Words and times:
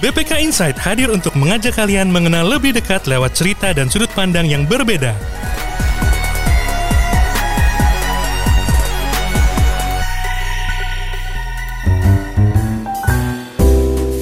BPK 0.00 0.40
Insight 0.40 0.80
hadir 0.80 1.12
untuk 1.12 1.36
mengajak 1.36 1.76
kalian 1.76 2.08
mengenal 2.08 2.48
lebih 2.48 2.72
dekat 2.72 3.04
lewat 3.04 3.36
cerita 3.36 3.68
dan 3.76 3.92
sudut 3.92 4.08
pandang 4.16 4.48
yang 4.48 4.64
berbeda. 4.64 5.12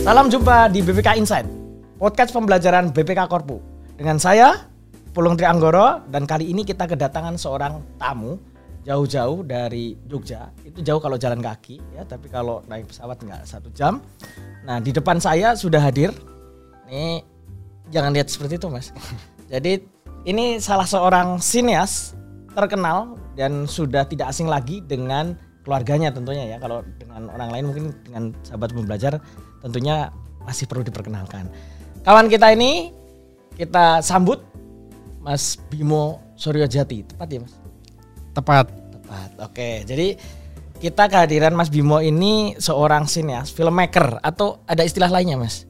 Salam 0.03 0.27
jumpa 0.27 0.67
di 0.75 0.83
BPK 0.83 1.15
Insight, 1.15 1.47
podcast 2.03 2.35
pembelajaran 2.35 2.91
BPK 2.91 3.31
Korpu. 3.31 3.63
Dengan 3.95 4.19
saya, 4.19 4.67
Pulung 5.15 5.39
Trianggoro, 5.39 6.03
dan 6.11 6.27
kali 6.27 6.51
ini 6.51 6.67
kita 6.67 6.91
kedatangan 6.91 7.39
seorang 7.39 7.79
tamu 8.03 8.35
jauh-jauh 8.89 9.45
dari 9.45 10.01
Jogja. 10.09 10.49
Itu 10.65 10.81
jauh 10.81 10.97
kalau 10.97 11.21
jalan 11.21 11.45
kaki, 11.45 11.77
ya, 11.93 12.09
tapi 12.09 12.33
kalau 12.33 12.65
naik 12.73 12.89
pesawat 12.89 13.21
nggak 13.21 13.45
satu 13.45 13.69
jam. 13.77 14.01
Nah, 14.65 14.81
di 14.81 14.97
depan 14.97 15.21
saya 15.21 15.53
sudah 15.53 15.77
hadir. 15.77 16.09
Nih, 16.89 17.21
jangan 17.93 18.17
lihat 18.17 18.33
seperti 18.33 18.57
itu, 18.57 18.73
Mas. 18.73 18.89
Jadi, 19.53 19.85
ini 20.25 20.57
salah 20.57 20.89
seorang 20.89 21.37
sinias 21.37 22.17
terkenal 22.57 23.21
dan 23.37 23.69
sudah 23.69 24.09
tidak 24.09 24.33
asing 24.33 24.49
lagi 24.49 24.81
dengan 24.81 25.37
keluarganya 25.69 26.09
tentunya 26.09 26.49
ya. 26.49 26.57
Kalau 26.57 26.81
dengan 26.97 27.29
orang 27.29 27.53
lain 27.53 27.65
mungkin 27.69 27.85
dengan 28.09 28.33
sahabat 28.41 28.73
pembelajar 28.73 29.21
tentunya 29.61 30.09
masih 30.49 30.65
perlu 30.65 30.81
diperkenalkan. 30.81 31.53
Kawan 32.09 32.33
kita 32.33 32.57
ini 32.57 32.89
kita 33.61 34.01
sambut 34.01 34.41
Mas 35.21 35.61
Bimo 35.69 36.25
Suryo 36.41 36.65
Jati, 36.65 37.05
tepat 37.05 37.29
ya 37.29 37.41
Mas? 37.45 37.68
Tepat. 38.39 38.67
Tepat. 38.71 39.31
Oke, 39.43 39.83
jadi 39.83 40.15
kita 40.79 41.11
kehadiran 41.11 41.59
Mas 41.59 41.75
Bimo 41.75 41.99
ini 41.99 42.55
seorang 42.55 43.11
sineas, 43.11 43.51
filmmaker 43.51 44.23
atau 44.23 44.63
ada 44.63 44.87
istilah 44.87 45.11
lainnya 45.11 45.35
Mas? 45.35 45.67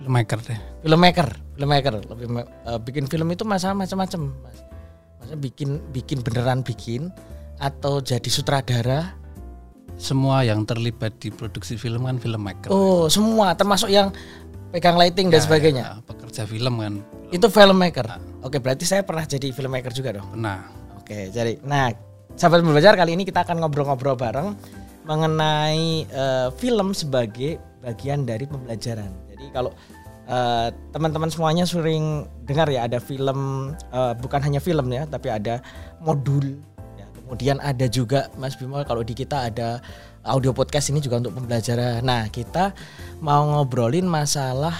Filmmaker 0.00 0.38
deh. 0.40 0.60
Filmmaker, 0.80 1.28
filmmaker. 1.52 1.94
Lebih 2.00 2.26
uh, 2.64 2.80
bikin 2.80 3.04
film 3.10 3.28
itu 3.28 3.44
masalah 3.44 3.76
macam-macam, 3.76 4.32
Mas. 4.40 4.58
Maksudnya 5.20 5.38
bikin 5.42 5.70
bikin 5.92 6.18
beneran 6.24 6.64
bikin 6.64 7.12
atau 7.58 8.00
jadi 8.00 8.28
sutradara 8.28 9.16
semua 9.96 10.44
yang 10.44 10.64
terlibat 10.68 11.16
di 11.16 11.32
produksi 11.32 11.76
film 11.76 12.04
kan 12.04 12.20
filmmaker. 12.20 12.68
Oh, 12.68 13.08
semua 13.08 13.56
termasuk 13.56 13.88
yang 13.88 14.12
pegang 14.72 14.96
lighting 14.96 15.32
dan 15.32 15.40
Ya, 15.40 15.44
sebagainya. 15.44 15.84
ya, 15.84 15.94
pekerja 16.04 16.42
film 16.44 16.74
kan. 16.80 16.94
Itu 17.32 17.48
filmmaker. 17.48 18.06
Oke, 18.44 18.60
berarti 18.60 18.84
saya 18.84 19.02
pernah 19.02 19.24
jadi 19.24 19.50
filmmaker 19.50 19.90
juga 19.90 20.20
dong. 20.20 20.28
Pernah. 20.36 20.85
Oke, 21.06 21.30
jadi 21.30 21.62
nah, 21.62 21.94
sahabat 22.34 22.66
belajar 22.66 22.98
kali 22.98 23.14
ini 23.14 23.22
kita 23.22 23.46
akan 23.46 23.62
ngobrol-ngobrol 23.62 24.18
bareng 24.18 24.58
mengenai 25.06 26.02
eh, 26.02 26.48
film 26.58 26.90
sebagai 26.90 27.62
bagian 27.78 28.26
dari 28.26 28.42
pembelajaran. 28.42 29.06
Jadi 29.30 29.46
kalau 29.54 29.70
eh, 30.26 30.74
teman-teman 30.90 31.30
semuanya 31.30 31.62
sering 31.62 32.26
dengar 32.42 32.66
ya 32.66 32.90
ada 32.90 32.98
film 32.98 33.70
eh, 33.94 34.18
bukan 34.18 34.42
hanya 34.42 34.58
film 34.58 34.90
ya, 34.90 35.06
tapi 35.06 35.30
ada 35.30 35.62
modul 36.02 36.58
ya. 36.98 37.06
Kemudian 37.22 37.62
ada 37.62 37.86
juga 37.86 38.26
Mas 38.34 38.58
Bimo 38.58 38.82
kalau 38.82 39.06
di 39.06 39.14
kita 39.14 39.46
ada 39.46 39.78
audio 40.26 40.50
podcast 40.50 40.90
ini 40.90 40.98
juga 40.98 41.22
untuk 41.22 41.38
pembelajaran. 41.38 42.02
Nah, 42.02 42.26
kita 42.34 42.74
mau 43.22 43.46
ngobrolin 43.46 44.10
masalah 44.10 44.74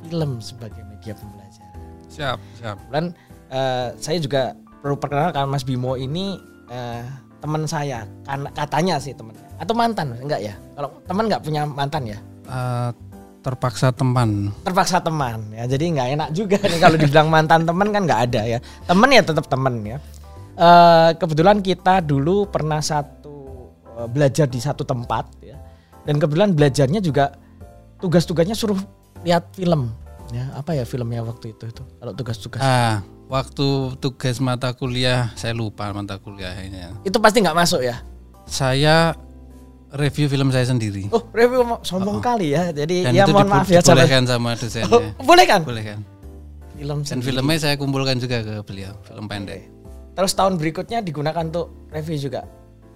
film 0.00 0.40
sebagai 0.40 0.80
media 0.88 1.12
pembelajaran. 1.12 1.76
Siap, 2.08 2.38
siap. 2.56 2.80
Dan 2.88 3.12
eh, 3.52 3.92
saya 4.00 4.16
juga 4.16 4.56
perlu 4.82 4.96
perkenalkan 4.98 5.50
Mas 5.50 5.66
Bimo 5.66 5.98
ini 5.98 6.38
eh, 6.70 7.04
teman 7.38 7.66
saya, 7.70 8.06
kan 8.26 8.50
katanya 8.54 8.98
sih 8.98 9.14
temannya. 9.14 9.46
Atau 9.58 9.74
mantan, 9.74 10.14
enggak 10.18 10.40
ya? 10.42 10.54
Kalau 10.74 10.90
teman 11.06 11.24
nggak 11.26 11.42
punya 11.42 11.62
mantan 11.66 12.02
ya? 12.06 12.18
Eh, 12.46 12.90
terpaksa 13.42 13.94
teman. 13.94 14.50
Terpaksa 14.66 14.98
teman 15.00 15.50
ya. 15.54 15.64
Jadi 15.64 15.94
nggak 15.94 16.08
enak 16.18 16.28
juga 16.34 16.58
nih 16.60 16.80
kalau 16.82 16.96
dibilang 16.98 17.28
mantan 17.30 17.64
teman 17.64 17.88
kan 17.94 18.02
nggak 18.04 18.20
ada 18.30 18.42
ya. 18.44 18.58
Teman 18.86 19.08
ya 19.14 19.22
tetap 19.22 19.46
teman 19.46 19.74
ya. 19.86 19.98
Eh, 20.58 21.10
kebetulan 21.14 21.62
kita 21.62 22.02
dulu 22.02 22.50
pernah 22.50 22.82
satu 22.82 23.70
eh, 23.98 24.08
belajar 24.10 24.50
di 24.50 24.58
satu 24.58 24.82
tempat 24.82 25.24
ya. 25.42 25.56
Dan 26.02 26.18
kebetulan 26.18 26.54
belajarnya 26.54 27.00
juga 27.04 27.34
tugas-tugasnya 28.02 28.54
suruh 28.54 28.78
lihat 29.26 29.50
film 29.54 29.90
ya. 30.30 30.50
Apa 30.52 30.72
ya 30.72 30.82
filmnya 30.82 31.20
waktu 31.20 31.52
itu 31.52 31.64
itu? 31.64 31.82
Kalau 31.82 32.12
tugas-tugas 32.12 32.58
Ah, 32.58 33.00
waktu 33.26 33.66
tugas 33.96 34.36
mata 34.38 34.72
kuliah 34.72 35.32
saya 35.34 35.52
lupa 35.52 35.88
mata 35.90 36.16
kuliahnya. 36.16 37.02
itu 37.02 37.16
pasti 37.16 37.40
nggak 37.40 37.54
masuk 37.54 37.80
ya? 37.80 38.00
Saya 38.44 39.12
review 39.88 40.26
film 40.26 40.48
saya 40.48 40.64
sendiri. 40.64 41.08
Oh, 41.08 41.24
review 41.30 41.64
sombong 41.82 42.20
kali 42.20 42.52
ya. 42.52 42.68
Jadi 42.70 43.04
Dan 43.04 43.12
ya 43.12 43.24
itu 43.24 43.32
mohon 43.32 43.48
maaf 43.48 43.64
ya 43.64 43.80
sahabat. 43.80 44.04
dibolehkan 44.04 44.22
sama 44.24 44.48
Oh, 44.48 44.56
dosennya. 44.56 45.00
boleh 45.18 45.44
kan? 45.44 45.60
Boleh 45.64 45.84
kan? 45.84 46.00
Film 46.72 46.98
Dan 46.98 47.06
sendiri. 47.18 47.26
filmnya 47.34 47.58
saya 47.58 47.74
kumpulkan 47.74 48.16
juga 48.16 48.38
ke 48.40 48.54
beliau, 48.62 48.94
film 49.02 49.26
pendek. 49.26 49.66
Terus 50.14 50.32
tahun 50.32 50.56
berikutnya 50.56 50.98
digunakan 51.00 51.42
untuk 51.42 51.88
review 51.88 52.18
juga 52.20 52.42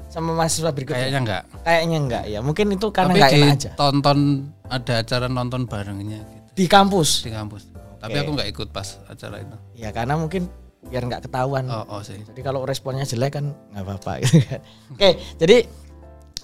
sama 0.06 0.34
mahasiswa 0.34 0.68
berikutnya. 0.68 1.00
Kayaknya 1.02 1.20
enggak. 1.20 1.42
Kayaknya 1.62 1.98
enggak 1.98 2.24
ya. 2.28 2.38
Mungkin 2.40 2.66
itu 2.70 2.86
karena 2.90 3.10
Tapi 3.10 3.18
enggak 3.18 3.32
enak 3.32 3.50
aja. 3.50 3.70
ditonton 3.70 4.18
ada 4.66 4.92
acara 4.98 5.26
nonton 5.26 5.62
barengnya 5.64 6.20
gitu 6.22 6.41
Di 6.52 6.68
kampus. 6.68 7.24
di 7.24 7.32
kampus. 7.32 7.72
Tapi 8.02 8.18
Oke. 8.18 8.22
aku 8.26 8.30
nggak 8.34 8.48
ikut 8.50 8.68
pas 8.74 8.98
acara 9.06 9.40
itu. 9.40 9.56
Ya 9.78 9.94
karena 9.94 10.18
mungkin 10.18 10.50
biar 10.90 11.06
nggak 11.06 11.30
ketahuan. 11.30 11.64
Oh, 11.70 11.98
oh 11.98 12.00
sih. 12.02 12.18
Jadi 12.18 12.40
kalau 12.42 12.66
responnya 12.66 13.06
jelek 13.06 13.38
kan 13.38 13.54
nggak 13.72 13.84
apa-apa 13.86 14.12
gitu 14.26 14.38
kan. 14.42 14.60
Oke, 14.98 15.10
jadi 15.38 15.56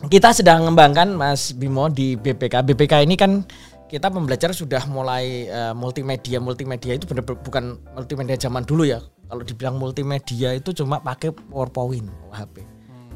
kita 0.07 0.31
sedang 0.31 0.63
mengembangkan 0.63 1.11
Mas 1.11 1.51
Bimo 1.51 1.91
di 1.91 2.15
BPK. 2.15 2.63
BPK 2.63 3.03
ini 3.03 3.19
kan 3.19 3.43
kita 3.91 4.13
pembelajaran 4.13 4.55
sudah 4.55 4.87
mulai 4.87 5.51
eh, 5.51 5.75
multimedia. 5.75 6.39
Multimedia 6.39 6.95
itu 6.95 7.11
benar 7.11 7.27
bukan 7.27 7.83
multimedia 7.99 8.39
zaman 8.39 8.63
dulu 8.63 8.87
ya. 8.87 9.03
Kalau 9.29 9.43
dibilang 9.45 9.77
multimedia 9.77 10.57
itu 10.57 10.73
cuma 10.73 11.03
pakai 11.03 11.35
PowerPoint, 11.35 12.09
HP. 12.33 12.65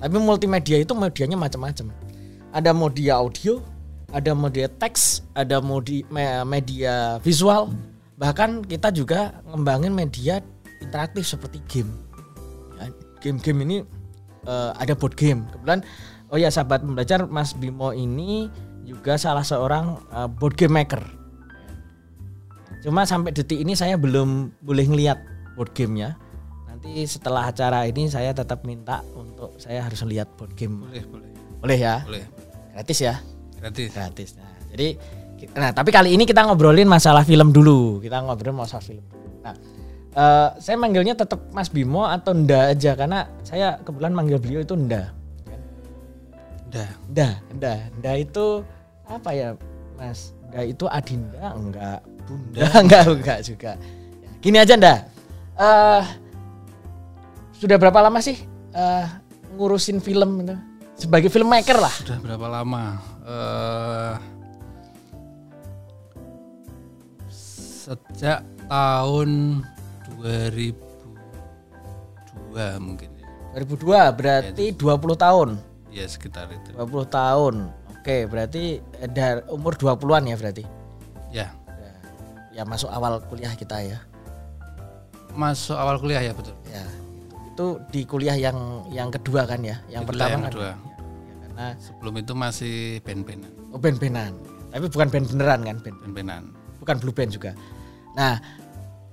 Tapi 0.02 0.16
multimedia 0.18 0.76
itu 0.82 0.92
medianya 0.92 1.38
macam-macam. 1.38 1.88
Ada 2.52 2.74
media 2.74 3.22
audio, 3.22 3.62
ada 4.12 4.36
media 4.36 4.68
teks, 4.68 5.24
ada 5.32 5.58
modi- 5.58 6.06
me- 6.12 6.44
media 6.44 7.18
visual. 7.24 7.72
Bahkan 8.20 8.68
kita 8.68 8.92
juga 8.94 9.40
ngembangin 9.50 9.90
media 9.90 10.38
interaktif 10.78 11.26
seperti 11.26 11.58
game 11.66 11.90
ya, 12.78 12.86
game-game 13.18 13.58
ini 13.66 13.76
eh, 14.46 14.70
ada 14.78 14.94
board 14.94 15.16
game. 15.18 15.48
Kebetulan 15.50 15.80
oh 16.30 16.38
ya 16.38 16.52
sahabat 16.52 16.84
pembelajar 16.86 17.26
Mas 17.26 17.56
Bimo 17.56 17.90
ini 17.90 18.46
juga 18.86 19.18
salah 19.18 19.42
seorang 19.42 19.98
eh, 20.12 20.28
board 20.28 20.54
game 20.54 20.76
maker. 20.76 21.02
Cuma 22.82 23.06
sampai 23.06 23.30
detik 23.30 23.62
ini 23.62 23.78
saya 23.78 23.94
belum 23.94 24.58
boleh 24.58 24.86
ngeliat 24.86 25.18
board 25.54 25.70
gamenya. 25.70 26.18
Nanti 26.66 27.06
setelah 27.06 27.54
acara 27.54 27.86
ini 27.86 28.10
saya 28.10 28.34
tetap 28.34 28.66
minta 28.66 29.06
untuk 29.14 29.54
saya 29.62 29.86
harus 29.86 30.02
lihat 30.02 30.34
board 30.34 30.58
game. 30.58 30.82
Boleh, 30.82 31.04
boleh. 31.06 31.30
Boleh 31.62 31.78
ya? 31.78 32.02
Boleh. 32.02 32.26
Gratis 32.74 32.98
ya? 32.98 33.14
Gratis. 33.62 33.90
Gratis. 33.94 34.30
Nah, 34.34 34.50
jadi 34.74 34.88
nah 35.54 35.70
tapi 35.70 35.94
kali 35.94 36.14
ini 36.18 36.26
kita 36.26 36.42
ngobrolin 36.42 36.90
masalah 36.90 37.22
film 37.22 37.54
dulu. 37.54 38.02
Kita 38.02 38.18
ngobrolin 38.26 38.58
masalah 38.58 38.82
film. 38.82 39.06
Nah, 39.46 39.54
eh, 40.18 40.48
saya 40.58 40.74
manggilnya 40.74 41.14
tetap 41.14 41.46
Mas 41.54 41.70
Bimo 41.70 42.02
atau 42.02 42.34
Nda 42.34 42.74
aja 42.74 42.98
karena 42.98 43.30
saya 43.46 43.78
kebetulan 43.86 44.18
manggil 44.18 44.42
beliau 44.42 44.66
itu 44.66 44.74
Nda. 44.74 45.14
Udah. 46.72 46.88
Nda, 47.06 47.28
Nda, 47.54 47.74
Nda 48.02 48.12
itu 48.18 48.66
apa 49.06 49.30
ya, 49.30 49.54
Mas? 49.94 50.34
Nda 50.50 50.60
itu 50.66 50.84
Adinda 50.90 51.54
enggak, 51.54 52.00
Bunda 52.26 52.60
enggak 52.82 53.02
enggak 53.06 53.38
juga. 53.46 53.72
Ya, 54.18 54.30
Gini 54.42 54.56
aja 54.58 54.74
Nda. 54.74 54.94
Eh 55.54 56.02
sudah 57.62 57.78
berapa 57.78 58.02
lama 58.02 58.18
sih 58.18 58.34
eh, 58.74 59.06
ngurusin 59.54 60.02
film 60.02 60.42
itu? 60.42 60.56
Sebagai 60.98 61.30
filmmaker 61.30 61.78
lah. 61.78 61.94
Sudah 61.94 62.18
berapa 62.18 62.46
lama? 62.50 63.11
Eh 63.22 64.16
sejak 67.28 68.40
tahun 68.70 69.62
2002 70.18 70.74
mungkin 72.78 73.08
ya. 73.18 73.26
2002 73.58 74.18
berarti 74.18 74.64
20 74.72 75.16
tahun. 75.18 75.48
Ya 75.92 76.06
sekitar 76.08 76.48
itu. 76.48 76.72
20 76.72 77.04
tahun. 77.10 77.54
Oke, 78.00 78.26
berarti 78.26 78.80
eh, 78.98 79.08
dar 79.10 79.44
umur 79.46 79.76
20-an 79.76 80.24
ya 80.26 80.36
berarti. 80.38 80.64
Ya, 81.32 81.48
Ya, 81.78 81.92
ya 82.60 82.62
masuk 82.66 82.90
awal 82.90 83.20
kuliah 83.26 83.54
kita 83.54 83.78
ya. 83.82 83.98
masuk 85.32 85.72
awal 85.72 85.96
kuliah 85.96 86.20
ya 86.20 86.32
betul. 86.36 86.52
Ya. 86.68 86.84
Itu 87.52 87.80
di 87.88 88.04
kuliah 88.04 88.36
yang 88.36 88.84
yang 88.92 89.08
kedua 89.08 89.48
kan 89.48 89.64
ya. 89.64 89.80
Yang 89.88 90.02
Di 90.04 90.08
pertama 90.12 90.28
yang 90.30 90.42
kan. 90.44 90.52
kedua. 90.52 90.70
Ya, 91.52 91.76
karena 91.76 91.80
Sebelum 91.80 92.14
itu 92.16 92.32
masih 92.32 92.76
band-bandan, 93.04 93.52
oh 93.72 93.78
band-bandan. 93.78 94.32
Tapi 94.72 94.86
bukan 94.88 95.08
band 95.12 95.26
beneran 95.28 95.60
kan, 95.68 95.76
band. 95.84 95.96
band-bandan. 96.00 96.42
Bukan 96.80 96.96
blue 96.98 97.14
band 97.14 97.30
juga. 97.30 97.52
Nah, 98.16 98.40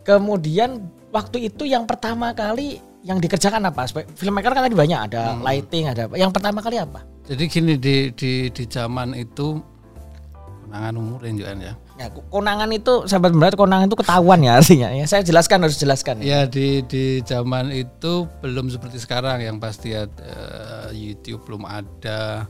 kemudian 0.07 0.87
waktu 1.11 1.51
itu 1.51 1.67
yang 1.67 1.83
pertama 1.83 2.31
kali 2.31 2.79
yang 3.03 3.19
dikerjakan 3.19 3.67
apa? 3.67 3.87
Filmmaker 4.15 4.55
kan 4.55 4.63
tadi 4.67 4.75
banyak 4.75 4.99
ada 5.11 5.35
lighting, 5.43 5.91
ada 5.91 6.07
apa. 6.07 6.15
Yang 6.15 6.31
pertama 6.35 6.59
kali 6.63 6.79
apa? 6.79 7.03
Jadi 7.27 7.43
gini 7.45 7.73
di 7.77 8.09
di 8.15 8.49
di 8.49 8.63
zaman 8.65 9.13
itu 9.13 9.59
konangan 10.65 10.95
umur 10.97 11.21
juga 11.27 11.53
ya. 11.59 11.73
Ya, 11.99 12.07
konangan 12.31 12.71
itu 12.71 13.03
sahabat 13.05 13.35
berat 13.35 13.59
konangan 13.59 13.91
itu 13.91 13.99
ketahuan 13.99 14.39
ya 14.39 14.55
artinya 14.55 14.87
ya. 14.89 15.03
Saya 15.03 15.19
jelaskan 15.19 15.67
harus 15.67 15.75
jelaskan. 15.75 16.23
Ya 16.23 16.47
di 16.47 16.79
di 16.87 17.19
zaman 17.21 17.69
itu 17.69 18.23
belum 18.39 18.71
seperti 18.71 18.97
sekarang 18.97 19.43
yang 19.43 19.59
pasti 19.59 19.91
ya 19.91 20.07
eh, 20.07 20.95
YouTube 20.95 21.43
belum 21.43 21.67
ada 21.67 22.47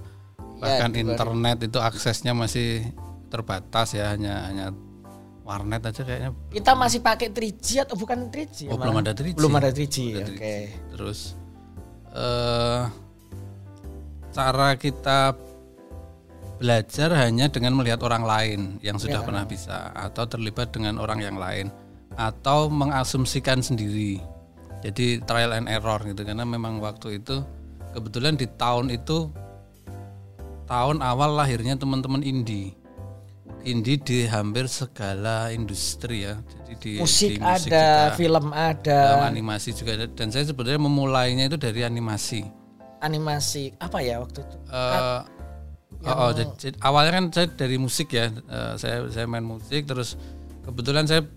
bahkan 0.61 0.93
di 0.93 1.01
luar- 1.01 1.17
internet 1.17 1.65
itu 1.65 1.81
aksesnya 1.81 2.37
masih 2.37 2.85
terbatas 3.27 3.97
ya 3.97 4.13
hanya 4.13 4.45
hanya 4.45 4.67
warnet 5.41 5.81
aja 5.81 6.05
kayaknya 6.05 6.29
Kita 6.53 6.77
masih 6.77 7.01
pakai 7.01 7.33
3G 7.33 7.81
atau 7.81 7.97
bukan 7.97 8.29
3G? 8.29 8.69
Oh, 8.69 8.77
malah? 8.77 8.85
belum 8.85 8.97
ada 9.01 9.11
3G. 9.17 9.33
Belum 9.33 9.53
ada 9.57 9.69
3G. 9.73 9.95
Belum 9.97 10.21
ada 10.21 10.29
Oke. 10.29 10.37
3G. 10.37 10.45
terus 10.93 11.19
eh 12.09 12.81
cara 14.29 14.77
kita 14.77 15.33
belajar 16.59 17.09
hanya 17.15 17.47
dengan 17.47 17.79
melihat 17.79 18.03
orang 18.03 18.23
lain 18.27 18.59
yang 18.83 18.99
sudah 18.99 19.23
pernah 19.23 19.47
bisa 19.47 19.95
atau 19.95 20.27
terlibat 20.27 20.75
dengan 20.75 20.99
orang 20.99 21.23
yang 21.23 21.39
lain 21.39 21.71
atau 22.19 22.67
mengasumsikan 22.67 23.63
sendiri. 23.63 24.19
Jadi 24.83 25.23
trial 25.23 25.55
and 25.55 25.71
error 25.71 25.99
gitu 26.03 26.23
karena 26.23 26.43
memang 26.43 26.83
waktu 26.83 27.23
itu 27.23 27.43
kebetulan 27.95 28.35
di 28.35 28.47
tahun 28.47 28.91
itu 28.91 29.31
tahun 30.67 31.01
awal 31.01 31.35
lahirnya 31.35 31.75
teman-teman 31.75 32.21
indie 32.21 32.79
indie 33.67 33.99
di 33.99 34.23
hampir 34.23 34.71
segala 34.71 35.51
industri 35.51 36.23
ya 36.23 36.39
jadi 36.63 36.73
di 36.79 36.91
Musik, 37.01 37.35
di 37.35 37.43
ada, 37.43 37.59
juga, 37.59 37.85
film 38.15 38.45
ada, 38.55 38.99
dalam 39.19 39.25
animasi 39.35 39.69
juga 39.75 39.91
ada. 39.99 40.05
dan 40.07 40.27
saya 40.31 40.47
sebenarnya 40.47 40.79
memulainya 40.79 41.43
itu 41.49 41.57
dari 41.59 41.81
animasi. 41.83 42.45
Animasi 42.99 43.75
apa 43.79 43.99
ya 44.03 44.19
waktu 44.19 44.43
itu? 44.43 44.57
Eh, 45.99 46.07
oh, 46.07 46.15
oh, 46.15 46.31
jadi, 46.31 46.51
jadi 46.55 46.75
awalnya 46.79 47.11
kan 47.11 47.25
saya 47.35 47.47
dari 47.51 47.75
musik 47.75 48.15
ya 48.15 48.31
Eh, 48.31 48.73
saya 48.79 49.03
saya 49.11 49.27
main 49.27 49.43
musik 49.43 49.83
terus 49.83 50.15
kebetulan 50.63 51.03
saya 51.03 51.27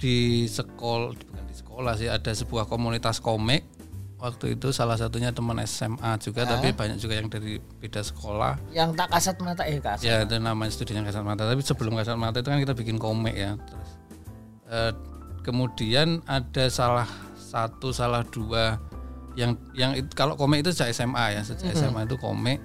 di 0.00 0.48
sekolah 0.50 1.14
bukan 1.14 1.44
di 1.46 1.54
sekolah 1.54 1.92
sih 1.94 2.08
ada 2.10 2.32
sebuah 2.34 2.66
komunitas 2.66 3.22
komik 3.22 3.62
waktu 4.20 4.58
itu 4.58 4.68
salah 4.74 5.00
satunya 5.00 5.32
teman 5.32 5.56
SMA 5.64 6.18
juga 6.20 6.44
tapi 6.44 6.76
banyak 6.76 7.00
juga 7.00 7.16
yang 7.16 7.32
dari 7.32 7.56
beda 7.56 8.04
sekolah. 8.04 8.60
Yang 8.68 9.00
tak 9.00 9.08
kasat 9.16 9.36
mata 9.40 9.64
eh 9.64 9.80
kasat. 9.80 10.04
ya 10.04 10.28
itu 10.28 10.36
namanya 10.36 10.70
studinya 10.74 11.02
kasat 11.08 11.24
mata 11.24 11.48
tapi 11.48 11.64
sebelum 11.64 11.96
kasat 11.96 12.20
mata 12.20 12.44
itu 12.44 12.48
kan 12.52 12.60
kita 12.60 12.74
bikin 12.76 13.00
komik 13.00 13.32
ya 13.32 13.56
terus 13.56 13.90
eh, 14.68 14.92
kemudian 15.40 16.20
ada 16.28 16.68
salah 16.68 17.08
satu 17.36 17.96
salah 17.96 18.20
dua 18.28 18.76
yang 19.38 19.56
yang 19.72 19.96
itu, 19.96 20.10
kalau 20.12 20.36
komik 20.36 20.66
itu 20.66 20.70
sejak 20.74 20.92
SMA 20.92 21.40
ya 21.40 21.42
sejak 21.46 21.72
SMA 21.72 22.04
itu 22.04 22.20
komik 22.20 22.60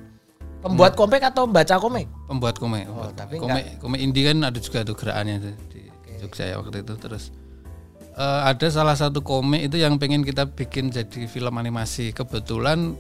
Pembuat 0.66 0.98
komik 0.98 1.22
atau 1.22 1.46
baca 1.46 1.78
komik? 1.78 2.10
pembuat 2.26 2.58
komik 2.58 2.90
Oh, 2.90 3.06
pembuat 3.06 3.14
tapi 3.14 3.38
komik. 3.38 3.78
komik 3.78 4.00
indie 4.02 4.26
kan 4.26 4.42
ada 4.42 4.58
juga 4.58 4.82
tuh 4.82 4.98
gerakannya 4.98 5.54
di 5.70 5.86
Jogja 6.18 6.50
ya 6.50 6.56
waktu 6.58 6.82
itu. 6.82 6.94
Terus 6.98 7.30
eh, 8.18 8.42
ada 8.44 8.68
salah 8.68 8.98
satu 8.98 9.22
komik 9.22 9.62
itu 9.64 9.78
yang 9.78 10.02
pengen 10.02 10.26
kita 10.26 10.50
bikin 10.50 10.90
jadi 10.90 11.30
film 11.30 11.54
animasi. 11.54 12.10
Kebetulan 12.12 12.98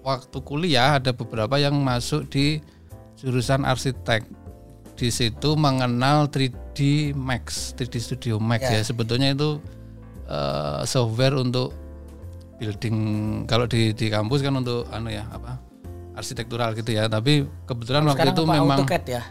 waktu 0.00 0.38
kuliah 0.40 0.96
ada 0.96 1.12
beberapa 1.12 1.60
yang 1.60 1.76
masuk 1.78 2.26
di 2.26 2.64
jurusan 3.20 3.62
arsitek. 3.62 4.24
Di 4.92 5.08
situ 5.08 5.52
mengenal 5.54 6.26
3D 6.26 7.12
Max 7.12 7.72
3D 7.74 7.96
Studio 7.98 8.36
Max 8.36 8.64
ya, 8.64 8.80
sebetulnya 8.80 9.30
itu 9.30 9.60
eh, 10.26 10.80
software 10.84 11.36
untuk 11.36 11.76
building. 12.56 12.96
Kalau 13.44 13.66
di 13.66 13.92
di 13.92 14.06
kampus 14.08 14.40
kan 14.40 14.56
untuk 14.56 14.88
anu 14.88 15.10
ya 15.10 15.26
apa 15.28 15.58
arsitektural 16.12 16.76
gitu 16.76 16.92
ya 16.92 17.08
tapi 17.08 17.48
kebetulan 17.64 18.04
waktu 18.04 18.28
Sekarang 18.28 18.36
itu 18.36 18.44
memang 18.44 18.78
AutoCAD 18.80 19.04
ya? 19.08 19.22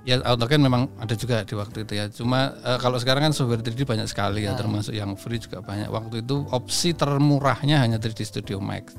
Ya 0.00 0.16
AutoCAD 0.24 0.60
memang 0.64 0.82
ada 0.96 1.12
juga 1.12 1.44
di 1.44 1.52
waktu 1.52 1.84
itu 1.84 1.92
ya. 1.92 2.08
Cuma 2.08 2.56
eh, 2.64 2.78
kalau 2.80 2.96
sekarang 2.96 3.28
kan 3.28 3.32
software 3.36 3.60
3D 3.60 3.84
banyak 3.84 4.08
sekali 4.08 4.48
ya, 4.48 4.56
termasuk 4.56 4.96
yang 4.96 5.12
free 5.12 5.36
juga 5.36 5.60
banyak. 5.60 5.92
Waktu 5.92 6.24
itu 6.24 6.48
opsi 6.48 6.96
termurahnya 6.96 7.84
hanya 7.84 8.00
3D 8.00 8.24
Studio 8.24 8.56
Max. 8.64 8.96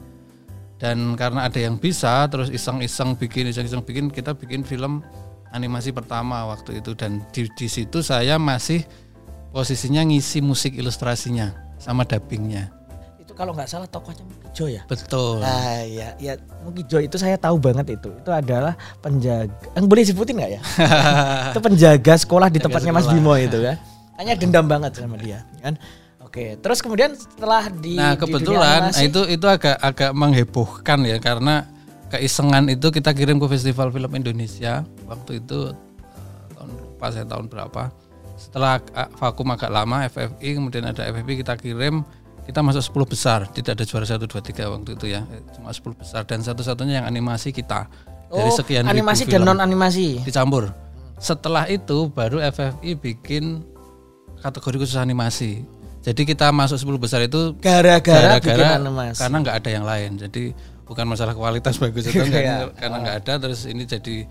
Dan 0.77 1.13
karena 1.13 1.45
ada 1.45 1.57
yang 1.61 1.77
bisa, 1.77 2.25
terus 2.25 2.49
iseng-iseng 2.49 3.13
bikin, 3.13 3.49
iseng-iseng 3.49 3.85
bikin, 3.85 4.09
kita 4.09 4.33
bikin 4.33 4.65
film 4.65 5.05
animasi 5.53 5.93
pertama 5.93 6.49
waktu 6.49 6.81
itu. 6.81 6.93
Dan 6.93 7.21
di, 7.33 7.49
di 7.53 7.67
situ 7.69 8.01
saya 8.05 8.37
masih 8.37 8.85
posisinya 9.53 10.05
ngisi 10.05 10.41
musik 10.41 10.77
ilustrasinya 10.77 11.53
sama 11.81 12.05
dubbingnya. 12.05 12.80
Kalau 13.41 13.57
nggak 13.57 13.69
salah 13.73 13.89
tokohnya 13.89 14.21
Mukijo 14.21 14.69
ya? 14.69 14.85
Betul. 14.85 15.41
Ah 15.41 15.81
ya, 15.81 16.13
ya 16.21 16.37
Mukijo 16.61 17.01
itu 17.01 17.17
saya 17.17 17.41
tahu 17.41 17.57
banget 17.57 17.97
itu. 17.97 18.13
Itu 18.13 18.29
adalah 18.29 18.77
penjaga. 19.01 19.49
Yang 19.73 19.85
boleh 19.89 20.01
disebutin 20.05 20.33
nggak 20.37 20.51
ya? 20.53 20.61
itu 21.49 21.57
penjaga 21.57 22.13
sekolah 22.21 22.53
di 22.53 22.61
tempatnya 22.61 22.93
Mas. 22.93 23.09
Bimo 23.09 23.33
itu 23.33 23.57
kan. 23.65 23.81
Hanya 24.21 24.37
dendam 24.37 24.69
banget 24.69 24.93
sama 24.93 25.17
dia 25.17 25.41
kan. 25.57 25.73
Oke, 26.21 26.53
terus 26.61 26.85
kemudian 26.85 27.17
setelah 27.17 27.65
di 27.73 27.97
Nah 27.97 28.13
di 28.13 28.21
dunia 28.21 28.21
kebetulan 28.21 28.79
animasi- 28.93 29.09
itu 29.09 29.21
itu 29.25 29.45
agak 29.49 29.75
agak 29.81 30.11
menghebohkan 30.13 31.01
ya 31.01 31.17
karena 31.17 31.65
keisengan 32.13 32.69
itu 32.69 32.93
kita 32.93 33.17
kirim 33.17 33.41
ke 33.41 33.47
Festival 33.49 33.89
Film 33.89 34.11
Indonesia 34.13 34.85
waktu 35.09 35.41
itu 35.41 35.73
eh, 35.73 35.75
tahun 36.53 36.69
lupa 36.77 37.05
saya 37.09 37.25
tahun 37.25 37.49
berapa 37.49 37.89
setelah 38.37 38.77
eh, 38.79 39.09
vakum 39.17 39.49
agak 39.49 39.73
lama 39.73 40.05
FFI 40.05 40.49
kemudian 40.61 40.85
ada 40.85 41.09
FFI 41.09 41.41
kita 41.41 41.57
kirim 41.57 42.05
kita 42.51 42.59
masuk 42.59 43.07
10 43.07 43.13
besar 43.15 43.39
tidak 43.47 43.79
ada 43.79 43.83
juara 43.87 44.03
1 44.03 44.19
2 44.19 44.27
3 44.27 44.67
waktu 44.67 44.89
itu 44.93 45.05
ya. 45.07 45.23
Cuma 45.55 45.71
10 45.71 45.95
besar. 45.95 46.21
Dan 46.27 46.43
satu-satunya 46.43 46.99
yang 47.01 47.07
animasi 47.07 47.49
kita. 47.49 47.87
Dari 48.27 48.47
Oh, 48.47 48.51
sekian 48.51 48.83
ribu 48.83 48.91
animasi 48.91 49.23
dan 49.27 49.43
non 49.43 49.59
animasi. 49.59 50.19
dicampur. 50.23 50.71
Setelah 51.15 51.67
itu 51.67 52.11
baru 52.11 52.39
FFI 52.41 52.95
bikin 52.95 53.63
kategori 54.39 54.75
khusus 54.79 54.95
animasi. 54.95 55.63
Jadi 56.01 56.25
kita 56.25 56.49
masuk 56.49 56.75
10 56.75 56.97
besar 56.97 57.21
itu 57.21 57.53
Gara-gara 57.61 58.41
karena 58.41 59.37
nggak 59.39 59.55
ada 59.55 59.69
yang 59.69 59.85
lain. 59.85 60.17
Jadi 60.17 60.51
bukan 60.83 61.05
masalah 61.07 61.31
kualitas 61.31 61.77
bagus 61.83 62.09
atau 62.09 62.25
enggak 62.25 62.41
Iya. 62.43 62.57
karena 62.73 62.97
nggak 62.99 63.15
ada. 63.23 63.33
Terus 63.47 63.69
ini 63.69 63.83
jadi 63.85 64.25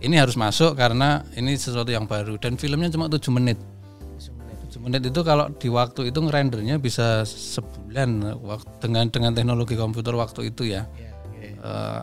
ini 0.00 0.14
harus 0.16 0.36
masuk 0.36 0.76
karena 0.76 1.26
ini 1.34 1.56
sesuatu 1.56 1.90
yang 1.90 2.06
baru. 2.06 2.38
Dan 2.38 2.54
filmnya 2.56 2.88
cuma 2.88 3.10
7 3.10 3.28
menit. 3.32 3.58
7 3.58 3.75
menit 4.86 5.10
itu 5.10 5.20
kalau 5.26 5.50
di 5.50 5.66
waktu 5.66 6.14
itu 6.14 6.18
ngerendernya 6.22 6.78
bisa 6.78 7.26
sebulan 7.26 8.38
waktu 8.38 8.70
dengan 8.78 9.10
dengan 9.10 9.34
teknologi 9.34 9.74
komputer 9.74 10.14
waktu 10.14 10.54
itu 10.54 10.70
ya. 10.70 10.86
Eh, 11.42 12.02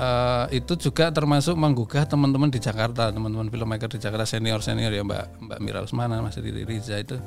eh, 0.00 0.44
itu 0.56 0.80
juga 0.80 1.12
termasuk 1.12 1.60
menggugah 1.60 2.08
teman-teman 2.08 2.48
di 2.48 2.56
Jakarta 2.56 3.12
teman-teman 3.12 3.52
filmmaker 3.52 3.92
di 3.92 4.00
Jakarta 4.00 4.24
senior 4.24 4.64
senior 4.64 4.88
ya 4.88 5.04
Mbak 5.04 5.44
Mbak 5.44 5.58
Mira 5.60 5.84
Usmana 5.84 6.24
Mas 6.24 6.40
Riri 6.40 6.64
Riza 6.64 6.96
itu. 6.96 7.20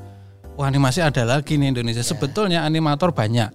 Wah 0.58 0.66
animasi 0.66 1.06
ada 1.06 1.22
lagi 1.22 1.54
nih 1.54 1.70
Indonesia. 1.70 2.02
Sebetulnya 2.02 2.66
animator 2.66 3.14
banyak 3.14 3.54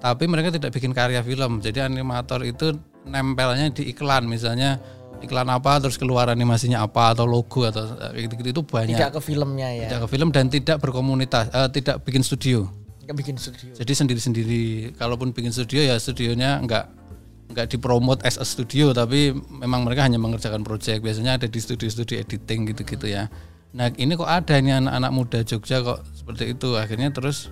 tapi 0.00 0.24
mereka 0.28 0.48
tidak 0.52 0.72
bikin 0.72 0.96
karya 0.96 1.20
film. 1.20 1.60
Jadi 1.60 1.80
animator 1.84 2.40
itu 2.44 2.72
nempelnya 3.04 3.68
di 3.68 3.92
iklan. 3.92 4.28
Misalnya 4.28 4.80
iklan 5.24 5.48
apa 5.48 5.80
terus 5.80 5.96
keluar 5.96 6.28
animasinya 6.30 6.84
apa 6.84 7.16
atau 7.16 7.24
logo 7.24 7.64
atau 7.64 7.84
eh, 8.12 8.28
gitu-gitu. 8.28 8.60
Itu 8.60 8.62
banyak. 8.62 8.94
Tidak 8.94 9.10
ke 9.16 9.20
filmnya 9.20 9.68
ya. 9.72 9.88
tidak 9.88 10.00
ke 10.06 10.08
film 10.12 10.28
dan 10.30 10.46
tidak 10.52 10.76
berkomunitas 10.78 11.48
eh, 11.50 11.68
tidak 11.72 12.04
bikin 12.04 12.22
studio. 12.22 12.68
Nggak 13.04 13.16
bikin 13.20 13.36
studio. 13.36 13.68
jadi 13.76 13.92
sendiri-sendiri 13.92 14.96
kalaupun 14.96 15.36
bikin 15.36 15.52
studio 15.52 15.84
ya 15.84 16.00
studionya 16.00 16.56
nggak 16.64 16.84
nggak 17.52 17.66
dipromot 17.68 18.24
as 18.24 18.40
a 18.40 18.46
studio 18.48 18.96
tapi 18.96 19.36
memang 19.36 19.84
mereka 19.84 20.08
hanya 20.08 20.16
mengerjakan 20.16 20.64
proyek 20.64 21.04
biasanya 21.04 21.36
ada 21.36 21.44
di 21.44 21.60
studio-studio 21.60 22.16
editing 22.16 22.64
gitu-gitu 22.72 23.04
ya. 23.04 23.28
Nah 23.74 23.90
ini 23.98 24.14
kok 24.14 24.30
ada 24.30 24.54
ini 24.56 24.70
anak-anak 24.70 25.10
muda 25.10 25.38
Jogja 25.42 25.82
kok 25.82 26.06
seperti 26.14 26.54
itu. 26.54 26.78
Akhirnya 26.78 27.10
terus 27.10 27.50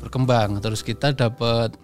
berkembang. 0.00 0.58
Terus 0.64 0.80
kita 0.80 1.12
dapat 1.12 1.76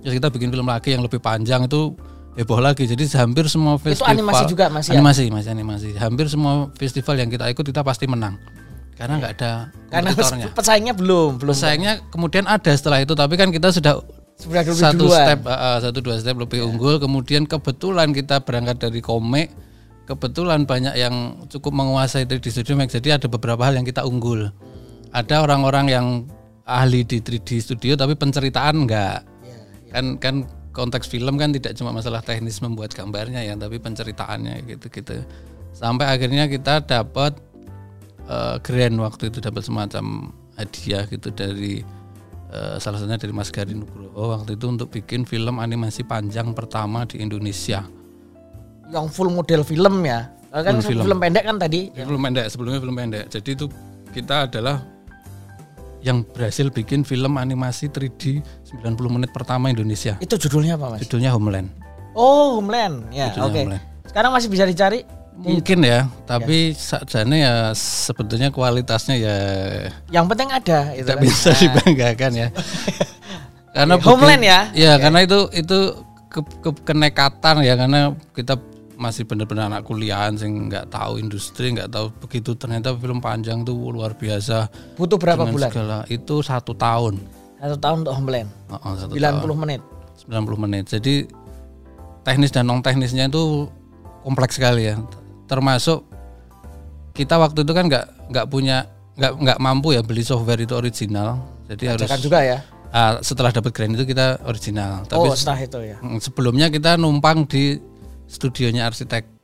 terus 0.00 0.14
kita 0.16 0.30
bikin 0.32 0.48
film 0.54 0.70
lagi 0.70 0.94
yang 0.94 1.02
lebih 1.02 1.18
panjang. 1.18 1.66
Itu 1.66 1.98
heboh 2.38 2.60
lagi. 2.62 2.86
Jadi 2.86 3.06
hampir 3.16 3.46
semua 3.50 3.78
festival 3.80 4.14
animasi 4.14 4.44
juga, 4.46 4.70
Mas, 4.70 4.86
ya? 4.86 4.98
animasi 4.98 5.30
masih 5.30 5.50
animasi. 5.50 5.88
Hampir 5.98 6.26
semua 6.30 6.70
festival 6.78 7.18
yang 7.18 7.30
kita 7.30 7.50
ikut 7.50 7.64
kita 7.64 7.82
pasti 7.82 8.06
menang. 8.06 8.38
Karena 8.94 9.16
nggak 9.16 9.32
ada 9.40 9.72
Karena 9.88 10.12
pesaingnya 10.52 10.92
belum, 10.92 11.40
belum. 11.40 11.56
sayangnya 11.56 12.04
kemudian 12.12 12.44
ada 12.44 12.68
setelah 12.76 13.00
itu 13.00 13.16
tapi 13.16 13.40
kan 13.40 13.48
kita 13.48 13.72
sudah 13.72 13.96
Sudah 14.36 14.60
dulu 14.60 14.76
satu 14.76 15.04
duluan. 15.08 15.20
step 15.24 15.40
uh, 15.48 15.78
satu 15.80 15.98
dua 16.04 16.16
step 16.20 16.36
lebih 16.36 16.64
unggul. 16.68 17.00
Kemudian 17.00 17.48
kebetulan 17.48 18.12
kita 18.12 18.44
berangkat 18.44 18.76
dari 18.76 19.00
komik 19.00 19.52
kebetulan 20.04 20.68
banyak 20.68 20.96
yang 20.98 21.44
cukup 21.48 21.70
menguasai 21.70 22.28
3D 22.28 22.50
Studio 22.52 22.76
Max. 22.76 22.92
Jadi 22.92 23.08
ada 23.14 23.24
beberapa 23.28 23.62
hal 23.64 23.76
yang 23.80 23.88
kita 23.88 24.04
unggul. 24.04 24.52
Ada 25.12 25.44
orang-orang 25.44 25.86
yang 25.88 26.06
ahli 26.68 27.02
di 27.04 27.18
3D 27.24 27.60
Studio 27.60 27.96
tapi 27.96 28.14
penceritaan 28.14 28.86
enggak 28.86 29.26
kan 29.90 30.16
kan 30.22 30.46
konteks 30.80 31.06
film 31.06 31.36
kan 31.36 31.52
tidak 31.52 31.76
cuma 31.76 31.92
masalah 31.92 32.24
teknis 32.24 32.64
membuat 32.64 32.96
gambarnya 32.96 33.44
ya 33.44 33.52
tapi 33.54 33.76
penceritaannya 33.76 34.64
gitu-gitu 34.64 35.20
sampai 35.76 36.08
akhirnya 36.08 36.48
kita 36.48 36.80
dapat 36.80 37.36
eh, 38.24 38.56
grand 38.64 38.96
waktu 38.96 39.28
itu 39.28 39.44
dapat 39.44 39.60
semacam 39.60 40.32
hadiah 40.56 41.04
gitu 41.04 41.28
dari 41.30 41.84
eh, 42.48 42.76
salah 42.80 42.96
satunya 42.96 43.20
dari 43.20 43.32
Mas 43.36 43.52
Gari 43.52 43.76
Nugroho 43.76 44.32
waktu 44.34 44.56
itu 44.56 44.66
untuk 44.66 44.88
bikin 44.88 45.28
film 45.28 45.60
animasi 45.60 46.02
panjang 46.02 46.56
pertama 46.56 47.04
di 47.04 47.20
Indonesia 47.20 47.84
Yang 48.90 49.06
full 49.14 49.30
model 49.30 49.62
film 49.62 50.02
ya. 50.02 50.34
Kan 50.50 50.82
Full 50.82 50.98
film. 50.98 51.06
film. 51.06 51.18
pendek 51.22 51.46
kan 51.46 51.62
tadi. 51.62 51.94
film 51.94 52.18
pendek 52.18 52.50
sebelumnya 52.50 52.82
film 52.82 52.96
pendek 52.98 53.24
jadi 53.30 53.50
itu 53.54 53.70
kita 54.10 54.50
adalah 54.50 54.82
yang 56.00 56.24
berhasil 56.24 56.68
bikin 56.68 57.02
film 57.02 57.36
animasi 57.36 57.86
3D 57.86 58.40
90 58.80 58.96
menit 59.10 59.30
pertama 59.30 59.68
Indonesia 59.68 60.16
Itu 60.16 60.36
judulnya 60.36 60.74
apa 60.74 60.96
mas? 60.96 61.00
judulnya 61.02 61.30
Homeland 61.30 61.68
Oh 62.10 62.58
Homeland. 62.58 63.06
Ya 63.10 63.30
oke. 63.30 63.54
Homeland. 63.54 63.78
Sekarang 64.02 64.30
masih 64.30 64.48
bisa 64.48 64.64
dicari. 64.64 65.06
mungkin 65.32 65.80
ya 65.80 66.04
tapi 66.24 66.72
sajane 66.72 67.40
ya 67.40 67.54
sebetulnya 67.72 68.50
kualitasnya 68.50 69.16
ya 69.16 69.36
Yang 70.10 70.26
penting 70.28 70.48
ada. 70.50 70.92
Itu 70.92 71.00
tidak 71.02 71.16
kan. 71.16 71.22
bisa 71.22 71.50
dibanggakan 71.54 72.32
ya 72.34 72.48
karena 73.76 73.94
Oke, 73.94 74.04
Homeland 74.04 74.42
ya? 74.42 74.60
ya 74.74 74.92
karena 74.96 75.22
itu 75.22 75.38
itu 75.54 75.78
ke, 76.26 76.40
ke- 76.60 76.82
kenekatan 76.84 77.62
ya 77.62 77.74
karena 77.74 78.00
kita 78.30 78.58
masih 79.00 79.24
benar-benar 79.24 79.72
anak 79.72 79.88
kuliahan 79.88 80.36
sing 80.36 80.68
nggak 80.68 80.92
tahu 80.92 81.16
industri 81.16 81.72
nggak 81.72 81.88
tahu 81.88 82.12
begitu 82.20 82.52
ternyata 82.52 82.92
film 82.92 83.16
panjang 83.18 83.64
tuh 83.64 83.72
luar 83.88 84.12
biasa 84.12 84.68
Butuh 85.00 85.16
berapa 85.16 85.48
dengan 85.48 85.56
bulan? 85.56 85.70
segala 85.72 85.98
itu 86.12 86.34
satu 86.44 86.76
tahun 86.76 87.16
Satu 87.60 87.76
tahun 87.76 87.96
untuk 88.04 88.14
Homeland. 88.16 88.48
Oh, 88.68 88.76
oh, 88.76 88.92
satu 88.96 89.12
90 89.16 89.20
tahun. 89.20 89.56
menit. 89.56 89.80
90 90.28 90.64
menit 90.68 90.84
jadi 90.92 91.14
teknis 92.20 92.52
dan 92.52 92.68
non 92.68 92.84
teknisnya 92.84 93.32
itu 93.32 93.72
kompleks 94.20 94.60
sekali 94.60 94.92
ya 94.92 95.00
termasuk 95.48 96.04
kita 97.16 97.40
waktu 97.40 97.64
itu 97.64 97.72
kan 97.72 97.88
nggak 97.88 98.06
nggak 98.30 98.46
punya 98.46 98.84
nggak 99.16 99.32
nggak 99.40 99.58
mampu 99.58 99.96
ya 99.96 100.04
beli 100.04 100.20
software 100.20 100.60
itu 100.60 100.76
original 100.76 101.40
jadi 101.72 101.96
harus 101.96 102.04
Jangan 102.08 102.20
juga 102.20 102.38
ya. 102.44 102.58
ah, 102.92 103.18
setelah 103.20 103.50
dapat 103.50 103.72
grant 103.72 103.96
itu 103.96 104.04
kita 104.04 104.40
original 104.44 105.04
tapi 105.08 105.20
oh 105.20 105.34
setelah 105.34 105.60
itu 105.64 105.78
ya. 105.80 105.96
mm, 105.98 106.18
sebelumnya 106.20 106.66
kita 106.68 106.94
numpang 106.96 107.48
di 107.48 107.80
studionya 108.30 108.86
arsitek 108.86 109.42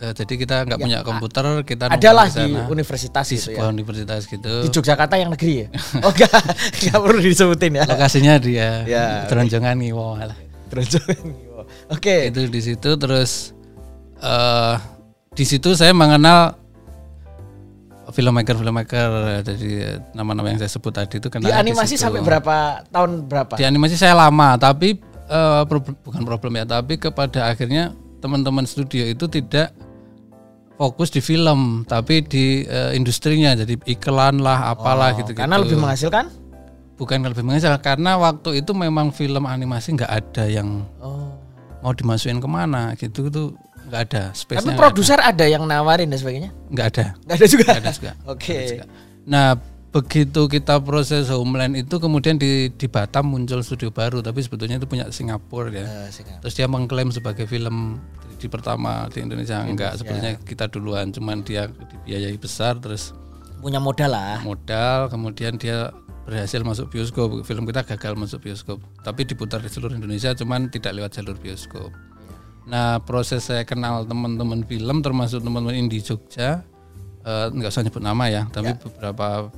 Eh, 0.00 0.16
jadi 0.16 0.32
kita 0.32 0.64
nggak 0.64 0.80
punya 0.80 0.98
komputer 1.04 1.60
kita 1.60 1.92
Ya, 1.92 2.00
Adalah 2.00 2.24
di 2.24 2.40
di 2.40 2.56
sana, 2.56 2.72
universitas 2.72 3.24
di 3.28 3.36
gitu 3.36 3.52
ya. 3.52 3.60
sebuah 3.60 3.68
universitas 3.68 4.20
gitu 4.24 4.52
Di 4.64 4.68
Yogyakarta 4.72 5.14
yang 5.20 5.28
negeri 5.28 5.52
ya. 5.60 5.66
Oh 6.00 6.08
enggak, 6.08 6.32
enggak 6.72 6.98
perlu 7.04 7.20
disebutin 7.20 7.72
ya. 7.76 7.84
lokasinya 7.84 8.40
dia 8.40 8.88
Ya, 8.88 9.28
Teronjongan 9.28 9.76
Ngiwo 9.76 10.16
malah. 10.16 10.38
Oke. 11.90 12.32
itu 12.32 12.48
di 12.48 12.60
situ 12.64 12.90
terus 12.96 13.52
eh 14.16 14.74
di 15.30 15.44
situ 15.44 15.76
saya 15.76 15.92
mengenal 15.92 16.56
filmmaker 18.08 18.56
filmmaker 18.56 19.10
jadi 19.44 20.00
nama-nama 20.10 20.48
yang 20.48 20.58
saya 20.58 20.72
sebut 20.72 20.90
tadi 20.90 21.20
itu 21.20 21.28
Di 21.28 21.32
kenal 21.36 21.52
animasi 21.52 21.94
sampai 21.94 22.24
berapa 22.24 22.88
tahun 22.88 23.28
berapa? 23.28 23.54
di 23.54 23.62
animasi 23.62 23.94
saya 23.94 24.16
lama 24.16 24.56
tapi 24.56 24.96
eh, 25.30 25.62
prob- 25.64 25.94
bukan 26.00 26.22
problem 26.22 26.52
ya 26.54 26.66
tapi 26.66 26.98
kepada 26.98 27.46
akhirnya 27.46 27.94
teman-teman 28.18 28.66
studio 28.66 29.06
itu 29.06 29.24
tidak 29.26 29.70
fokus 30.76 31.08
di 31.08 31.20
film 31.20 31.84
tapi 31.84 32.20
di 32.20 32.64
eh, 32.64 32.92
industrinya 32.92 33.54
jadi 33.54 33.78
iklan 33.86 34.38
lah 34.38 34.70
apalah 34.70 35.12
gitu 35.14 35.30
gitu 35.30 35.38
Oh, 35.38 35.44
Karena 35.44 35.56
lebih 35.56 35.76
menghasilkan? 35.76 36.26
bukan 36.96 37.16
lebih 37.22 37.40
menghasilkan 37.42 37.80
karena 37.80 38.16
waktu 38.16 38.60
itu 38.60 38.72
memang 38.74 39.08
film 39.08 39.44
animasi 39.44 39.94
nggak 39.94 40.10
ada 40.10 40.44
yang 40.44 40.84
Oh. 40.98 41.32
mau 41.80 41.92
dimasukin 41.92 42.36
ke 42.36 42.44
mana 42.46 42.92
gitu 42.94 43.24
itu 43.26 43.56
nggak 43.86 44.00
ada 44.06 44.22
Tapi 44.30 44.76
produser 44.76 45.16
ada 45.16 45.44
yang 45.44 45.64
nawarin 45.64 46.06
dan 46.06 46.16
sebagainya? 46.16 46.50
nggak 46.68 46.86
ada 46.90 47.04
Enggak 47.18 47.36
ada 47.36 47.46
juga. 47.46 47.64
nggak 47.66 47.80
ada 47.80 47.92
juga 47.92 48.12
Oke. 48.32 48.58
nah 49.22 49.56
begitu 49.90 50.46
kita 50.46 50.78
proses 50.78 51.26
homeland 51.34 51.74
itu 51.74 51.98
kemudian 51.98 52.38
di 52.38 52.70
di 52.70 52.86
Batam 52.86 53.34
muncul 53.34 53.58
studio 53.66 53.90
baru 53.90 54.22
tapi 54.22 54.38
sebetulnya 54.38 54.78
itu 54.78 54.86
punya 54.86 55.10
Singapura 55.10 55.66
ya. 55.74 55.82
Eh, 55.82 56.08
sikat. 56.14 56.38
terus 56.38 56.54
dia 56.54 56.70
mengklaim 56.70 57.10
sebagai 57.10 57.50
film 57.50 57.98
di 58.38 58.46
pertama 58.46 59.10
di 59.10 59.20
Indonesia. 59.20 59.60
Enggak 59.66 59.98
sebetulnya 59.98 60.38
kita 60.46 60.70
duluan 60.70 61.10
cuman 61.10 61.42
dia 61.42 61.66
dibiayai 61.68 62.38
besar 62.38 62.78
terus 62.78 63.12
Punya 63.60 63.76
modal 63.76 64.14
lah. 64.14 64.40
modal 64.40 65.12
kemudian 65.12 65.58
dia 65.58 65.92
berhasil 66.24 66.62
masuk 66.62 66.88
bioskop. 66.94 67.42
Film 67.42 67.66
kita 67.66 67.82
gagal 67.82 68.14
masuk 68.14 68.46
bioskop 68.46 68.78
tapi 69.02 69.26
diputar 69.26 69.58
di 69.58 69.68
seluruh 69.68 69.98
Indonesia 69.98 70.30
cuman 70.38 70.70
tidak 70.70 70.94
lewat 70.96 71.18
jalur 71.18 71.34
bioskop. 71.34 71.90
Nah 72.70 73.02
proses 73.02 73.42
saya 73.42 73.66
kenal 73.66 74.06
teman-teman 74.06 74.62
film 74.62 75.02
termasuk 75.02 75.42
teman-teman 75.42 75.74
indie 75.74 75.98
Jogja 75.98 76.62
eh, 77.26 77.46
nggak 77.50 77.74
usah 77.74 77.82
nyebut 77.82 78.00
nama 78.06 78.30
ya 78.30 78.46
tapi 78.54 78.70
beberapa 78.78 79.50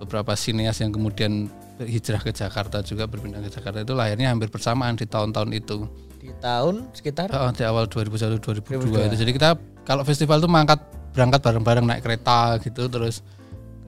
beberapa 0.00 0.32
sineas 0.32 0.80
yang 0.80 0.90
kemudian 0.96 1.52
hijrah 1.84 2.20
ke 2.24 2.32
Jakarta 2.32 2.80
juga 2.80 3.04
berpindah 3.04 3.44
ke 3.44 3.52
Jakarta 3.52 3.84
itu 3.84 3.92
lahirnya 3.92 4.32
hampir 4.32 4.48
bersamaan 4.48 4.96
di 4.96 5.04
tahun-tahun 5.04 5.50
itu 5.52 5.84
Di 6.20 6.32
tahun 6.40 6.88
sekitar 6.92 7.32
Oh, 7.32 7.52
di 7.52 7.64
awal 7.64 7.88
2001 7.88 8.40
2002 8.40 9.08
itu. 9.08 9.16
Jadi 9.16 9.32
kita 9.36 9.56
kalau 9.84 10.04
festival 10.04 10.40
itu 10.40 10.48
mangkat 10.48 10.80
berangkat 11.16 11.40
bareng-bareng 11.40 11.84
naik 11.88 12.02
kereta 12.04 12.60
gitu 12.60 12.88
terus 12.92 13.24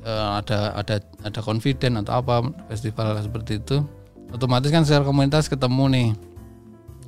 eh, 0.05 0.31
ada 0.41 0.77
ada 0.77 0.97
ada 1.25 1.41
confident 1.45 2.01
atau 2.05 2.21
apa 2.21 2.45
festival 2.73 3.17
seperti 3.21 3.61
itu. 3.61 3.85
Otomatis 4.33 4.73
kan 4.73 4.85
secara 4.85 5.05
komunitas 5.05 5.49
ketemu 5.49 5.85
nih. 5.93 6.09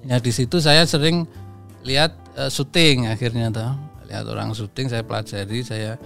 Ya 0.04 0.20
di 0.20 0.32
situ 0.32 0.60
saya 0.60 0.84
sering 0.84 1.24
lihat 1.88 2.12
eh, 2.36 2.52
syuting 2.52 3.08
akhirnya 3.08 3.48
tuh. 3.48 3.72
Lihat 4.12 4.24
orang 4.28 4.52
syuting 4.52 4.92
saya 4.92 5.00
pelajari 5.00 5.64
saya 5.64 5.96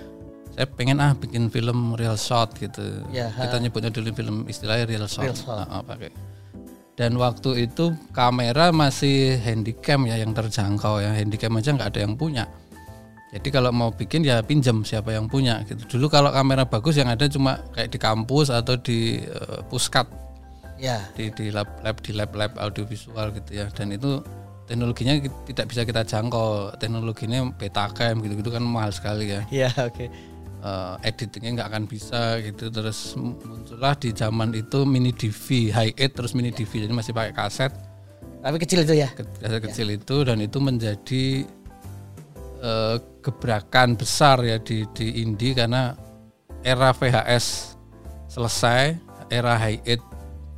saya 0.59 0.67
pengen 0.67 0.99
ah 0.99 1.15
bikin 1.15 1.55
film 1.55 1.95
real 1.95 2.19
shot 2.19 2.51
gitu. 2.59 3.07
Ya, 3.15 3.31
kita 3.31 3.63
nyebutnya 3.63 3.95
dulu 3.95 4.11
film 4.11 4.37
istilahnya 4.51 4.91
real 4.91 5.07
shot. 5.07 5.31
Real 5.31 5.39
shot. 5.39 5.55
Ah, 5.55 5.79
ah, 5.79 5.83
pakai 5.87 6.11
dan 6.99 7.15
waktu 7.15 7.71
itu 7.71 7.95
kamera 8.11 8.75
masih 8.75 9.39
handycam 9.39 10.11
ya 10.11 10.19
yang 10.19 10.35
terjangkau 10.35 10.99
ya 10.99 11.15
handycam 11.15 11.55
aja 11.55 11.71
nggak 11.71 11.95
ada 11.95 12.01
yang 12.03 12.19
punya 12.19 12.51
jadi 13.31 13.49
kalau 13.55 13.71
mau 13.71 13.95
bikin 13.95 14.27
ya 14.27 14.43
pinjam 14.43 14.83
siapa 14.83 15.15
yang 15.15 15.31
punya 15.31 15.63
gitu 15.71 15.87
dulu 15.95 16.11
kalau 16.11 16.35
kamera 16.35 16.67
bagus 16.67 16.99
yang 16.99 17.07
ada 17.07 17.31
cuma 17.31 17.63
kayak 17.71 17.95
di 17.95 18.03
kampus 18.03 18.51
atau 18.51 18.75
di 18.75 19.23
eh, 19.23 19.63
puskat 19.71 20.11
ya. 20.75 21.07
di 21.15 21.31
di 21.31 21.55
lab 21.55 21.71
lab 21.87 22.03
di 22.03 22.11
lab 22.11 22.35
lab 22.35 22.59
audiovisual 22.59 23.31
gitu 23.31 23.63
ya 23.63 23.71
dan 23.71 23.95
itu 23.95 24.19
teknologinya 24.67 25.23
tidak 25.47 25.71
bisa 25.71 25.87
kita 25.87 26.03
jangkau 26.03 26.75
teknologinya 26.83 27.47
betacam 27.55 28.27
gitu 28.27 28.43
gitu 28.43 28.51
kan 28.51 28.61
mahal 28.67 28.91
sekali 28.91 29.39
ya 29.39 29.41
Iya, 29.55 29.71
oke. 29.87 30.11
Eh, 30.63 31.09
editingnya 31.09 31.63
nggak 31.63 31.69
akan 31.71 31.85
bisa 31.87 32.39
gitu. 32.43 32.71
Terus 32.71 33.15
muncullah 33.19 33.95
di 33.99 34.11
zaman 34.15 34.55
itu 34.55 34.83
mini 34.85 35.11
DV 35.15 35.73
high 35.73 35.95
eight 35.95 36.13
terus 36.15 36.35
mini 36.35 36.51
DV 36.51 36.89
jadi 36.89 36.95
masih 36.95 37.13
pakai 37.15 37.33
kaset. 37.35 37.73
Tapi 38.39 38.57
kecil 38.63 38.87
itu 38.87 38.95
ya. 38.95 39.09
kaset 39.15 39.61
kecil 39.63 39.89
itu. 39.95 40.17
Dan 40.27 40.39
itu 40.43 40.59
menjadi 40.59 41.25
eh, 42.63 42.97
gebrakan 43.23 43.99
besar 43.99 44.43
ya 44.43 44.59
di 44.63 44.87
di 44.95 45.23
indie. 45.23 45.55
Karena 45.55 45.95
era 46.63 46.91
VHS 46.91 47.79
selesai 48.29 48.99
era 49.31 49.57
high 49.57 49.81
eight 49.87 50.03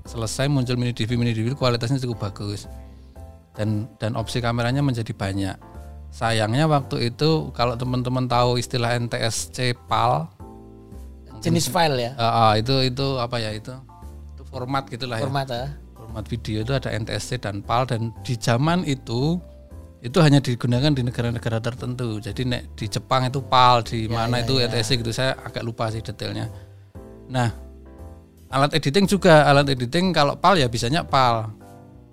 selesai 0.09 0.51
muncul 0.51 0.75
mini 0.81 0.91
DV 0.97 1.11
mini 1.15 1.33
DV 1.37 1.55
kualitasnya 1.55 2.01
cukup 2.03 2.31
bagus. 2.31 2.67
Dan 3.51 3.91
dan 3.99 4.15
opsi 4.15 4.39
kameranya 4.39 4.81
menjadi 4.81 5.11
banyak 5.11 5.70
sayangnya 6.11 6.67
waktu 6.67 7.15
itu 7.15 7.55
kalau 7.55 7.79
teman-teman 7.79 8.27
tahu 8.27 8.59
istilah 8.59 8.99
NTSC 8.99 9.79
PAL 9.87 10.41
Jenis 11.41 11.73
file 11.73 11.97
ya. 11.97 12.13
Ah, 12.21 12.29
ah, 12.29 12.53
itu 12.61 12.85
itu 12.85 13.07
apa 13.17 13.41
ya 13.41 13.51
itu 13.57 13.73
itu 14.37 14.43
format 14.53 14.85
gitulah 14.87 15.17
ya. 15.17 15.25
Format 15.25 15.49
ya. 15.49 15.67
format 15.97 16.25
video 16.29 16.61
itu 16.61 16.73
ada 16.77 16.93
NTSC 16.93 17.41
dan 17.41 17.65
PAL 17.65 17.89
dan 17.89 18.13
di 18.21 18.35
zaman 18.37 18.85
itu 18.85 19.41
itu 20.01 20.17
hanya 20.21 20.41
digunakan 20.41 20.93
di 20.93 21.03
negara-negara 21.05 21.61
tertentu. 21.61 22.21
Jadi 22.21 22.45
nek 22.49 22.77
di 22.77 22.89
Jepang 22.89 23.29
itu 23.29 23.41
PAL 23.41 23.85
di 23.85 24.09
mana 24.09 24.45
itu 24.45 24.61
NTSC 24.61 25.01
gitu 25.01 25.13
saya 25.13 25.37
agak 25.41 25.65
lupa 25.65 25.89
sih 25.89 26.05
detailnya. 26.05 26.53
Nah 27.33 27.49
alat 28.53 28.77
editing 28.77 29.09
juga 29.09 29.49
alat 29.49 29.73
editing 29.73 30.13
kalau 30.13 30.37
PAL 30.37 30.61
ya 30.61 30.69
bisanya 30.69 31.09
PAL 31.09 31.49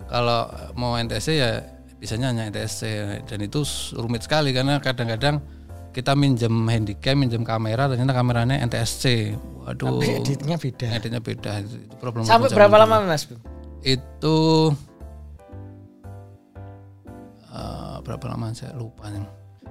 kalau 0.08 0.48
mau 0.72 0.96
NTSC 0.96 1.28
ya 1.36 1.60
bisanya 1.98 2.30
hanya 2.30 2.46
NTSC 2.46 2.82
dan 3.24 3.38
itu 3.40 3.60
rumit 3.94 4.22
sekali 4.22 4.50
karena 4.50 4.78
kadang-kadang 4.78 5.42
kita 5.90 6.14
minjem 6.14 6.52
handycam 6.64 7.16
minjem 7.16 7.42
kamera 7.42 7.86
ternyata 7.86 8.12
kameranya 8.12 8.62
NTSC 8.62 9.34
waduh 9.58 9.98
Tapi 9.98 10.06
editnya 10.16 10.56
beda. 10.56 10.86
editnya 10.94 11.18
beda 11.18 11.52
itu 11.58 11.74
problem 11.98 12.22
Sampai 12.22 12.48
berapa 12.48 12.70
dulu. 12.72 12.82
lama 12.86 12.96
Mas? 13.04 13.26
Itu 13.80 14.36
eh, 17.48 17.96
berapa 18.00 18.24
lama 18.26 18.52
saya 18.52 18.74
lupa 18.74 19.08
nih. 19.08 19.26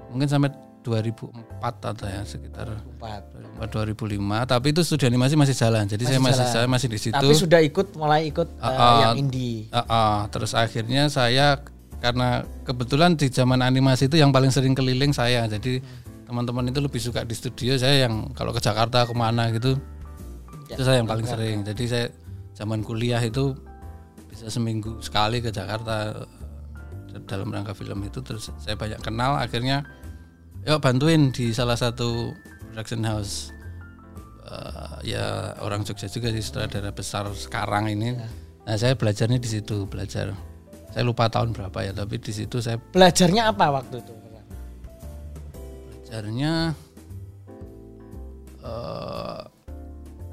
mungkin 0.07 0.27
sampai 0.27 0.51
2004 0.83 1.35
atau 1.83 2.05
ya 2.05 2.23
sekitar 2.23 2.71
Empat. 2.71 3.23
2005 3.59 4.19
tapi 4.45 4.71
itu 4.71 4.81
studi 4.81 5.03
animasi 5.03 5.35
masih 5.35 5.51
jalan 5.51 5.83
jadi 5.83 5.99
saya 6.05 6.19
masih 6.21 6.39
jalan. 6.41 6.53
saya 6.53 6.67
masih 6.69 6.87
di 6.87 6.99
situ 7.01 7.11
Tapi 7.13 7.33
sudah 7.33 7.59
ikut 7.59 7.87
mulai 7.93 8.23
ikut 8.25 8.47
Ah, 8.57 8.67
ah. 8.67 8.97
yang 9.05 9.19
indie. 9.19 9.67
Ah, 9.69 9.83
ah. 9.83 10.17
terus 10.27 10.51
akhirnya 10.53 11.07
saya 11.07 11.59
karena 11.97 12.45
kebetulan 12.63 13.17
di 13.17 13.27
zaman 13.29 13.61
animasi 13.65 14.05
itu 14.09 14.21
yang 14.21 14.29
paling 14.29 14.53
sering 14.53 14.77
keliling 14.77 15.11
saya. 15.11 15.49
Jadi 15.49 15.81
teman-teman 16.27 16.69
itu 16.69 16.79
lebih 16.83 16.99
suka 16.99 17.23
di 17.23 17.33
studio 17.33 17.79
saya 17.79 18.05
yang 18.09 18.35
kalau 18.35 18.51
ke 18.51 18.59
Jakarta 18.59 19.07
ke 19.07 19.15
mana 19.15 19.47
gitu 19.55 19.79
Ya, 20.67 20.75
itu 20.75 20.83
saya 20.83 20.99
yang 20.99 21.07
paling 21.07 21.27
sering. 21.27 21.57
Jadi 21.63 21.83
saya 21.87 22.05
zaman 22.51 22.83
kuliah 22.83 23.23
itu 23.23 23.55
bisa 24.27 24.51
seminggu 24.51 24.99
sekali 24.99 25.39
ke 25.39 25.47
Jakarta 25.47 26.27
dalam 27.23 27.55
rangka 27.55 27.71
film 27.71 28.03
itu. 28.03 28.19
Terus 28.19 28.51
saya 28.59 28.75
banyak 28.75 28.99
kenal 28.99 29.39
akhirnya 29.39 29.87
yuk 30.67 30.83
bantuin 30.83 31.31
di 31.31 31.55
salah 31.55 31.79
satu 31.79 32.35
production 32.71 33.07
house. 33.07 33.55
Eh, 34.47 35.15
ya 35.15 35.55
orang 35.63 35.87
Jogja 35.87 36.11
juga 36.11 36.31
sih 36.35 36.43
sutradara 36.43 36.91
besar 36.91 37.31
sekarang 37.31 37.87
ini. 37.87 38.19
Nah 38.67 38.75
saya 38.75 38.99
belajarnya 38.99 39.39
di 39.39 39.47
situ 39.47 39.87
belajar 39.87 40.35
saya 40.97 41.05
lupa 41.05 41.29
tahun 41.29 41.53
berapa 41.53 41.77
ya 41.85 41.93
tapi 41.93 42.17
di 42.17 42.33
situ 42.33 42.57
saya 42.57 42.81
Belajarnya 42.81 43.53
apa 43.53 43.69
waktu 43.69 44.01
itu? 44.01 44.13
belajarnya 45.93 46.73
eh 48.65 49.41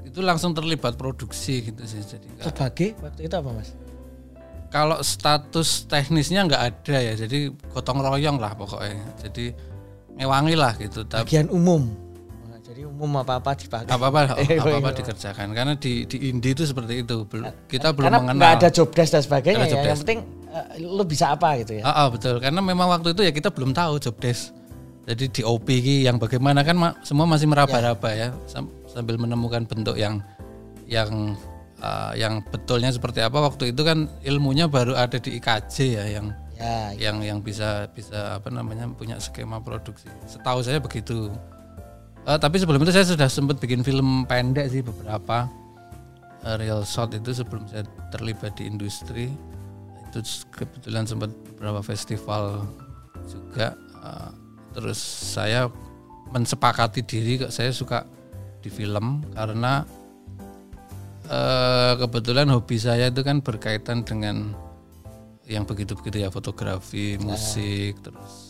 itu 0.09 0.19
langsung 0.25 0.57
terlibat 0.57 0.97
produksi 0.97 1.69
gitu 1.69 1.85
sih 1.85 2.01
jadi 2.01 2.49
Sebagai 2.49 2.97
waktu 2.97 3.29
itu 3.29 3.35
apa 3.37 3.49
mas? 3.53 3.77
kalau 4.73 4.97
status 5.05 5.85
teknisnya 5.85 6.49
nggak 6.49 6.63
ada 6.65 6.97
ya 6.97 7.13
jadi 7.13 7.53
gotong 7.69 8.01
royong 8.01 8.41
lah 8.41 8.57
pokoknya 8.57 9.05
jadi 9.21 9.53
ngewangi 10.17 10.55
lah 10.57 10.73
gitu 10.81 11.05
tapi 11.05 11.29
Bagian 11.29 11.53
umum. 11.53 11.93
Nah, 12.65 12.73
jadi 12.73 12.81
umum 12.83 13.11
apa 13.15 13.37
apa 13.37 13.53
dipakai. 13.53 13.85
apa 13.87 14.05
apa 14.09 14.19
Eh, 14.41 14.57
apa 14.57 14.69
apa 14.75 14.89
iya. 14.89 14.97
dikerjakan 14.97 15.47
karena 15.53 15.73
di 15.77 16.09
di 16.09 16.17
indie 16.25 16.51
itu 16.51 16.65
seperti 16.65 17.05
itu 17.05 17.21
Bel- 17.23 17.53
kita 17.69 17.93
belum 17.93 18.09
Karena 18.09 18.17
mengenal 18.19 18.41
nggak 18.41 18.53
ada 18.57 18.69
job 18.71 18.89
desk 18.89 19.11
dan 19.11 19.21
sebagainya 19.21 19.61
ya. 19.61 19.69
job 19.69 19.77
Yang 19.77 19.85
desk. 19.87 20.01
penting 20.01 20.19
eh, 20.49 20.65
lu 20.81 21.03
bisa 21.05 21.25
apa 21.29 21.61
gitu 21.61 21.77
ya. 21.77 21.83
Ah, 21.85 21.93
ah, 21.95 22.07
betul 22.09 22.41
karena 22.41 22.57
memang 22.59 22.89
waktu 22.89 23.13
itu 23.13 23.21
ya 23.21 23.29
kita 23.29 23.53
belum 23.53 23.69
tahu 23.71 24.01
job 24.01 24.17
desk. 24.17 24.49
Jadi 25.05 25.29
di 25.29 25.41
OP 25.45 25.69
yang 26.01 26.17
bagaimana 26.17 26.65
kan 26.65 26.73
ma- 26.73 26.97
semua 26.99 27.29
masih 27.29 27.45
meraba-raba 27.45 28.09
ya 28.09 28.33
sam- 28.49 28.73
sambil 28.89 29.21
menemukan 29.21 29.61
bentuk 29.61 29.93
yang 29.93 30.17
yang 30.89 31.37
ah, 31.77 32.17
yang 32.17 32.41
betulnya 32.43 32.89
seperti 32.89 33.21
apa 33.21 33.37
waktu 33.37 33.69
itu 33.69 33.85
kan 33.85 34.09
ilmunya 34.25 34.65
baru 34.65 34.97
ada 34.97 35.21
di 35.21 35.37
IKJ 35.37 35.75
ya 35.93 36.05
yang 36.11 36.33
Ya, 36.55 36.95
yang 36.95 37.19
yang 37.19 37.39
bisa 37.43 37.83
bisa 37.91 38.39
apa 38.39 38.47
namanya 38.47 38.87
punya 38.89 39.19
skema 39.19 39.59
produksi. 39.59 40.07
Setahu 40.25 40.63
saya 40.63 40.79
begitu. 40.79 41.27
Eh, 42.25 42.39
tapi 42.41 42.57
sebelum 42.57 42.81
itu 42.81 42.91
saya 42.93 43.05
sudah 43.05 43.29
sempat 43.29 43.61
bikin 43.61 43.85
film 43.85 44.25
pendek 44.25 44.69
sih 44.73 44.81
beberapa 44.81 45.45
Eh, 46.45 46.55
real 46.61 46.85
shot 46.85 47.09
itu 47.17 47.33
sebelum 47.33 47.65
saya 47.65 47.81
terlibat 48.13 48.53
di 48.61 48.69
industri 48.69 49.33
itu 50.05 50.19
kebetulan 50.53 51.09
sempat 51.09 51.33
beberapa 51.33 51.81
festival 51.81 52.69
juga. 53.25 53.73
Eh, 54.05 54.31
terus 54.77 55.01
saya 55.01 55.65
mensepakati 56.29 57.01
diri 57.01 57.41
kok 57.41 57.49
saya 57.49 57.73
suka 57.73 58.05
di 58.61 58.69
film 58.69 59.25
karena 59.33 59.89
eh, 61.25 61.93
kebetulan 61.97 62.45
hobi 62.53 62.77
saya 62.77 63.09
itu 63.09 63.25
kan 63.25 63.41
berkaitan 63.41 64.05
dengan 64.05 64.53
yang 65.49 65.65
begitu-begitu 65.65 66.25
ya 66.25 66.29
fotografi, 66.29 67.17
musik, 67.17 68.05
terus 68.05 68.44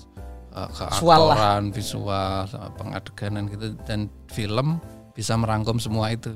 uh, 0.56 0.70
Visual 0.72 1.22
lah. 1.30 1.36
keaktoran, 1.36 1.64
visual, 1.76 2.36
sama 2.48 2.70
pengadeganan 2.80 3.44
gitu 3.52 3.68
dan 3.84 4.08
film 4.32 4.80
bisa 5.12 5.36
merangkum 5.36 5.80
semua 5.80 6.12
itu 6.12 6.32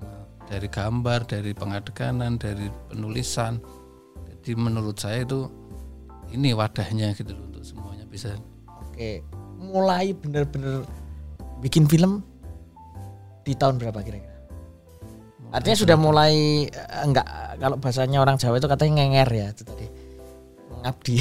dari 0.48 0.68
gambar, 0.68 1.30
dari 1.30 1.52
pengadeganan, 1.56 2.36
dari 2.36 2.68
penulisan. 2.92 3.62
Jadi 4.28 4.52
menurut 4.56 4.98
saya 5.00 5.24
itu 5.24 5.48
ini 6.36 6.54
wadahnya 6.54 7.16
gitu 7.16 7.34
loh 7.36 7.46
untuk 7.48 7.64
semuanya 7.64 8.06
bisa. 8.08 8.36
oke. 8.68 9.24
Mulai 9.60 10.16
bener-bener 10.16 10.88
bikin 11.60 11.84
film 11.86 12.24
di 13.44 13.52
tahun 13.52 13.76
berapa 13.76 14.00
kira-kira? 14.00 14.40
Artinya 15.50 15.78
sudah 15.78 15.98
mulai 16.00 16.66
eh, 16.70 17.04
enggak 17.04 17.28
kalau 17.60 17.76
bahasanya 17.76 18.22
orang 18.24 18.40
Jawa 18.40 18.62
itu 18.62 18.70
katanya 18.70 19.04
ngenger 19.04 19.30
ya 19.34 19.48
itu 19.52 19.64
tadi. 19.68 19.88
Mengabdi. 20.72 21.16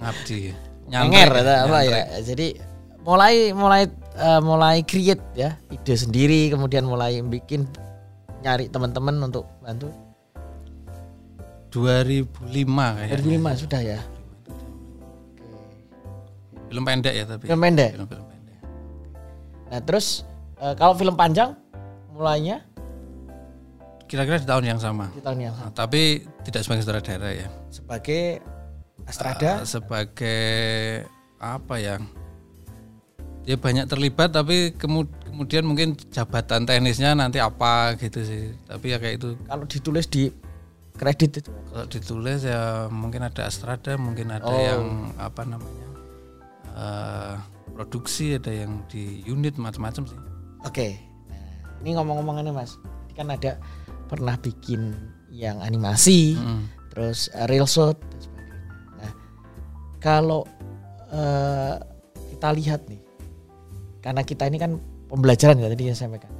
Mengabdi. 0.00 0.40
ngenger 0.86 1.28
Nyantrek, 1.28 1.42
atau 1.42 1.66
apa 1.66 1.78
ya. 1.82 2.02
Jadi 2.22 2.46
mulai 3.02 3.34
mulai 3.50 3.82
eh, 4.16 4.40
mulai 4.40 4.76
create 4.82 5.22
ya, 5.34 5.54
ide 5.68 5.94
sendiri 5.94 6.48
kemudian 6.48 6.86
mulai 6.86 7.18
bikin 7.20 7.66
nyari 8.40 8.70
teman-teman 8.70 9.18
untuk 9.22 9.46
bantu. 9.58 9.90
2005 11.74 12.32
kayaknya. 12.96 13.20
2005 13.20 13.62
sudah 13.62 13.80
ya. 13.82 14.00
Film 16.66 16.82
pendek 16.82 17.14
ya 17.14 17.24
tapi. 17.26 17.44
Film 17.46 17.60
pendek. 17.60 17.90
Film-film 17.94 18.24
pendek. 18.26 18.58
Nah, 19.66 19.80
terus 19.82 20.06
eh, 20.56 20.74
kalau 20.74 20.94
film 20.94 21.14
panjang 21.14 21.54
mulainya 22.10 22.62
Kira-kira 24.06 24.38
di 24.38 24.46
tahun 24.46 24.64
yang 24.64 24.78
sama. 24.78 25.10
di 25.10 25.18
tahun 25.18 25.50
yang 25.50 25.54
Nah, 25.58 25.74
tapi 25.74 26.22
tidak 26.46 26.62
sebagai 26.62 26.86
sutradara 26.86 27.30
ya. 27.34 27.48
sebagai 27.68 28.38
Astrada 29.04 29.60
Uh, 29.60 29.68
sebagai 29.68 30.40
apa 31.36 31.74
ya? 31.76 32.00
Ya 33.44 33.54
banyak 33.54 33.86
terlibat 33.86 34.32
tapi 34.32 34.72
kemu- 34.72 35.06
kemudian 35.22 35.62
mungkin 35.62 35.94
jabatan 36.08 36.64
teknisnya 36.64 37.12
nanti 37.12 37.38
apa 37.38 37.94
gitu 37.94 38.18
sih. 38.20 38.44
Tapi 38.64 38.86
ya 38.90 38.98
kayak 38.98 39.14
itu 39.16 39.28
kalau 39.44 39.64
ditulis 39.64 40.06
di 40.06 40.32
kredit 40.92 41.38
itu 41.38 41.50
kalau 41.68 41.86
ditulis 41.86 42.40
ya 42.42 42.62
mungkin 42.88 43.22
ada 43.22 43.44
Astrada, 43.44 43.94
mungkin 43.94 44.32
ada 44.32 44.42
Oh. 44.44 44.56
yang 44.56 44.82
apa 45.16 45.44
namanya? 45.44 45.86
uh, 46.72 47.36
produksi, 47.72 48.34
ada 48.34 48.48
yang 48.48 48.80
di 48.86 49.20
unit 49.24 49.56
macam-macam 49.56 50.04
sih. 50.04 50.18
oke 50.60 50.88
nah, 51.26 51.48
ini 51.80 51.90
ngomong-ngomong 51.94 52.36
ini 52.38 52.50
mas 52.50 52.76
Ini 53.06 53.12
kan 53.14 53.28
ada 53.30 53.60
pernah 54.06 54.34
bikin 54.34 54.92
yang 55.30 55.60
animasi 55.60 56.34
Mm. 56.34 56.64
terus 56.90 57.28
uh, 57.32 57.44
real 57.46 57.64
shot 57.64 57.96
kalau 60.06 60.46
eh, 61.10 61.74
kita 62.30 62.48
lihat 62.54 62.86
nih 62.86 63.02
karena 63.98 64.22
kita 64.22 64.46
ini 64.46 64.58
kan 64.62 64.78
pembelajaran 65.10 65.58
ya 65.58 65.66
tadi 65.66 65.82
yang 65.90 65.98
saya 65.98 66.06
sampaikan. 66.06 66.30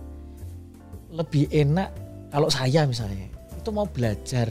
Lebih 1.10 1.50
enak 1.50 1.88
kalau 2.30 2.46
saya 2.46 2.86
misalnya 2.86 3.26
itu 3.58 3.70
mau 3.74 3.90
belajar 3.90 4.46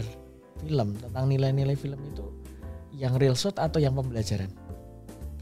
film 0.59 0.99
tentang 0.99 1.23
nilai-nilai 1.31 1.79
film 1.79 1.99
itu 2.11 2.27
yang 2.99 3.15
real 3.15 3.39
shot 3.39 3.55
atau 3.55 3.79
yang 3.79 3.95
pembelajaran? 3.95 4.51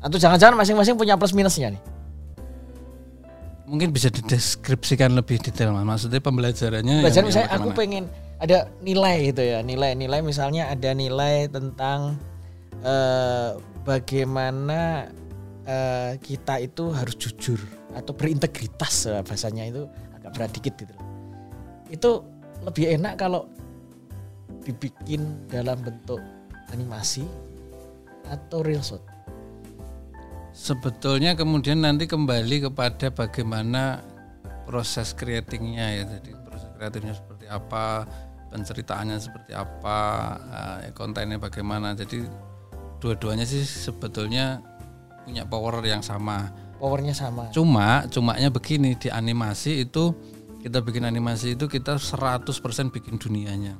Atau 0.05 0.21
jangan-jangan 0.21 0.53
masing-masing 0.53 0.93
punya 0.93 1.17
plus 1.17 1.33
minusnya 1.33 1.73
nih? 1.73 1.81
Mungkin 3.65 3.89
bisa 3.89 4.11
dideskripsikan 4.13 5.15
lebih 5.17 5.41
detail 5.41 5.73
Mas. 5.73 6.05
Maksudnya 6.05 6.21
pembelajarannya 6.21 6.93
yang- 7.01 7.05
Belajar 7.09 7.21
yang 7.25 7.29
misalnya 7.31 7.49
aku 7.57 7.69
pengen 7.73 8.03
ada 8.37 8.67
nilai 8.83 9.31
gitu 9.31 9.39
ya 9.39 9.63
nilai-nilai 9.63 10.19
misalnya 10.19 10.67
ada 10.67 10.91
nilai 10.91 11.47
tentang 11.47 12.19
eh, 12.81 13.51
bagaimana 13.85 15.11
eh, 15.67 16.17
kita 16.17 16.57
itu 16.63 16.89
harus 16.89 17.15
jujur 17.19 17.59
atau 17.93 18.15
berintegritas 18.17 19.05
eh, 19.11 19.21
bahasanya 19.21 19.69
itu 19.69 19.85
agak 20.17 20.31
berat 20.33 20.51
dikit 20.57 20.73
gitu 20.81 20.95
itu 21.93 22.11
lebih 22.65 22.97
enak 22.97 23.19
kalau 23.21 23.45
dibikin 24.63 25.45
dalam 25.51 25.77
bentuk 25.83 26.23
animasi 26.71 27.27
atau 28.31 28.63
real 28.63 28.81
shot 28.81 29.03
Sebetulnya 30.53 31.33
kemudian 31.33 31.81
nanti 31.81 32.05
kembali 32.05 32.69
kepada 32.69 33.09
bagaimana 33.09 34.05
proses 34.69 35.09
creatingnya 35.17 35.87
ya. 35.97 36.03
Jadi 36.05 36.29
proses 36.45 36.69
kreatifnya 36.77 37.17
seperti 37.17 37.49
apa, 37.49 38.05
penceritaannya 38.53 39.17
seperti 39.17 39.57
apa, 39.57 39.99
kontennya 40.93 41.41
bagaimana. 41.41 41.97
Jadi 41.97 42.29
dua-duanya 43.03 43.43
sih 43.43 43.67
sebetulnya 43.67 44.63
punya 45.27 45.43
power 45.43 45.83
yang 45.83 45.99
sama. 45.99 46.47
powernya 46.79 47.15
sama 47.15 47.47
Cuma, 47.55 48.03
cumanya 48.11 48.51
begini 48.51 48.95
di 48.99 49.07
animasi 49.07 49.87
itu 49.87 50.11
kita 50.63 50.79
bikin 50.83 51.03
animasi 51.07 51.59
itu 51.59 51.67
kita 51.67 51.99
100% 51.99 52.47
bikin 52.91 53.19
dunianya. 53.19 53.75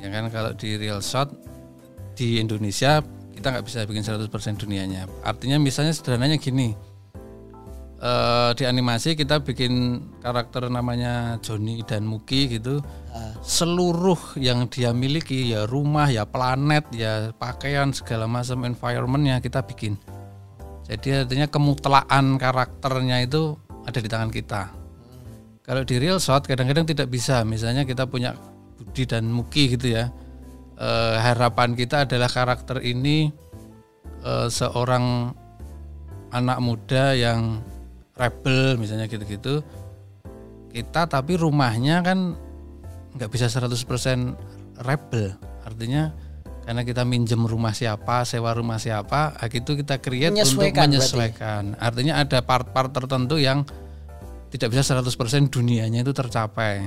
Ya 0.00 0.08
kan 0.08 0.32
kalau 0.32 0.56
di 0.56 0.80
real 0.80 1.04
shot 1.04 1.32
di 2.16 2.40
Indonesia 2.40 3.04
kita 3.36 3.52
nggak 3.52 3.64
bisa 3.64 3.84
bikin 3.84 4.04
100% 4.04 4.28
dunianya. 4.56 5.04
Artinya 5.24 5.60
misalnya 5.60 5.92
sederhananya 5.92 6.40
gini. 6.40 6.76
Eh, 8.00 8.50
di 8.56 8.64
animasi 8.64 9.14
kita 9.14 9.44
bikin 9.44 10.02
karakter 10.24 10.66
namanya 10.72 11.36
Joni 11.44 11.84
dan 11.84 12.08
Muki 12.08 12.58
gitu. 12.58 12.80
Seluruh 13.40 14.18
yang 14.36 14.68
dia 14.68 14.92
miliki 14.92 15.52
ya 15.52 15.64
rumah, 15.64 16.08
ya 16.12 16.28
planet, 16.28 16.92
ya 16.92 17.32
pakaian 17.36 17.92
segala 17.92 18.28
macam 18.28 18.64
environmentnya 18.68 19.40
kita 19.40 19.64
bikin. 19.64 19.96
Jadi 20.90 21.22
artinya 21.22 21.46
kemutelaan 21.46 22.34
karakternya 22.36 23.22
itu 23.22 23.54
ada 23.86 23.98
di 24.02 24.08
tangan 24.10 24.30
kita. 24.30 24.62
Kalau 25.62 25.86
di 25.86 26.02
real 26.02 26.18
shot 26.18 26.50
kadang-kadang 26.50 26.82
tidak 26.82 27.08
bisa. 27.14 27.46
Misalnya 27.46 27.86
kita 27.86 28.10
punya 28.10 28.34
Budi 28.74 29.06
dan 29.06 29.30
Muki 29.30 29.78
gitu 29.78 29.94
ya. 29.94 30.10
Eh, 30.80 31.16
harapan 31.20 31.76
kita 31.78 32.08
adalah 32.08 32.26
karakter 32.26 32.82
ini 32.82 33.30
eh, 34.24 34.48
seorang 34.50 35.30
anak 36.34 36.58
muda 36.58 37.14
yang 37.14 37.62
rebel 38.20 38.76
misalnya 38.76 39.08
gitu-gitu. 39.08 39.64
Kita 40.70 41.08
tapi 41.08 41.40
rumahnya 41.40 42.04
kan 42.04 42.36
nggak 43.16 43.30
bisa 43.32 43.48
100% 43.48 44.84
rebel. 44.84 45.34
Artinya 45.64 46.12
karena 46.68 46.84
kita 46.84 47.02
minjem 47.08 47.42
rumah 47.48 47.72
siapa, 47.72 48.22
sewa 48.28 48.52
rumah 48.52 48.76
siapa, 48.78 49.34
itu 49.48 49.72
kita 49.80 49.98
create 49.98 50.30
untuk 50.30 50.44
Menyesuaikan 50.44 50.86
menyesuaikan. 50.92 51.62
Artinya 51.80 52.22
ada 52.22 52.38
part-part 52.44 52.92
tertentu 52.92 53.40
yang 53.40 53.64
tidak 54.52 54.68
bisa 54.76 54.84
100% 54.94 55.50
dunianya 55.50 56.04
itu 56.04 56.12
tercapai. 56.14 56.84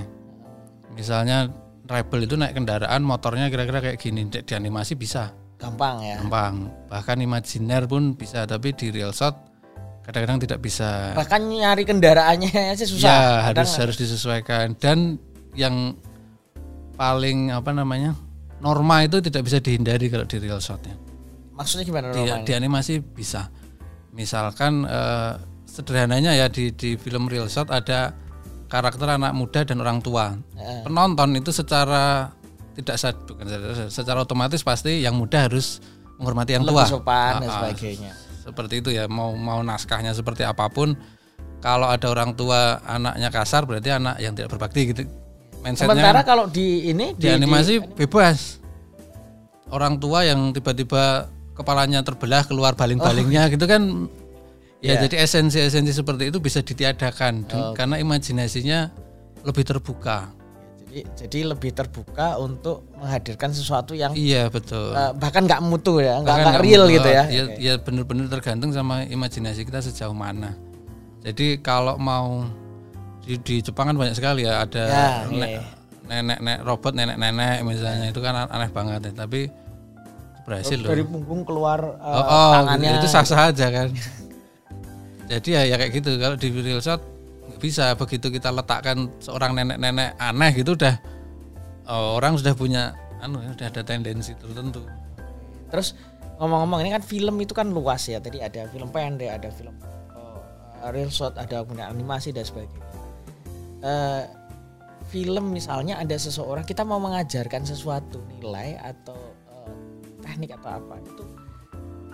Misalnya 0.93 1.49
Rebel 1.83 2.23
itu 2.23 2.39
naik 2.39 2.55
kendaraan 2.55 3.03
motornya 3.03 3.51
kira-kira 3.51 3.83
kayak 3.83 3.99
gini 3.99 4.23
di 4.31 4.53
animasi 4.55 4.95
bisa 4.95 5.35
Gampang 5.59 5.99
ya. 5.99 6.15
gampang 6.19 6.71
bahkan 6.87 7.19
imajiner 7.19 7.87
pun 7.87 8.15
bisa 8.15 8.47
tapi 8.47 8.71
di 8.71 8.87
real 8.87 9.11
shot 9.11 9.35
kadang-kadang 10.03 10.39
tidak 10.43 10.59
bisa 10.59 11.15
Bahkan 11.15 11.41
nyari 11.47 11.83
kendaraannya 11.83 12.51
aja 12.75 12.83
susah. 12.83 13.07
ya 13.07 13.19
Kadang 13.51 13.63
harus 13.63 13.73
harus 13.79 13.97
disesuaikan 13.97 14.75
dan 14.75 15.15
yang 15.55 15.95
paling 16.93 17.49
apa 17.49 17.71
namanya 17.71 18.13
norma 18.59 19.01
itu 19.01 19.19
tidak 19.19 19.43
bisa 19.43 19.57
dihindari 19.57 20.07
kalau 20.07 20.23
di 20.23 20.37
real 20.37 20.59
shotnya 20.59 20.95
Maksudnya 21.53 21.85
gimana 21.85 22.05
di, 22.11 22.25
di 22.43 22.53
animasi 22.53 22.97
bisa 22.99 23.49
misalkan 24.11 24.85
eh, 24.85 25.33
sederhananya 25.63 26.33
ya 26.33 26.49
di 26.49 26.69
di 26.69 26.97
film 26.97 27.25
real 27.25 27.49
shot 27.49 27.69
ada 27.69 28.13
karakter 28.67 29.05
anak 29.07 29.33
muda 29.33 29.61
dan 29.61 29.81
orang 29.81 30.01
tua 30.01 30.33
Heeh. 30.53 30.81
penonton 30.85 31.33
itu 31.33 31.49
secara 31.49 32.29
tidak 32.73 32.97
bukan 33.29 33.45
secara, 33.89 34.25
otomatis 34.25 34.65
pasti 34.65 35.05
yang 35.05 35.13
muda 35.13 35.45
harus 35.45 35.77
menghormati 36.17 36.57
yang 36.57 36.65
tua 36.65 36.81
Lebih 36.81 36.93
sopan 36.97 37.31
dan 37.37 37.45
Ah, 37.45 37.49
ah. 37.49 37.53
sebagainya. 37.69 38.13
Seperti 38.43 38.83
itu 38.83 38.89
ya 38.91 39.07
mau 39.07 39.31
mau 39.39 39.63
naskahnya 39.63 40.11
seperti 40.11 40.43
apa 40.43 40.67
pun 40.67 40.99
kalau 41.63 41.87
ada 41.87 42.11
orang 42.11 42.35
tua 42.35 42.83
anaknya 42.83 43.31
kasar 43.31 43.63
berarti 43.63 43.87
anak 43.95 44.19
yang 44.19 44.35
tidak 44.35 44.51
berbakti 44.51 44.91
gitu. 44.91 45.07
Mindsetnya 45.63 45.95
Sementara 45.95 46.19
kan 46.19 46.27
kalau 46.27 46.45
di 46.51 46.91
ini 46.91 47.15
di, 47.15 47.31
animasi 47.31 47.79
bebas. 47.79 48.59
Orang 49.71 49.95
tua 49.97 50.27
yang 50.27 50.51
tiba-tiba 50.51 51.31
kepalanya 51.55 52.03
terbelah 52.03 52.43
keluar 52.43 52.75
baling-balingnya 52.75 53.47
gitu 53.55 53.63
kan 53.63 54.11
ya 54.83 54.99
Iya. 54.99 55.07
jadi 55.07 55.23
esensi-esensi 55.23 55.95
seperti 55.95 56.27
itu 56.27 56.43
bisa 56.43 56.59
ditiadakan. 56.59 57.47
Dan- 57.47 57.71
karena 57.79 57.95
imajinasinya 58.03 58.91
lebih 59.47 59.63
terbuka 59.63 60.35
jadi 60.93 61.01
jadi 61.17 61.39
lebih 61.49 61.73
terbuka 61.73 62.37
untuk 62.37 62.85
menghadirkan 62.95 63.49
sesuatu 63.49 63.97
yang 63.97 64.13
iya 64.13 64.45
betul 64.45 64.93
eh, 64.93 65.09
bahkan 65.17 65.41
nggak 65.41 65.57
mutu 65.59 65.97
ya, 65.97 66.21
nggak 66.21 66.61
real 66.61 66.85
mutlak. 66.85 66.93
gitu 66.93 67.09
ya. 67.09 67.23
Ya, 67.25 67.43
Oke. 67.43 67.53
ya 67.57 67.73
benar-benar 67.77 68.29
tergantung 68.29 68.69
sama 68.69 69.01
imajinasi 69.01 69.65
kita 69.65 69.81
sejauh 69.81 70.13
mana. 70.13 70.53
Jadi 71.25 71.57
kalau 71.57 71.97
mau 71.97 72.45
di, 73.25 73.39
di 73.39 73.55
Jepang 73.59 73.89
kan 73.89 73.97
banyak 73.97 74.13
sekali 74.13 74.45
ya 74.45 74.61
ada 74.61 74.83
Ya, 74.83 75.07
ne- 75.25 75.49
iya. 75.49 75.61
nenek-nenek 76.05 76.61
robot 76.61 76.93
nenek-nenek 76.93 77.65
misalnya 77.65 78.07
itu 78.07 78.21
kan 78.21 78.45
aneh 78.45 78.69
banget 78.69 79.09
ya. 79.09 79.13
Tapi 79.17 79.49
berhasil 80.43 80.77
loh. 80.77 80.91
Dari 80.91 81.01
punggung 81.01 81.41
keluar 81.41 81.79
eh, 81.81 82.13
Oh, 82.13 82.21
oh, 82.21 82.51
tangannya. 82.53 83.01
itu 83.01 83.07
sah-sah 83.09 83.49
aja 83.49 83.67
kan. 83.73 83.89
Jadi 85.25 85.49
ya, 85.49 85.61
ya 85.65 85.75
kayak 85.75 85.91
gitu 85.95 86.19
kalau 86.19 86.35
di 86.35 86.51
real 86.53 86.77
shot 86.77 86.99
bisa 87.63 87.95
begitu 87.95 88.27
kita 88.27 88.51
letakkan 88.51 89.07
seorang 89.23 89.55
nenek-nenek 89.55 90.19
aneh 90.19 90.51
gitu 90.51 90.75
udah 90.75 90.99
oh, 91.87 92.19
orang 92.19 92.35
sudah 92.35 92.51
punya 92.51 92.91
anu 93.23 93.39
ya, 93.39 93.55
udah 93.55 93.67
ada 93.71 93.81
tendensi 93.87 94.35
tertentu. 94.35 94.83
Terus 95.71 95.95
ngomong-ngomong 96.43 96.83
ini 96.83 96.91
kan 96.91 96.99
film 96.99 97.39
itu 97.39 97.55
kan 97.55 97.71
luas 97.71 98.03
ya. 98.11 98.19
Tadi 98.19 98.43
ada 98.43 98.67
film 98.67 98.91
pendek, 98.91 99.31
ada 99.31 99.47
film 99.47 99.71
eh, 99.79 100.91
real 100.91 101.07
shot, 101.07 101.39
ada 101.39 101.63
kemudian 101.63 101.87
animasi 101.87 102.35
dan 102.35 102.43
sebagainya. 102.43 102.83
Eh, 103.79 104.23
film 105.07 105.55
misalnya 105.55 106.03
ada 106.03 106.19
seseorang 106.19 106.67
kita 106.67 106.83
mau 106.83 106.99
mengajarkan 106.99 107.63
sesuatu 107.63 108.19
nilai 108.27 108.75
atau 108.75 109.15
eh, 109.63 109.75
teknik 110.19 110.59
atau 110.59 110.83
apa 110.83 110.99
itu 110.99 111.23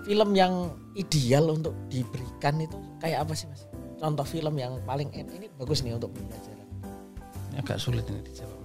film 0.10 0.34
yang 0.34 0.74
ideal 0.98 1.54
untuk 1.54 1.78
diberikan 1.86 2.58
itu 2.58 2.74
kayak 2.98 3.30
apa 3.30 3.34
sih 3.38 3.46
mas? 3.46 3.69
Contoh 4.00 4.24
film 4.24 4.56
yang 4.56 4.80
paling 4.88 5.12
ini 5.12 5.52
bagus 5.60 5.84
nih 5.84 6.00
untuk 6.00 6.16
pembelajaran. 6.16 6.68
Ini 7.52 7.58
agak 7.60 7.78
sulit 7.84 8.08
ini 8.08 8.24
dijawab. 8.24 8.58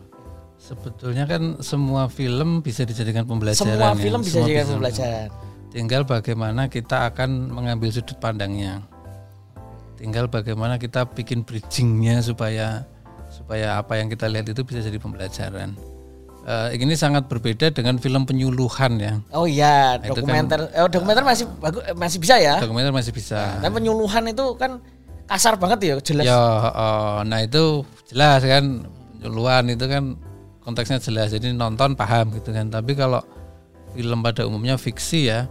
Sebetulnya 0.55 1.25
kan 1.27 1.61
semua 1.61 2.07
film 2.09 2.63
bisa 2.63 2.87
dijadikan 2.87 3.27
pembelajaran. 3.27 3.75
Semua 3.75 3.93
ya. 3.93 3.99
film 3.99 4.21
bisa 4.23 4.39
Semua 4.41 4.49
jadi 4.49 4.65
pembelajaran. 4.65 5.29
Tinggal 5.75 6.03
bagaimana 6.07 6.63
kita 6.71 7.11
akan 7.11 7.51
mengambil 7.51 7.91
sudut 7.91 8.15
pandangnya. 8.23 8.79
Tinggal 9.99 10.31
bagaimana 10.31 10.79
kita 10.79 11.03
bikin 11.11 11.43
bridgingnya 11.43 12.23
supaya 12.23 12.87
supaya 13.27 13.83
apa 13.83 13.99
yang 13.99 14.07
kita 14.07 14.31
lihat 14.31 14.47
itu 14.47 14.63
bisa 14.63 14.79
jadi 14.79 15.03
pembelajaran. 15.03 15.75
Eh, 16.45 16.77
ini 16.77 16.93
sangat 16.93 17.27
berbeda 17.27 17.73
dengan 17.73 17.97
film 17.97 18.29
penyuluhan 18.29 19.01
ya. 19.01 19.17
Oh 19.33 19.49
iya, 19.49 19.97
Nah, 19.97 20.13
itu 20.13 20.21
dokumenter. 20.23 20.69
eh, 20.71 20.87
dokumenter 20.93 21.25
masih 21.25 21.49
bagus, 21.57 21.83
masih 21.97 22.19
bisa 22.21 22.35
ya. 22.37 22.61
Dokumenter 22.61 22.93
masih 22.93 23.13
bisa. 23.17 23.59
Dan 23.65 23.73
penyuluhan 23.73 24.29
itu 24.29 24.53
kan 24.61 24.77
kasar 25.27 25.57
banget 25.57 25.79
ya, 25.83 25.95
jelas. 26.01 26.25
Ya, 26.27 26.41
oh, 26.71 27.19
nah 27.25 27.41
itu 27.41 27.83
jelas 28.13 28.45
kan 28.45 28.85
penyuluhan 29.19 29.65
itu 29.73 29.85
kan 29.89 30.17
konteksnya 30.65 31.01
jelas. 31.01 31.33
Jadi 31.33 31.53
nonton 31.57 31.97
paham 31.97 32.33
gitu 32.37 32.53
kan. 32.53 32.69
Tapi 32.69 32.93
kalau 32.97 33.25
film 33.95 34.21
pada 34.21 34.45
umumnya 34.45 34.75
fiksi 34.75 35.31
ya 35.31 35.47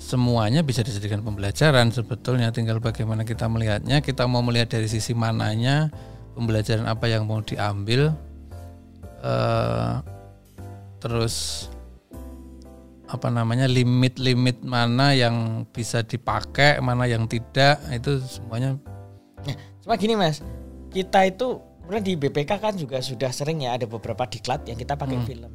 semuanya 0.00 0.64
bisa 0.64 0.80
dijadikan 0.80 1.20
pembelajaran 1.20 1.92
sebetulnya 1.92 2.48
tinggal 2.48 2.80
bagaimana 2.80 3.20
kita 3.28 3.44
melihatnya 3.52 4.00
kita 4.00 4.24
mau 4.24 4.40
melihat 4.40 4.80
dari 4.80 4.88
sisi 4.88 5.12
mananya 5.12 5.92
pembelajaran 6.32 6.88
apa 6.88 7.04
yang 7.04 7.28
mau 7.28 7.44
diambil 7.44 8.16
eh 9.20 9.92
terus 11.04 11.68
apa 13.10 13.26
namanya 13.26 13.66
limit-limit 13.66 14.62
mana 14.62 15.10
yang 15.10 15.34
bisa 15.66 16.00
dipakai 16.00 16.78
mana 16.78 17.04
yang 17.04 17.26
tidak 17.26 17.82
itu 17.90 18.22
semuanya 18.22 18.78
Nah, 19.40 19.56
cuma 19.80 19.96
gini 19.96 20.14
mas, 20.14 20.44
kita 20.88 21.24
itu 21.24 21.58
kemudian 21.80 22.04
di 22.04 22.14
BPK 22.14 22.50
kan 22.54 22.76
juga 22.76 23.00
sudah 23.00 23.28
sering 23.28 23.64
ya 23.64 23.72
ada 23.72 23.84
beberapa 23.84 24.22
diklat 24.22 24.62
yang 24.62 24.76
kita 24.76 24.94
pakai 24.94 25.16
film. 25.24 25.48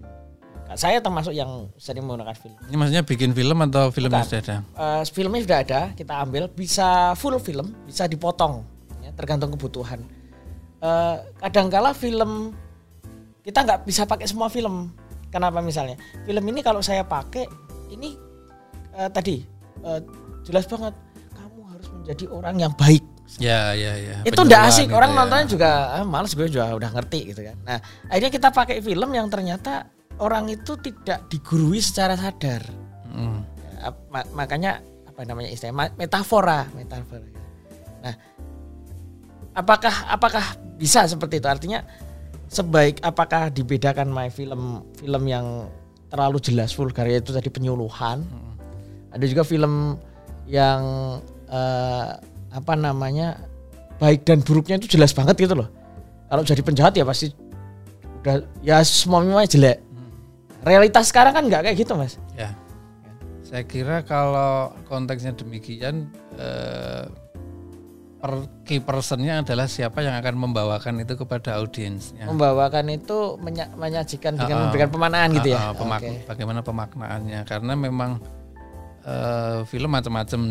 Nah, 0.66 0.74
Saya 0.74 0.98
termasuk 0.98 1.32
yang 1.32 1.70
sering 1.76 2.02
menggunakan 2.02 2.34
film. 2.34 2.58
ini 2.66 2.76
maksudnya 2.76 3.06
bikin 3.06 3.32
film 3.32 3.62
atau 3.64 3.88
film 3.88 4.10
Bukan. 4.10 4.26
sudah 4.26 4.42
ada 4.42 4.56
Eh, 4.74 5.02
filmnya 5.08 5.42
sudah 5.42 5.60
ada, 5.62 5.82
kita 5.94 6.14
ambil 6.18 6.50
bisa 6.50 6.88
full 7.14 7.38
film, 7.38 7.78
bisa 7.86 8.04
dipotong, 8.06 8.66
ya, 9.00 9.14
tergantung 9.14 9.54
kebutuhan. 9.54 10.02
Eh, 10.82 11.16
kadangkala 11.40 11.94
film 11.94 12.58
kita 13.40 13.62
nggak 13.62 13.86
bisa 13.86 14.04
pakai 14.04 14.26
semua 14.26 14.50
film. 14.50 14.90
Kenapa 15.36 15.60
misalnya? 15.60 16.00
Film 16.24 16.48
ini 16.48 16.64
kalau 16.64 16.80
saya 16.80 17.04
pakai 17.04 17.44
ini 17.92 18.16
eh, 18.96 19.10
tadi 19.12 19.44
eh, 19.84 20.00
jelas 20.48 20.64
banget 20.64 20.96
kamu 21.36 21.60
harus 21.68 21.88
menjadi 21.92 22.26
orang 22.32 22.56
yang 22.56 22.72
baik. 22.80 23.04
ya 23.42 23.74
ya 23.74 23.98
ya 23.98 24.22
itu 24.22 24.38
udah 24.38 24.70
asik 24.70 24.94
orang 24.94 25.12
ya. 25.12 25.18
nontonnya 25.18 25.48
juga 25.50 25.70
ah, 25.98 26.06
males 26.06 26.32
gue 26.38 26.46
juga 26.46 26.78
udah 26.78 26.94
ngerti 26.94 27.34
gitu 27.34 27.42
kan 27.42 27.58
nah 27.66 27.82
akhirnya 28.06 28.32
kita 28.32 28.54
pakai 28.54 28.80
film 28.86 29.10
yang 29.18 29.28
ternyata 29.34 29.90
orang 30.22 30.46
itu 30.48 30.78
tidak 30.78 31.26
digurui 31.28 31.82
secara 31.82 32.14
sadar 32.16 32.64
Mm. 33.16 33.40
Ya, 33.80 33.90
makanya 34.36 34.72
apa 35.08 35.24
namanya 35.24 35.48
istilah 35.48 35.72
metafora 35.96 36.68
metafora 36.76 37.24
nah 38.04 38.14
apakah 39.56 39.96
apakah 40.12 40.46
bisa 40.76 41.08
seperti 41.08 41.40
itu 41.40 41.48
artinya 41.48 41.80
sebaik 42.56 43.04
apakah 43.04 43.52
dibedakan 43.52 44.08
my 44.08 44.32
film 44.32 44.88
film 44.96 45.24
yang 45.28 45.68
terlalu 46.08 46.40
jelas 46.40 46.72
vulgar 46.72 47.04
yaitu 47.06 47.36
tadi 47.36 47.52
penyuluhan? 47.52 48.24
Ada 49.12 49.26
juga 49.28 49.44
film 49.44 50.00
yang 50.48 50.82
eh, 51.52 52.10
apa 52.56 52.74
namanya 52.80 53.44
baik 54.00 54.24
dan 54.24 54.40
buruknya 54.40 54.80
itu 54.80 54.96
jelas 54.96 55.12
banget 55.12 55.36
gitu 55.36 55.56
loh. 55.60 55.68
Kalau 56.32 56.44
jadi 56.48 56.62
penjahat 56.64 56.96
ya 56.96 57.04
pasti 57.04 57.36
udah 58.24 58.42
ya 58.64 58.80
semuanya 58.82 59.46
jelek. 59.46 59.84
Realitas 60.66 61.14
sekarang 61.14 61.36
kan 61.36 61.44
nggak 61.46 61.62
kayak 61.70 61.78
gitu 61.78 61.94
mas. 61.94 62.18
Ya, 62.34 62.56
saya 63.46 63.62
kira 63.62 64.02
kalau 64.02 64.74
konteksnya 64.90 65.36
demikian 65.38 66.10
eh, 66.40 67.06
per 68.26 68.34
key 68.66 68.82
personnya 68.82 69.46
adalah 69.46 69.70
siapa 69.70 70.02
yang 70.02 70.18
akan 70.18 70.34
membawakan 70.34 70.98
itu 70.98 71.14
kepada 71.14 71.62
audiensnya. 71.62 72.26
membawakan 72.26 72.90
itu 72.90 73.38
menya- 73.38 73.70
menyajikan 73.72 74.34
dengan 74.34 74.58
ah. 74.58 74.62
memberikan 74.66 74.90
pemanaan 74.90 75.30
gitu 75.32 75.54
ya 75.54 75.62
ah, 75.62 75.74
pemak- 75.78 76.02
Oke. 76.02 76.26
Bagaimana 76.26 76.66
pemaknaannya? 76.66 77.46
Karena 77.46 77.78
memang 77.78 78.18
eh, 79.06 79.62
film 79.64 79.94
macam-macam 79.94 80.42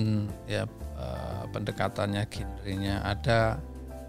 ya 0.47 0.63
eh, 0.95 1.43
pendekatannya, 1.51 2.23
genrenya 2.31 3.03
ada 3.03 3.59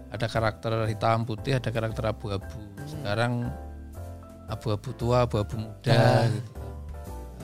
ada 0.06 0.26
karakter 0.30 0.86
hitam 0.86 1.26
putih, 1.26 1.58
ada 1.58 1.66
karakter 1.68 2.06
abu-abu. 2.06 2.46
Sekarang 2.86 3.50
abu-abu 4.46 4.94
tua, 4.94 5.26
abu-abu 5.26 5.58
muda, 5.58 5.90
Ah. 5.90 6.30
gitu. 6.30 6.50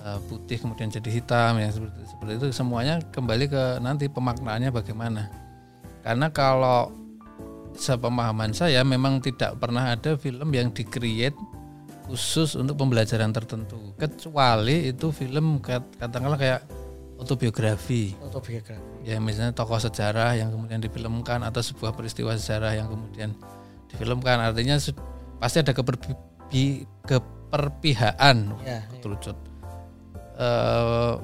Eh, 0.03 0.19
putih 0.27 0.57
kemudian 0.57 0.87
jadi 0.89 1.11
hitam 1.13 1.59
ya 1.59 1.67
seperti 1.69 1.99
seperti 2.07 2.33
itu 2.37 2.47
semuanya 2.53 3.03
kembali 3.11 3.45
ke 3.47 3.63
nanti 3.79 4.07
pemaknaannya 4.07 4.71
bagaimana. 4.71 5.42
Karena 6.03 6.29
kalau 6.29 6.91
sepemahaman 7.73 8.53
saya 8.53 8.85
memang 8.85 9.19
tidak 9.19 9.57
pernah 9.57 9.91
ada 9.91 10.15
film 10.15 10.53
yang 10.53 10.69
di-create 10.69 11.35
khusus 12.05 12.53
untuk 12.53 12.77
pembelajaran 12.77 13.33
tertentu 13.33 13.97
kecuali 13.97 14.91
itu 14.91 15.09
film 15.09 15.57
kat- 15.57 15.97
katakanlah 15.97 16.37
kayak 16.37 16.61
autobiografi 17.17 18.13
Autobiografi. 18.21 19.07
ya 19.07 19.17
misalnya 19.17 19.57
tokoh 19.57 19.81
sejarah 19.81 20.37
yang 20.37 20.53
kemudian 20.53 20.83
difilmkan 20.83 21.41
atau 21.41 21.65
sebuah 21.65 21.97
peristiwa 21.97 22.37
sejarah 22.37 22.77
yang 22.77 22.91
kemudian 22.91 23.33
difilmkan 23.89 24.43
artinya 24.43 24.77
pasti 25.41 25.65
ada 25.65 25.73
keperbi- 25.73 26.85
keperpihakan 27.07 28.37
Ya, 28.67 28.85
ya. 28.85 29.33
Eh, 30.37 31.15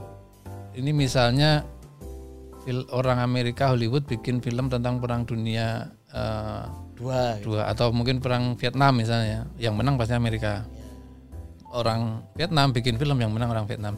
ini 0.76 0.94
misalnya 0.94 1.66
fil- 2.68 2.84
orang 2.92 3.24
Amerika 3.24 3.72
Hollywood 3.72 4.04
bikin 4.04 4.44
film 4.44 4.68
tentang 4.68 5.00
perang 5.00 5.24
dunia 5.24 5.88
eh, 6.12 6.62
Dua. 6.92 7.40
gitu. 7.40 7.56
dua 7.56 7.72
atau 7.72 7.88
mungkin 7.88 8.20
perang 8.20 8.52
Vietnam 8.60 8.92
misalnya 8.92 9.48
yang 9.56 9.72
menang 9.72 9.96
pasti 9.96 10.12
Amerika 10.12 10.68
orang 11.72 12.20
Vietnam 12.36 12.76
bikin 12.76 13.00
film 13.00 13.16
yang 13.16 13.32
menang 13.32 13.48
orang 13.48 13.64
Vietnam 13.64 13.96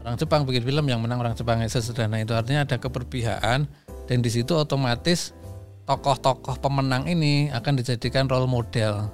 orang 0.00 0.16
Jepang 0.16 0.48
bikin 0.48 0.64
film 0.64 0.88
yang 0.88 1.00
menang 1.00 1.20
orang 1.20 1.36
Jepang 1.36 1.60
sesederhana 1.60 2.24
itu 2.24 2.32
artinya 2.32 2.64
ada 2.64 2.76
keperpihakan 2.76 3.68
dan 4.08 4.18
di 4.20 4.30
situ 4.30 4.56
otomatis 4.56 5.36
tokoh-tokoh 5.84 6.56
pemenang 6.56 7.04
ini 7.04 7.50
akan 7.50 7.76
dijadikan 7.76 8.24
role 8.24 8.46
model 8.46 9.10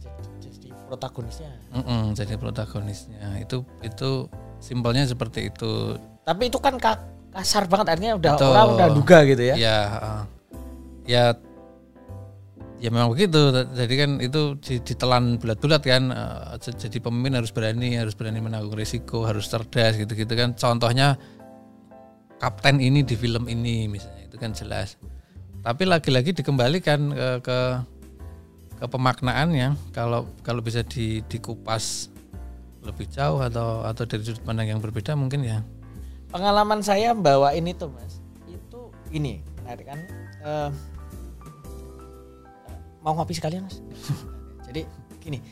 Jadi, 0.00 0.48
jadi 0.48 0.68
protagonisnya. 0.88 1.52
Mm-mm, 1.70 2.02
jadi 2.16 2.34
protagonisnya 2.34 3.38
itu 3.38 3.62
itu 3.84 4.26
simpelnya 4.58 5.04
seperti 5.04 5.52
itu 5.52 5.94
Tapi 6.24 6.48
itu 6.48 6.58
kan 6.58 6.80
ka- 6.80 7.04
kasar 7.30 7.64
banget 7.70 7.86
artinya 7.94 8.14
udah 8.18 8.32
Betul. 8.34 8.50
orang 8.50 8.68
udah 8.74 8.88
duga 8.90 9.18
gitu 9.22 9.42
ya. 9.42 9.54
ya 9.54 9.78
uh, 9.86 10.22
ya 11.06 11.24
ya 12.80 12.88
memang 12.88 13.12
begitu. 13.12 13.52
Jadi 13.76 13.94
kan 13.94 14.10
itu 14.18 14.56
di- 14.58 14.82
ditelan 14.82 15.38
bulat-bulat 15.38 15.82
kan 15.84 16.10
uh, 16.10 16.56
jadi 16.58 16.98
pemimpin 16.98 17.38
harus 17.38 17.52
berani 17.54 17.94
harus 17.94 18.16
berani 18.16 18.40
menanggung 18.42 18.74
risiko 18.74 19.28
harus 19.28 19.46
cerdas 19.46 19.94
gitu-gitu 20.00 20.32
kan. 20.34 20.56
Contohnya 20.58 21.14
kapten 22.40 22.80
ini 22.80 23.04
di 23.04 23.14
film 23.14 23.46
ini 23.46 23.86
misalnya 23.86 24.26
itu 24.26 24.36
kan 24.40 24.50
jelas. 24.56 24.96
Tapi 25.60 25.84
lagi-lagi 25.84 26.32
dikembalikan 26.32 27.12
ke 27.12 27.28
ke, 27.44 27.58
ke 28.80 28.84
pemaknaannya. 28.88 29.92
Kalau 29.92 30.24
kalau 30.40 30.64
bisa 30.64 30.80
di, 30.80 31.20
dikupas 31.28 32.08
lebih 32.80 33.06
jauh 33.12 33.44
atau 33.44 33.84
atau 33.84 34.08
dari 34.08 34.24
sudut 34.24 34.40
pandang 34.40 34.72
yang 34.72 34.80
berbeda 34.80 35.12
mungkin 35.12 35.44
ya 35.44 35.60
Pengalaman 36.30 36.78
saya 36.78 37.10
bawa 37.10 37.50
ini 37.52 37.74
tuh 37.74 37.90
mas, 37.90 38.22
itu 38.46 38.80
ini 39.10 39.42
menarik 39.60 39.86
kan. 39.86 39.98
eh, 40.40 40.70
mau 43.02 43.12
ngopi 43.12 43.34
sekalian 43.34 43.66
mas? 43.66 43.82
Jadi 44.70 44.86
gini, 45.18 45.42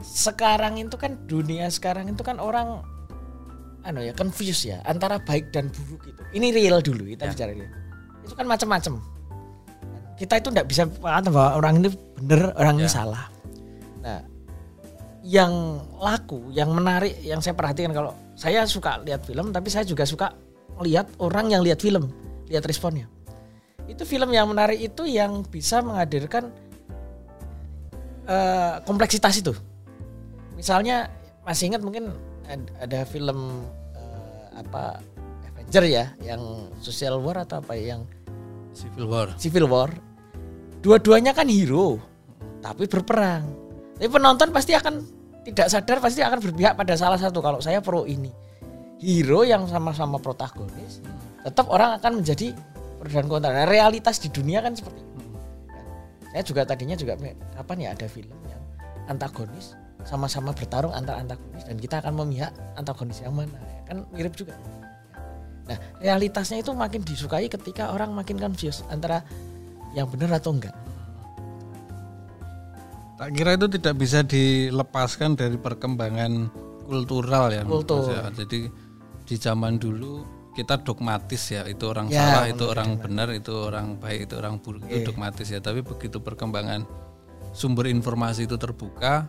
sekarang 0.00 0.76
itu 0.76 0.94
kan 0.94 1.16
dunia 1.24 1.66
sekarang 1.68 2.06
itu 2.06 2.20
kan 2.20 2.36
orang 2.36 2.84
anu 3.82 4.04
ya 4.04 4.12
confused 4.12 4.68
ya 4.68 4.84
antara 4.84 5.16
baik 5.16 5.48
dan 5.48 5.72
buruk 5.72 6.04
itu. 6.04 6.20
Ini 6.34 6.52
real 6.52 6.84
dulu 6.84 7.08
kita 7.08 7.24
Ya. 7.24 7.32
bicara 7.32 7.52
real. 7.56 7.72
Itu 8.20 8.34
kan 8.36 8.44
macam-macam. 8.44 9.00
Kita 10.18 10.34
itu 10.36 10.48
tidak 10.50 10.66
bisa 10.68 10.82
mengatakan 10.84 11.32
bahwa 11.32 11.50
orang 11.56 11.74
ini 11.78 11.88
benar, 12.20 12.52
orang 12.52 12.74
ini 12.76 12.90
Ya. 12.90 12.92
salah. 12.92 13.24
Nah, 14.04 14.20
yang 15.24 15.52
laku, 15.96 16.50
yang 16.52 16.68
menarik, 16.68 17.16
yang 17.22 17.40
saya 17.40 17.54
perhatikan 17.54 17.94
kalau 17.94 18.12
saya 18.38 18.62
suka 18.70 19.02
lihat 19.02 19.26
film, 19.26 19.50
tapi 19.50 19.66
saya 19.66 19.82
juga 19.82 20.06
suka 20.06 20.30
lihat 20.78 21.10
orang 21.18 21.50
yang 21.50 21.66
lihat 21.66 21.82
film, 21.82 22.14
lihat 22.46 22.62
responnya. 22.62 23.10
Itu 23.90 24.06
film 24.06 24.30
yang 24.30 24.46
menarik 24.46 24.78
itu 24.78 25.10
yang 25.10 25.42
bisa 25.42 25.82
menghadirkan 25.82 26.54
eh, 28.30 28.78
kompleksitas 28.86 29.42
itu. 29.42 29.50
Misalnya 30.54 31.10
masih 31.42 31.74
ingat 31.74 31.82
mungkin 31.82 32.14
ad- 32.46 32.70
ada 32.78 33.02
film 33.10 33.66
eh, 33.98 34.44
apa 34.54 35.02
Avenger 35.50 35.84
ya, 35.90 36.06
yang 36.22 36.70
Social 36.78 37.18
War 37.18 37.42
atau 37.42 37.58
apa 37.58 37.74
ya, 37.74 37.98
yang 37.98 38.06
Civil 38.70 39.10
War 39.10 39.34
Civil 39.34 39.66
War. 39.66 39.90
Dua-duanya 40.78 41.34
kan 41.34 41.50
hero, 41.50 41.98
tapi 42.62 42.86
berperang. 42.86 43.50
Tapi 43.98 44.06
penonton 44.06 44.54
pasti 44.54 44.78
akan 44.78 45.17
tidak 45.52 45.68
sadar 45.72 45.98
pasti 46.02 46.20
akan 46.20 46.38
berpihak 46.40 46.74
pada 46.76 46.94
salah 46.94 47.16
satu. 47.16 47.40
Kalau 47.40 47.60
saya 47.62 47.80
pro 47.80 48.04
ini, 48.04 48.30
hero 49.00 49.46
yang 49.46 49.64
sama-sama 49.70 50.20
protagonis, 50.20 51.00
tetap 51.42 51.70
orang 51.72 51.96
akan 51.96 52.20
menjadi 52.22 52.52
dan 52.98 53.26
kontra. 53.30 53.54
Nah, 53.54 53.66
realitas 53.66 54.18
di 54.18 54.28
dunia 54.28 54.58
kan 54.58 54.74
seperti 54.74 55.00
itu. 55.00 55.18
Saya 56.28 56.42
juga 56.44 56.62
tadinya 56.68 56.96
juga 56.98 57.14
kapan 57.56 57.76
ya 57.82 57.88
ada 57.96 58.06
film 58.06 58.36
yang 58.46 58.62
antagonis 59.08 59.72
sama-sama 60.04 60.52
bertarung 60.52 60.92
antar 60.92 61.18
antagonis 61.18 61.64
dan 61.64 61.76
kita 61.80 62.04
akan 62.04 62.14
memihak 62.14 62.52
antagonis 62.76 63.24
yang 63.24 63.34
mana 63.34 63.58
kan 63.88 64.04
mirip 64.12 64.36
juga. 64.36 64.54
Nah 65.66 65.78
realitasnya 65.98 66.60
itu 66.60 66.70
makin 66.76 67.00
disukai 67.02 67.48
ketika 67.48 67.90
orang 67.90 68.12
makin 68.12 68.36
confused 68.36 68.84
antara 68.92 69.24
yang 69.96 70.06
benar 70.08 70.36
atau 70.36 70.52
enggak. 70.52 70.76
Tak 73.18 73.34
kira 73.34 73.58
itu 73.58 73.66
tidak 73.66 73.94
bisa 73.98 74.22
dilepaskan 74.22 75.34
dari 75.34 75.58
perkembangan 75.58 76.46
kultural 76.86 77.50
ya. 77.50 77.66
Kultur. 77.66 78.14
saya. 78.14 78.30
Jadi 78.30 78.70
di 79.26 79.36
zaman 79.36 79.76
dulu 79.76 80.22
kita 80.54 80.78
dogmatis 80.82 81.50
ya, 81.50 81.66
itu 81.66 81.86
orang 81.90 82.10
Ya, 82.10 82.42
salah, 82.42 82.46
itu 82.50 82.64
orang 82.66 82.98
benar, 82.98 83.30
itu 83.34 83.50
orang 83.54 83.98
baik, 83.98 84.30
itu 84.30 84.34
orang 84.38 84.58
buruk, 84.62 84.86
itu 84.86 85.10
dogmatis 85.10 85.46
ya. 85.50 85.58
Tapi 85.58 85.82
begitu 85.82 86.22
perkembangan 86.22 86.86
sumber 87.54 87.90
informasi 87.90 88.46
itu 88.46 88.54
terbuka, 88.54 89.26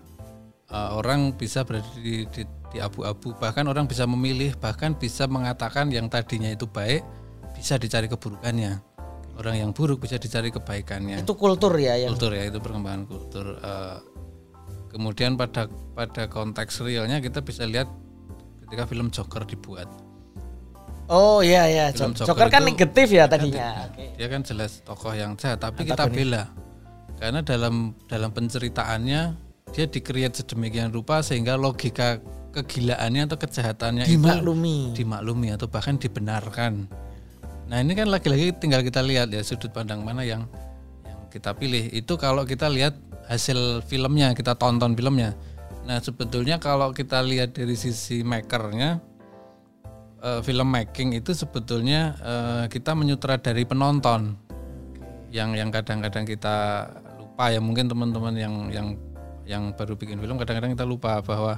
eh, 0.69 0.91
orang 0.93 1.33
bisa 1.33 1.65
berada 1.65 1.85
di, 1.97 2.25
di, 2.29 2.45
di 2.45 2.77
abu-abu. 2.77 3.33
Bahkan 3.37 3.65
orang 3.65 3.85
bisa 3.89 4.05
memilih, 4.05 4.53
bahkan 4.57 4.93
bisa 4.97 5.25
mengatakan 5.25 5.89
yang 5.89 6.09
tadinya 6.09 6.49
itu 6.49 6.69
baik 6.69 7.01
bisa 7.57 7.75
dicari 7.81 8.05
keburukannya. 8.05 8.88
Orang 9.39 9.55
yang 9.55 9.71
buruk 9.71 10.03
bisa 10.03 10.19
dicari 10.19 10.51
kebaikannya. 10.51 11.23
Itu 11.23 11.39
kultur 11.39 11.71
ya 11.79 11.95
yang 11.95 12.11
kultur 12.11 12.35
ya 12.35 12.43
itu 12.51 12.59
perkembangan 12.59 13.07
kultur. 13.07 13.55
Eh, 13.55 13.97
kemudian 14.91 15.39
pada 15.39 15.71
pada 15.95 16.27
konteks 16.27 16.83
realnya 16.83 17.23
kita 17.23 17.39
bisa 17.39 17.63
lihat 17.63 17.87
ketika 18.67 18.83
film 18.83 19.07
Joker 19.07 19.47
dibuat. 19.47 19.87
Oh 21.09 21.41
iya 21.41 21.65
iya, 21.65 21.85
Film 21.89 22.13
Joker, 22.13 22.35
Joker 22.35 22.47
kan 22.53 22.61
negatif 22.67 23.07
ya 23.09 23.25
tadinya. 23.25 23.89
Oke. 23.89 24.13
dia 24.13 24.27
kan 24.29 24.45
jelas 24.45 24.85
tokoh 24.85 25.15
yang 25.17 25.33
jahat 25.39 25.57
tapi 25.57 25.87
kita 25.87 26.05
bela. 26.05 26.51
Karena 27.17 27.41
dalam 27.41 27.97
dalam 28.05 28.29
penceritaannya 28.29 29.21
dia 29.73 29.85
dikreat 29.89 30.37
sedemikian 30.37 30.93
rupa 30.93 31.25
sehingga 31.25 31.57
logika 31.57 32.21
kegilaannya 32.53 33.29
atau 33.29 33.37
kejahatannya 33.41 34.03
Dimaklumi. 34.05 34.93
itu 34.93 35.05
dimaklumi 35.05 35.53
atau 35.53 35.65
bahkan 35.69 35.97
dibenarkan 35.97 36.89
nah 37.69 37.77
ini 37.77 37.93
kan 37.93 38.09
lagi-lagi 38.09 38.57
tinggal 38.57 38.81
kita 38.81 39.05
lihat 39.05 39.29
ya 39.29 39.45
sudut 39.45 39.69
pandang 39.69 40.01
mana 40.01 40.25
yang 40.25 40.49
yang 41.05 41.21
kita 41.29 41.53
pilih. 41.53 41.93
Itu 41.93 42.17
kalau 42.17 42.43
kita 42.43 42.65
lihat 42.65 42.97
hasil 43.29 43.85
filmnya 43.85 44.33
kita 44.33 44.57
tonton 44.57 44.97
filmnya. 44.97 45.37
Nah 45.85 46.01
sebetulnya 46.01 46.57
kalau 46.57 46.89
kita 46.91 47.21
lihat 47.21 47.53
dari 47.53 47.77
sisi 47.77 48.25
makernya 48.25 48.97
eh, 50.25 50.41
film 50.41 50.69
making 50.73 51.21
itu 51.21 51.37
sebetulnya 51.37 52.17
eh, 52.19 52.63
kita 52.73 52.97
menyutradari 52.97 53.63
penonton. 53.69 54.33
Yang 55.29 55.49
yang 55.61 55.69
kadang-kadang 55.69 56.25
kita 56.25 56.89
lupa 57.21 57.53
ya. 57.53 57.61
Mungkin 57.61 57.85
teman-teman 57.85 58.33
yang 58.33 58.55
yang 58.73 58.87
yang 59.45 59.63
baru 59.77 59.93
bikin 59.97 60.17
film 60.17 60.37
kadang-kadang 60.41 60.73
kita 60.73 60.85
lupa 60.85 61.21
bahwa 61.21 61.57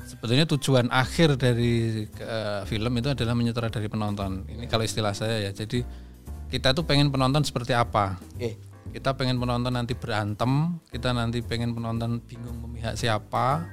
sebetulnya 0.00 0.48
tujuan 0.48 0.88
akhir 0.88 1.36
dari 1.36 2.04
eh, 2.08 2.62
film 2.64 2.92
itu 2.98 3.08
adalah 3.12 3.34
menyutradari 3.36 3.88
penonton. 3.90 4.46
Ini 4.48 4.64
kalau 4.66 4.84
istilah 4.86 5.12
saya 5.12 5.38
ya. 5.38 5.50
Jadi 5.52 5.84
kita 6.52 6.72
tuh 6.76 6.84
pengen 6.84 7.12
penonton 7.12 7.42
seperti 7.44 7.72
apa? 7.72 8.20
Oke. 8.36 8.70
kita 8.92 9.16
pengen 9.16 9.40
penonton 9.40 9.72
nanti 9.72 9.96
berantem 9.96 10.76
kita 10.92 11.16
nanti 11.16 11.40
pengen 11.40 11.72
penonton 11.72 12.20
bingung 12.28 12.60
memihak 12.60 12.92
siapa 12.92 13.64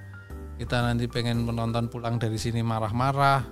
kita 0.55 0.79
nanti 0.79 1.12
pengen 1.12 1.43
penonton 1.43 1.91
pulang 1.91 2.15
dari 2.15 2.39
sini 2.39 2.63
marah-marah 2.63 3.43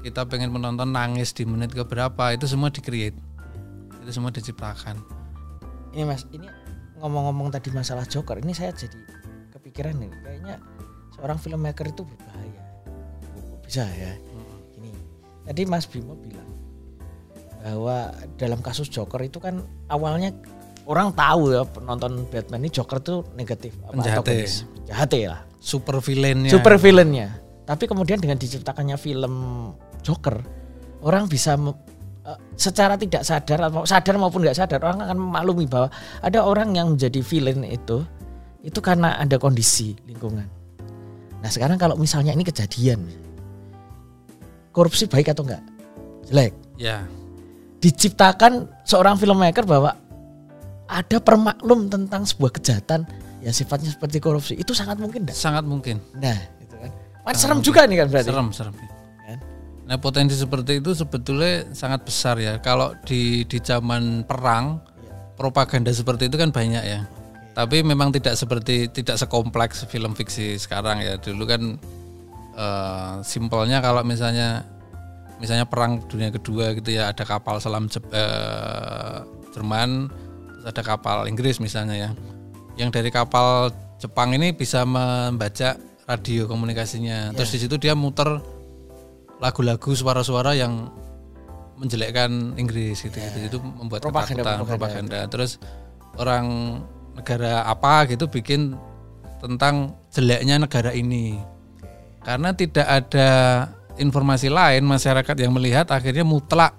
kita 0.00 0.24
pengen 0.24 0.48
penonton 0.48 0.96
nangis 0.96 1.36
di 1.36 1.44
menit 1.44 1.76
keberapa. 1.76 2.32
Itu 2.32 2.48
semua 2.48 2.72
di 2.72 2.80
create 2.80 3.16
itu 4.00 4.18
semua 4.18 4.32
diciptakan. 4.32 4.96
Ini 5.92 6.02
Mas, 6.08 6.24
ini 6.32 6.48
ngomong-ngomong 6.98 7.52
tadi 7.52 7.70
masalah 7.70 8.08
Joker, 8.08 8.40
ini 8.40 8.50
saya 8.56 8.72
jadi 8.72 8.96
kepikiran 9.52 9.94
nih, 10.00 10.10
kayaknya 10.24 10.56
seorang 11.20 11.36
filmmaker 11.36 11.84
itu 11.84 12.08
berbahaya. 12.08 12.62
Bisa 13.60 13.84
ya. 13.84 14.16
Ini 14.80 14.90
tadi 15.44 15.62
Mas 15.68 15.84
Bimo 15.84 16.16
bilang 16.16 16.48
bahwa 17.60 18.08
dalam 18.40 18.64
kasus 18.64 18.88
Joker 18.88 19.20
itu 19.20 19.36
kan 19.36 19.60
awalnya 19.92 20.32
orang 20.88 21.12
tahu 21.12 21.52
ya 21.52 21.62
penonton 21.68 22.24
Batman 22.32 22.64
ini 22.64 22.72
Joker 22.72 23.04
tuh 23.04 23.28
negatif 23.36 23.76
apa 23.84 24.00
Penjahat 24.00 24.16
ya. 24.16 24.20
antagonis. 24.24 24.54
Penjahat 24.64 25.10
ya 25.12 25.34
super 25.60 25.96
villainnya 26.00 26.48
super 26.48 26.74
villainnya. 26.80 27.28
Tapi 27.68 27.84
kemudian 27.84 28.18
dengan 28.18 28.40
diciptakannya 28.40 28.96
film 28.96 29.34
Joker, 30.00 30.40
orang 31.04 31.28
bisa 31.28 31.54
eh, 31.54 32.38
secara 32.56 32.96
tidak 32.96 33.22
sadar 33.22 33.68
atau 33.68 33.84
sadar 33.84 34.16
maupun 34.16 34.42
nggak 34.42 34.56
sadar 34.56 34.80
orang 34.82 35.04
akan 35.04 35.18
memaklumi 35.20 35.68
bahwa 35.68 35.92
ada 36.24 36.40
orang 36.42 36.74
yang 36.74 36.96
menjadi 36.96 37.20
villain 37.20 37.62
itu 37.68 38.02
itu 38.64 38.80
karena 38.80 39.20
ada 39.20 39.36
kondisi 39.36 39.94
lingkungan. 40.08 40.59
Nah 41.40 41.48
sekarang 41.48 41.80
kalau 41.80 41.96
misalnya 41.96 42.36
ini 42.36 42.44
kejadian, 42.44 43.00
korupsi 44.70 45.08
baik 45.08 45.32
atau 45.32 45.44
enggak? 45.44 45.62
Jelek. 46.28 46.52
Ya, 46.80 47.04
Diciptakan 47.80 48.68
seorang 48.84 49.16
filmmaker 49.16 49.64
bahwa 49.64 49.96
ada 50.84 51.18
permaklum 51.20 51.88
tentang 51.88 52.28
sebuah 52.28 52.52
kejahatan 52.60 53.08
yang 53.40 53.56
sifatnya 53.56 53.88
seperti 53.88 54.20
korupsi 54.20 54.52
itu 54.56 54.76
sangat 54.76 55.00
mungkin 55.00 55.24
enggak? 55.24 55.36
sangat 55.36 55.64
mungkin. 55.64 55.96
Nah, 56.16 56.36
itu 56.60 56.76
kan. 56.76 56.90
Kan 57.24 57.34
serem 57.36 57.60
juga 57.64 57.88
nih 57.88 58.04
kan 58.04 58.06
berarti. 58.12 58.28
Serem, 58.28 58.48
serem. 58.52 58.74
Kan? 58.76 59.38
Nah, 59.88 59.96
potensi 59.96 60.36
seperti 60.36 60.84
itu 60.84 60.92
sebetulnya 60.92 61.72
sangat 61.72 62.04
besar 62.04 62.36
ya. 62.36 62.60
Kalau 62.60 62.92
di 63.08 63.48
di 63.48 63.58
zaman 63.64 64.28
perang, 64.28 64.84
propaganda 65.40 65.88
seperti 65.88 66.28
itu 66.28 66.36
kan 66.36 66.52
banyak 66.52 66.84
ya. 66.84 67.00
Tapi 67.60 67.84
memang 67.84 68.08
tidak 68.08 68.40
seperti 68.40 68.88
tidak 68.88 69.20
sekompleks 69.20 69.84
film 69.84 70.16
fiksi 70.16 70.56
sekarang 70.56 71.04
ya. 71.04 71.20
Dulu 71.20 71.44
kan 71.44 71.62
eh, 72.56 73.14
simpelnya 73.20 73.84
kalau 73.84 74.00
misalnya 74.00 74.64
misalnya 75.36 75.68
perang 75.68 76.00
dunia 76.08 76.32
kedua 76.32 76.72
gitu 76.72 76.96
ya 76.96 77.12
ada 77.12 77.24
kapal 77.28 77.60
selam 77.60 77.92
Jep- 77.92 78.08
eh, 78.16 79.24
Jerman 79.52 80.08
terus 80.56 80.64
ada 80.72 80.82
kapal 80.84 81.28
Inggris 81.28 81.60
misalnya 81.60 81.96
ya. 81.96 82.10
Yang 82.80 82.96
dari 82.96 83.10
kapal 83.12 83.68
Jepang 84.00 84.32
ini 84.32 84.56
bisa 84.56 84.88
membaca 84.88 85.76
radio 86.08 86.48
komunikasinya. 86.48 87.36
Terus 87.36 87.50
di 87.52 87.58
situ 87.60 87.76
dia 87.76 87.92
muter 87.92 88.40
lagu-lagu 89.36 89.92
suara-suara 89.92 90.56
yang 90.56 90.88
menjelekkan 91.76 92.56
Inggris 92.60 93.00
gitu 93.04 93.16
gitu 93.16 93.38
itu 93.52 93.58
membuat 93.60 94.04
Propaganda, 94.04 94.44
ketakutan 94.44 94.56
propaganda. 94.64 94.68
propaganda. 94.68 95.20
Terus 95.32 95.50
orang 96.20 96.44
negara 97.20 97.68
apa 97.68 98.08
gitu 98.08 98.26
bikin 98.26 98.74
tentang 99.38 99.94
jeleknya 100.10 100.64
negara 100.64 100.90
ini. 100.96 101.36
Karena 102.20 102.52
tidak 102.52 102.84
ada 102.88 103.28
informasi 103.96 104.48
lain 104.48 104.84
masyarakat 104.84 105.36
yang 105.36 105.52
melihat 105.52 105.88
akhirnya 105.92 106.24
mutlak 106.24 106.76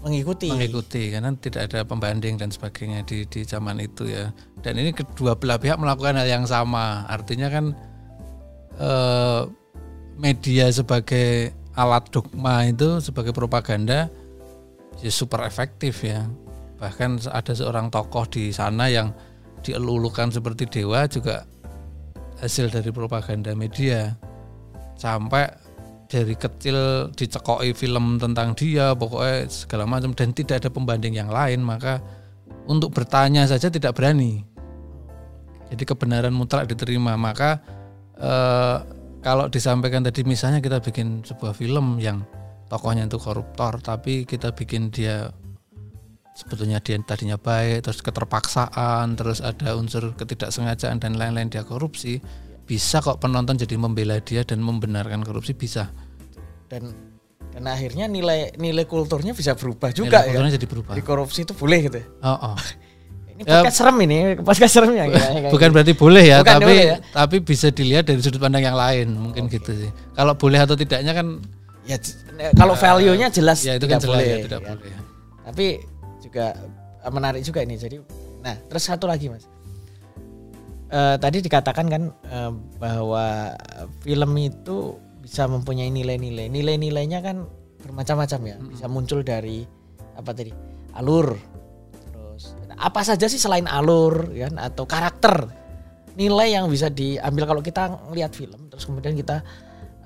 Mengikuti. 0.00 0.48
mengikuti 0.48 1.12
karena 1.12 1.28
tidak 1.36 1.68
ada 1.68 1.84
pembanding 1.84 2.40
dan 2.40 2.48
sebagainya 2.48 3.04
di 3.04 3.28
di 3.28 3.44
zaman 3.44 3.76
itu 3.84 4.08
ya. 4.08 4.32
Dan 4.64 4.80
ini 4.80 4.96
kedua 4.96 5.36
belah 5.36 5.60
pihak 5.60 5.76
melakukan 5.76 6.16
hal 6.16 6.24
yang 6.24 6.48
sama. 6.48 7.04
Artinya 7.04 7.52
kan 7.52 7.76
eh, 8.80 9.42
media 10.16 10.72
sebagai 10.72 11.52
alat 11.76 12.08
dogma 12.08 12.64
itu 12.64 13.04
sebagai 13.04 13.36
propaganda 13.36 14.08
ya 15.04 15.12
super 15.12 15.44
efektif 15.44 16.00
ya. 16.00 16.24
Bahkan 16.80 17.28
ada 17.28 17.52
seorang 17.52 17.92
tokoh 17.92 18.24
di 18.24 18.56
sana 18.56 18.88
yang 18.88 19.12
dielulukan 19.64 20.32
seperti 20.32 20.66
dewa 20.68 21.04
juga 21.06 21.44
hasil 22.40 22.72
dari 22.72 22.90
propaganda 22.90 23.52
media. 23.52 24.16
Sampai 24.96 25.48
dari 26.10 26.34
kecil 26.34 27.08
dicekoi 27.14 27.72
film 27.72 28.18
tentang 28.18 28.52
dia 28.58 28.92
pokoknya 28.92 29.46
segala 29.48 29.84
macam 29.86 30.12
dan 30.12 30.34
tidak 30.34 30.64
ada 30.64 30.70
pembanding 30.72 31.16
yang 31.16 31.30
lain. 31.30 31.60
Maka 31.62 32.00
untuk 32.68 32.92
bertanya 32.92 33.46
saja 33.48 33.72
tidak 33.72 33.96
berani. 33.96 34.44
Jadi 35.70 35.82
kebenaran 35.86 36.34
mutlak 36.34 36.66
diterima. 36.66 37.14
Maka 37.14 37.62
eh, 38.18 38.76
kalau 39.20 39.46
disampaikan 39.52 40.00
tadi 40.00 40.24
misalnya 40.24 40.64
kita 40.64 40.80
bikin 40.80 41.22
sebuah 41.22 41.52
film 41.52 42.00
yang 42.00 42.24
tokohnya 42.70 43.10
itu 43.10 43.18
koruptor 43.18 43.82
tapi 43.82 44.24
kita 44.24 44.54
bikin 44.54 44.94
dia 44.94 45.34
sebetulnya 46.40 46.80
dia 46.80 46.96
tadinya 47.04 47.36
baik 47.36 47.84
terus 47.84 48.00
keterpaksaan 48.00 49.12
terus 49.14 49.44
ada 49.44 49.76
unsur 49.76 50.16
ketidaksengajaan 50.16 50.96
dan 50.96 51.20
lain-lain 51.20 51.52
dia 51.52 51.60
korupsi 51.68 52.24
bisa 52.64 53.04
kok 53.04 53.20
penonton 53.20 53.60
jadi 53.60 53.76
membela 53.76 54.16
dia 54.24 54.40
dan 54.46 54.64
membenarkan 54.64 55.20
korupsi 55.20 55.52
bisa 55.52 55.92
dan 56.72 56.96
dan 57.50 57.66
akhirnya 57.66 58.06
nilai 58.06 58.54
nilai 58.56 58.86
kulturnya 58.86 59.34
bisa 59.34 59.58
berubah 59.58 59.90
juga 59.90 60.22
ya. 60.22 60.30
Kulturnya 60.38 60.54
jadi 60.54 60.66
berubah 60.70 60.94
Di 60.94 61.02
korupsi 61.02 61.42
itu 61.42 61.50
boleh 61.50 61.78
gitu. 61.82 61.98
ya. 61.98 62.06
oh, 62.24 62.54
oh. 62.54 62.58
Ini 63.40 63.48
podcast 63.48 63.76
serem 63.80 63.96
ini, 64.04 64.18
podcast 64.44 64.72
serem 64.76 64.92
ya 64.92 65.04
bukan 65.48 65.72
berarti 65.72 65.96
boleh 65.96 66.24
ya 66.28 66.38
Bukan 66.44 66.60
tapi 66.60 66.74
ya. 66.76 66.96
tapi 67.08 67.36
bisa 67.40 67.72
dilihat 67.72 68.04
dari 68.04 68.20
sudut 68.20 68.36
pandang 68.36 68.68
yang 68.68 68.76
lain 68.76 69.16
mungkin 69.16 69.48
gitu 69.48 69.72
sih 69.72 69.88
kalau 70.12 70.36
boleh 70.36 70.60
atau 70.60 70.76
tidaknya 70.76 71.16
kan 71.16 71.40
Ya, 71.88 71.96
kalau 72.54 72.76
value-nya 72.78 73.32
jelas 73.34 73.64
ya 73.66 73.74
itu 73.74 73.88
kan 73.90 73.98
jelas 73.98 74.20
boleh. 74.20 74.28
ya 74.28 74.36
tidak 74.46 74.60
kan. 74.62 74.76
boleh 74.78 74.92
Tapi 75.50 75.66
juga 76.22 76.54
eh, 77.02 77.12
menarik 77.12 77.42
juga 77.42 77.64
ini. 77.64 77.74
Jadi, 77.80 77.98
nah 78.44 78.56
terus 78.68 78.86
satu 78.86 79.08
lagi 79.08 79.32
mas. 79.32 79.48
Eh, 80.90 81.16
tadi 81.18 81.42
dikatakan 81.42 81.86
kan 81.88 82.02
eh, 82.28 82.52
bahwa 82.78 83.56
film 84.04 84.32
itu 84.38 85.00
bisa 85.20 85.48
mempunyai 85.48 85.90
nilai-nilai. 85.90 86.46
Nilai-nilainya 86.52 87.18
kan 87.24 87.48
bermacam-macam 87.80 88.40
ya. 88.46 88.56
Bisa 88.60 88.86
muncul 88.86 89.24
dari 89.24 89.64
apa 90.14 90.30
tadi 90.36 90.52
alur. 90.94 91.36
Terus 92.12 92.54
apa 92.76 93.00
saja 93.04 93.26
sih 93.28 93.40
selain 93.40 93.68
alur 93.68 94.28
kan 94.36 94.56
atau 94.60 94.84
karakter 94.84 95.60
nilai 96.18 96.52
yang 96.58 96.66
bisa 96.66 96.90
diambil 96.90 97.46
kalau 97.46 97.62
kita 97.62 97.96
ngelihat 98.10 98.32
film 98.34 98.66
terus 98.68 98.84
kemudian 98.84 99.14
kita 99.14 99.40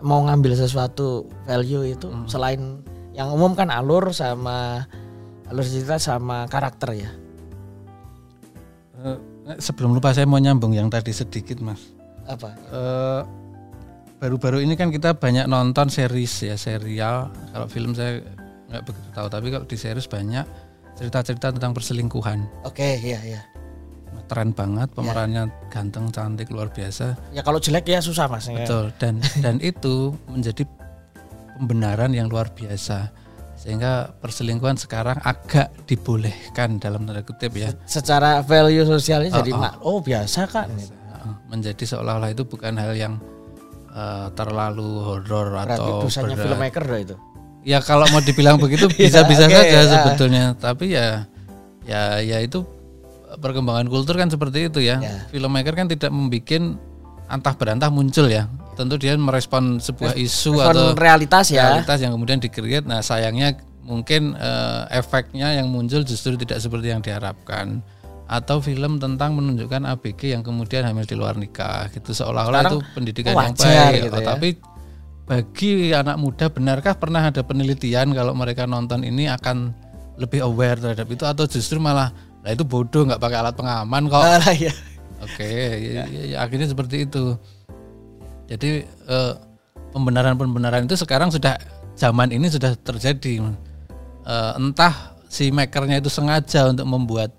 mau 0.05 0.21
ngambil 0.29 0.53
sesuatu 0.53 1.27
value 1.49 1.97
itu 1.97 2.07
selain 2.29 2.85
yang 3.15 3.33
umum 3.33 3.57
kan 3.57 3.73
alur 3.73 4.13
sama 4.13 4.85
alur 5.55 5.63
cerita 5.63 6.03
sama 6.03 6.51
karakter 6.51 6.91
ya. 6.99 7.11
Eh, 9.05 9.19
sebelum 9.61 9.95
lupa 9.95 10.11
saya 10.11 10.25
mau 10.25 10.41
nyambung 10.41 10.73
yang 10.73 10.89
tadi 10.89 11.13
sedikit 11.13 11.61
mas 11.61 11.79
Apa? 12.25 12.57
Eh, 12.73 13.21
baru-baru 14.17 14.65
ini 14.65 14.75
kan 14.75 14.89
kita 14.89 15.13
banyak 15.13 15.45
nonton 15.45 15.93
series 15.93 16.33
ya 16.41 16.57
serial 16.57 17.29
kalau 17.53 17.69
film 17.69 17.93
saya 17.93 18.25
nggak 18.73 18.83
begitu 18.89 19.09
tahu 19.13 19.27
tapi 19.29 19.47
kalau 19.53 19.67
di 19.69 19.77
series 19.77 20.09
banyak 20.09 20.49
cerita-cerita 20.97 21.53
tentang 21.53 21.77
perselingkuhan 21.77 22.49
Oke, 22.65 22.97
iya 22.97 23.21
iya. 23.21 23.41
keren 24.25 24.57
banget 24.57 24.89
pemerannya 24.97 25.53
ganteng 25.69 26.09
cantik 26.09 26.49
luar 26.49 26.73
biasa 26.73 27.13
Ya 27.37 27.45
kalau 27.45 27.61
jelek 27.61 27.85
ya 27.85 28.01
susah 28.01 28.25
Mas. 28.25 28.49
Ya. 28.49 28.65
betul 28.65 28.89
dan 28.97 29.21
dan 29.45 29.61
itu 29.61 30.17
menjadi 30.33 30.65
pembenaran 31.61 32.17
yang 32.17 32.33
luar 32.33 32.49
biasa 32.57 33.13
sehingga 33.65 33.93
perselingkuhan 34.15 34.77
sekarang 34.77 35.17
agak 35.19 35.73
dibolehkan 35.89 36.77
dalam 36.77 37.03
tanda 37.03 37.25
kutip 37.25 37.49
ya 37.55 37.73
Secara 37.85 38.45
value 38.45 38.85
sosialnya 38.85 39.33
Oh, 39.33 39.41
jadi 39.41 39.51
oh. 39.51 39.59
mak- 39.59 39.79
oh 39.81 39.99
biasa 39.99 40.45
kan. 40.47 40.69
gitu. 40.71 40.93
menjadi 41.47 41.81
seolah-olah 41.87 42.29
itu 42.29 42.45
bukan 42.45 42.77
hal 42.77 42.93
yang 42.93 43.17
eh, 43.89 44.29
terlalu 44.33 44.85
horor 45.01 45.57
atau 45.57 46.03
dosanya 46.03 46.35
berat. 46.35 46.45
filmmaker 46.45 46.85
dah 46.85 47.01
itu. 47.01 47.17
Ya 47.65 47.81
kalau 47.81 48.05
mau 48.11 48.21
dibilang 48.21 48.61
begitu 48.61 48.85
bisa-bisa 48.93 49.49
oke, 49.49 49.55
saja 49.55 49.65
ya. 49.73 49.89
sebetulnya, 49.89 50.45
tapi 50.55 50.93
ya 50.93 51.25
ya 51.83 52.21
ya 52.21 52.39
itu 52.39 52.61
perkembangan 53.35 53.89
kultur 53.89 54.15
kan 54.15 54.29
seperti 54.29 54.69
itu 54.69 54.85
ya. 54.85 55.01
Ya. 55.01 55.25
Filmmaker 55.27 55.73
kan 55.73 55.89
tidak 55.89 56.13
membuat 56.13 56.77
antah 57.25 57.55
berantah 57.55 57.89
muncul 57.89 58.29
ya. 58.29 58.45
Tentu 58.75 58.99
dia 58.99 59.15
merespon 59.15 59.79
sebuah 59.79 60.15
isu 60.15 60.59
Respon 60.59 60.75
atau 60.75 60.87
realitas 60.95 61.47
ya. 61.49 61.79
realitas 61.79 61.99
yang 61.99 62.13
kemudian 62.13 62.39
dikreat. 62.39 62.85
Nah, 62.85 63.01
sayangnya 63.01 63.55
mungkin 63.81 64.35
eh, 64.35 64.83
efeknya 64.93 65.55
yang 65.55 65.71
muncul 65.71 66.03
justru 66.03 66.35
tidak 66.35 66.59
seperti 66.59 66.91
yang 66.91 67.01
diharapkan. 67.01 67.81
Atau 68.25 68.59
film 68.59 68.97
tentang 68.97 69.37
menunjukkan 69.37 69.85
ABG 69.85 70.33
yang 70.33 70.41
kemudian 70.41 70.83
hamil 70.83 71.05
di 71.05 71.13
luar 71.13 71.37
nikah 71.37 71.93
gitu 71.93 72.11
seolah-olah 72.11 72.61
itu 72.67 72.79
pendidikan 72.93 73.37
yang 73.37 73.53
baik. 73.53 74.03
gitu 74.03 74.17
Oh, 74.17 74.23
ya. 74.25 74.29
Tapi 74.33 74.49
bagi 75.25 75.71
anak 75.91 76.17
muda 76.21 76.47
benarkah 76.49 76.97
pernah 76.97 77.25
ada 77.25 77.41
penelitian 77.41 78.13
kalau 78.13 78.37
mereka 78.37 78.69
nonton 78.69 79.05
ini 79.05 79.29
akan 79.29 79.73
lebih 80.21 80.45
aware 80.45 80.77
terhadap 80.77 81.09
itu 81.09 81.25
atau 81.25 81.45
justru 81.45 81.81
malah 81.81 82.13
lah 82.45 82.53
itu 82.53 82.61
bodoh 82.61 83.09
nggak 83.09 83.17
pakai 83.19 83.39
alat 83.41 83.55
pengaman 83.57 84.05
kok 84.09 84.21
Ah, 84.21 84.53
ya. 84.53 84.73
Oke, 85.25 85.49
ya, 85.81 86.05
ya, 86.05 86.21
ya, 86.29 86.37
akhirnya 86.45 86.69
seperti 86.69 87.09
itu. 87.09 87.41
Jadi 88.45 88.85
eh, 88.85 89.33
pembenaran-pembenaran 89.91 90.85
itu 90.85 90.97
sekarang 90.97 91.31
sudah 91.31 91.57
zaman 91.95 92.31
ini 92.31 92.51
sudah 92.51 92.75
terjadi. 92.77 93.41
Eh, 94.25 94.53
entah 94.57 95.15
si 95.29 95.51
makernya 95.51 95.99
itu 95.99 96.09
sengaja 96.09 96.71
untuk 96.71 96.87
membuat 96.87 97.35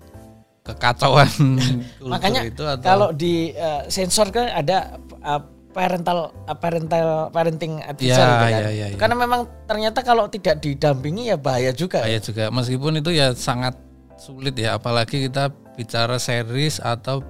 kekacauan 0.62 1.30
Makanya 2.12 2.42
itu 2.42 2.66
atau 2.66 2.82
kalau 2.82 3.08
di 3.14 3.54
eh, 3.54 3.86
sensor 3.86 4.34
kan 4.34 4.50
ada 4.50 4.98
eh, 5.00 5.40
parental 5.70 6.34
eh, 6.44 6.56
parental 6.58 7.30
parenting 7.30 7.78
advisor 7.86 8.26
Ya, 8.26 8.26
gitu 8.26 8.42
kan. 8.42 8.50
ya, 8.50 8.70
ya, 8.74 8.86
ya. 8.90 8.96
Karena 8.98 9.14
memang 9.14 9.40
ternyata 9.64 10.02
kalau 10.02 10.26
tidak 10.26 10.58
didampingi 10.58 11.30
ya 11.30 11.36
bahaya 11.38 11.70
juga. 11.70 12.02
kayak 12.02 12.22
juga 12.24 12.44
meskipun 12.50 12.98
itu 12.98 13.14
ya 13.14 13.30
sangat 13.32 13.78
sulit 14.16 14.56
ya 14.56 14.74
apalagi 14.74 15.28
kita 15.28 15.52
bicara 15.76 16.16
series 16.16 16.80
atau 16.80 17.20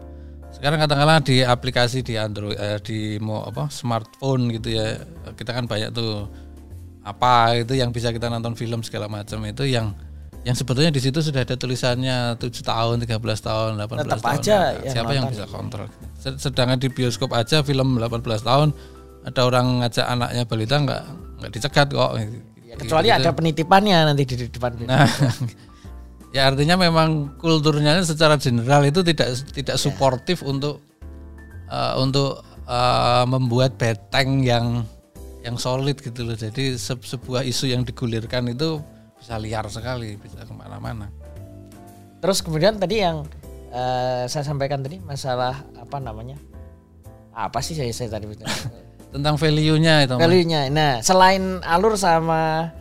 sekarang 0.56 0.78
katakanlah 0.80 1.20
di 1.20 1.44
aplikasi 1.44 2.00
di 2.00 2.16
Android 2.16 2.56
eh, 2.56 2.80
di 2.80 2.98
mau 3.20 3.44
apa 3.44 3.68
smartphone 3.68 4.48
gitu 4.50 4.72
ya 4.72 4.96
kita 5.36 5.52
kan 5.52 5.68
banyak 5.68 5.92
tuh 5.92 6.26
apa 7.04 7.54
itu 7.54 7.76
yang 7.76 7.92
bisa 7.92 8.10
kita 8.10 8.26
nonton 8.26 8.56
film 8.56 8.80
segala 8.80 9.06
macam 9.06 9.38
itu 9.44 9.68
yang 9.68 9.92
yang 10.42 10.54
sebetulnya 10.54 10.94
di 10.94 11.02
situ 11.02 11.18
sudah 11.18 11.42
ada 11.42 11.58
tulisannya 11.58 12.38
7 12.38 12.46
tahun, 12.62 13.02
13 13.02 13.18
tahun, 13.18 13.70
18 13.82 13.98
Tetap 14.06 14.20
tahun. 14.22 14.34
aja 14.38 14.54
Nah, 14.54 14.70
yang 14.78 14.94
siapa 14.94 15.10
yang 15.10 15.26
bisa 15.26 15.46
kontrol? 15.50 15.90
Se- 16.14 16.38
Sedangkan 16.38 16.78
di 16.78 16.86
bioskop 16.86 17.34
aja 17.34 17.66
film 17.66 17.98
18 17.98 18.22
tahun 18.22 18.70
ada 19.26 19.40
orang 19.42 19.82
ngajak 19.82 20.06
anaknya 20.06 20.42
balita 20.46 20.78
nggak 20.78 21.02
nggak 21.42 21.50
dicegat 21.50 21.88
kok. 21.90 22.10
Ya, 22.62 22.74
kecuali 22.78 23.08
ada 23.10 23.34
penitipannya 23.34 23.98
nanti 24.06 24.22
di 24.22 24.34
di 24.38 24.46
depan. 24.46 24.70
Nah, 24.86 25.02
ya 26.34 26.50
artinya 26.50 26.78
memang 26.78 27.38
kulturnya 27.38 28.02
secara 28.02 28.38
general 28.40 28.82
itu 28.86 29.02
tidak 29.06 29.34
tidak 29.54 29.76
suportif 29.78 30.42
untuk 30.42 30.82
eh, 31.70 31.94
untuk 31.98 32.42
eh, 32.66 33.24
membuat 33.28 33.78
beteng 33.78 34.42
yang 34.42 34.86
yang 35.46 35.54
solid 35.54 35.94
gitu 36.02 36.26
loh. 36.26 36.34
Jadi 36.34 36.74
se- 36.74 36.98
sebuah 36.98 37.46
isu 37.46 37.70
yang 37.70 37.86
digulirkan 37.86 38.50
itu 38.50 38.82
bisa 39.14 39.38
liar 39.38 39.70
sekali, 39.70 40.18
bisa 40.18 40.42
ke 40.42 40.50
mana-mana. 40.50 41.06
Terus 42.18 42.42
kemudian 42.42 42.82
tadi 42.82 42.98
yang 42.98 43.22
eh, 43.70 44.26
saya 44.26 44.42
sampaikan 44.42 44.82
tadi 44.82 44.98
masalah 44.98 45.62
apa 45.78 46.02
namanya? 46.02 46.34
Apa 47.30 47.62
sih 47.62 47.78
saya, 47.78 47.94
saya 47.94 48.18
tadi 48.18 48.26
Tentang 49.14 49.38
value-nya 49.38 50.08
itu. 50.08 50.18
Value-nya. 50.18 50.66
Nah, 50.72 50.98
selain 51.06 51.62
alur 51.62 51.94
sama 51.94 52.74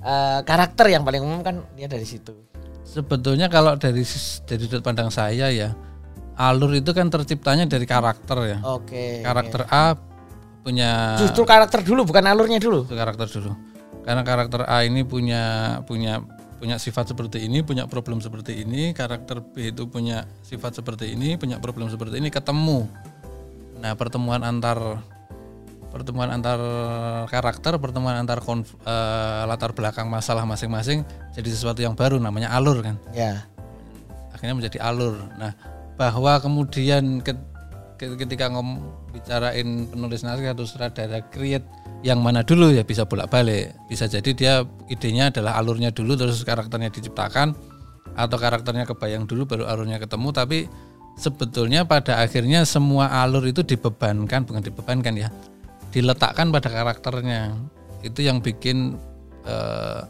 eh, 0.00 0.40
karakter 0.40 0.88
yang 0.88 1.04
paling 1.04 1.20
umum 1.20 1.44
kan 1.44 1.60
dia 1.76 1.84
dari 1.84 2.08
situ. 2.08 2.45
Sebetulnya 2.96 3.52
kalau 3.52 3.76
dari 3.76 4.00
dari 4.48 4.62
sudut 4.64 4.80
pandang 4.80 5.12
saya 5.12 5.52
ya, 5.52 5.76
alur 6.40 6.72
itu 6.72 6.96
kan 6.96 7.12
terciptanya 7.12 7.68
dari 7.68 7.84
karakter 7.84 8.56
ya. 8.56 8.58
Oke. 8.64 9.20
Karakter 9.20 9.68
A 9.68 9.92
punya 10.64 11.20
Justru 11.20 11.44
karakter 11.44 11.84
dulu 11.84 12.08
bukan 12.08 12.24
alurnya 12.24 12.56
dulu. 12.56 12.88
karakter 12.88 13.28
dulu 13.28 13.76
karena 14.06 14.22
karakter 14.22 14.62
A 14.70 14.86
ini 14.86 15.02
punya 15.02 15.42
punya 15.82 16.22
punya 16.62 16.78
sifat 16.78 17.10
seperti 17.10 17.42
ini 17.42 17.66
punya 17.66 17.90
problem 17.90 18.22
seperti 18.22 18.62
ini 18.62 18.94
karakter 18.94 19.42
B 19.42 19.74
itu 19.74 19.90
punya 19.90 20.24
sifat 20.46 20.78
seperti 20.78 21.12
ini 21.12 21.34
punya 21.34 21.58
problem 21.58 21.90
seperti 21.90 22.22
ini 22.22 22.30
ketemu 22.30 22.86
nah 23.82 23.92
pertemuan 23.98 24.40
antar 24.46 25.02
pertemuan 25.96 26.28
antar 26.28 26.60
karakter 27.26 27.80
pertemuan 27.80 28.20
antar 28.20 28.44
konf- 28.44 28.76
eh, 28.84 29.42
latar 29.48 29.72
belakang 29.72 30.06
masalah 30.06 30.44
masing-masing 30.44 31.02
jadi 31.32 31.48
sesuatu 31.48 31.80
yang 31.80 31.96
baru 31.96 32.20
namanya 32.20 32.52
alur 32.52 32.84
kan 32.84 33.00
Ya. 33.10 33.48
akhirnya 34.36 34.52
menjadi 34.52 34.78
alur. 34.84 35.16
Nah, 35.40 35.56
bahwa 35.96 36.36
kemudian 36.44 37.24
ke- 37.24 37.40
ke- 37.96 38.20
ketika 38.20 38.52
ngom 38.52 38.84
bicarain 39.16 39.88
penulis 39.88 40.20
naskah 40.20 40.52
atau 40.52 40.68
sutradara 40.68 41.24
create 41.32 41.64
yang 42.04 42.20
mana 42.20 42.44
dulu 42.44 42.68
ya 42.68 42.84
bisa 42.84 43.08
bolak-balik. 43.08 43.72
Bisa 43.88 44.04
jadi 44.04 44.30
dia 44.36 44.54
idenya 44.92 45.32
adalah 45.32 45.56
alurnya 45.56 45.88
dulu 45.88 46.20
terus 46.20 46.44
karakternya 46.44 46.92
diciptakan 46.92 47.56
atau 48.12 48.36
karakternya 48.36 48.84
kebayang 48.84 49.24
dulu 49.24 49.48
baru 49.48 49.64
alurnya 49.72 49.96
ketemu 49.96 50.28
tapi 50.36 50.58
sebetulnya 51.16 51.88
pada 51.88 52.20
akhirnya 52.20 52.68
semua 52.68 53.08
alur 53.24 53.40
itu 53.48 53.64
dibebankan 53.64 54.44
bukan 54.44 54.60
dibebankan 54.60 55.16
ya 55.16 55.28
diletakkan 55.96 56.52
pada 56.52 56.68
karakternya. 56.68 57.56
Itu 58.04 58.20
yang 58.20 58.44
bikin 58.44 59.00
eh, 59.48 60.00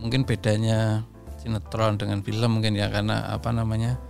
mungkin 0.00 0.24
bedanya 0.24 1.04
sinetron 1.44 2.00
dengan 2.00 2.24
film 2.24 2.60
mungkin 2.60 2.72
ya 2.72 2.88
karena 2.88 3.28
apa 3.28 3.52
namanya 3.52 4.00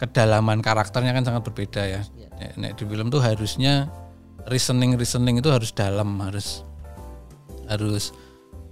kedalaman 0.00 0.64
karakternya 0.64 1.12
kan 1.12 1.28
sangat 1.28 1.44
berbeda 1.44 1.84
ya. 1.84 2.00
Nek, 2.40 2.52
nek 2.56 2.72
di 2.80 2.84
film 2.88 3.12
tuh 3.12 3.20
harusnya 3.20 3.92
reasoning 4.48 4.96
reasoning 4.96 5.36
itu 5.44 5.52
harus 5.52 5.76
dalam 5.76 6.16
harus 6.24 6.64
harus 7.68 8.16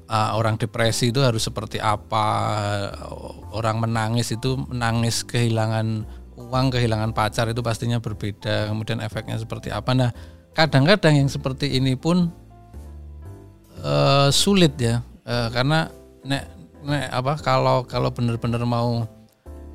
ah, 0.09 0.37
orang 0.37 0.57
depresi 0.57 1.13
itu 1.13 1.21
harus 1.21 1.45
seperti 1.45 1.81
apa 1.81 2.27
orang 3.53 3.85
menangis 3.85 4.33
itu 4.33 4.57
menangis 4.57 5.25
kehilangan 5.25 6.09
uang 6.35 6.67
kehilangan 6.75 7.17
pacar 7.17 7.49
itu 7.49 7.63
pastinya 7.65 7.99
berbeda 8.01 8.73
kemudian 8.73 9.05
efeknya 9.05 9.37
seperti 9.37 9.69
apa. 9.69 9.93
Nah 9.93 10.11
kadang-kadang 10.55 11.19
yang 11.19 11.29
seperti 11.29 11.77
ini 11.77 11.99
pun 11.99 12.31
eh, 13.83 14.29
sulit 14.31 14.79
ya. 14.79 15.03
Eh, 15.27 15.49
karena 15.51 15.91
nek 16.25 16.45
nek 16.85 17.05
apa 17.13 17.33
kalau 17.41 17.85
kalau 17.85 18.09
benar-benar 18.15 18.63
mau 18.65 19.05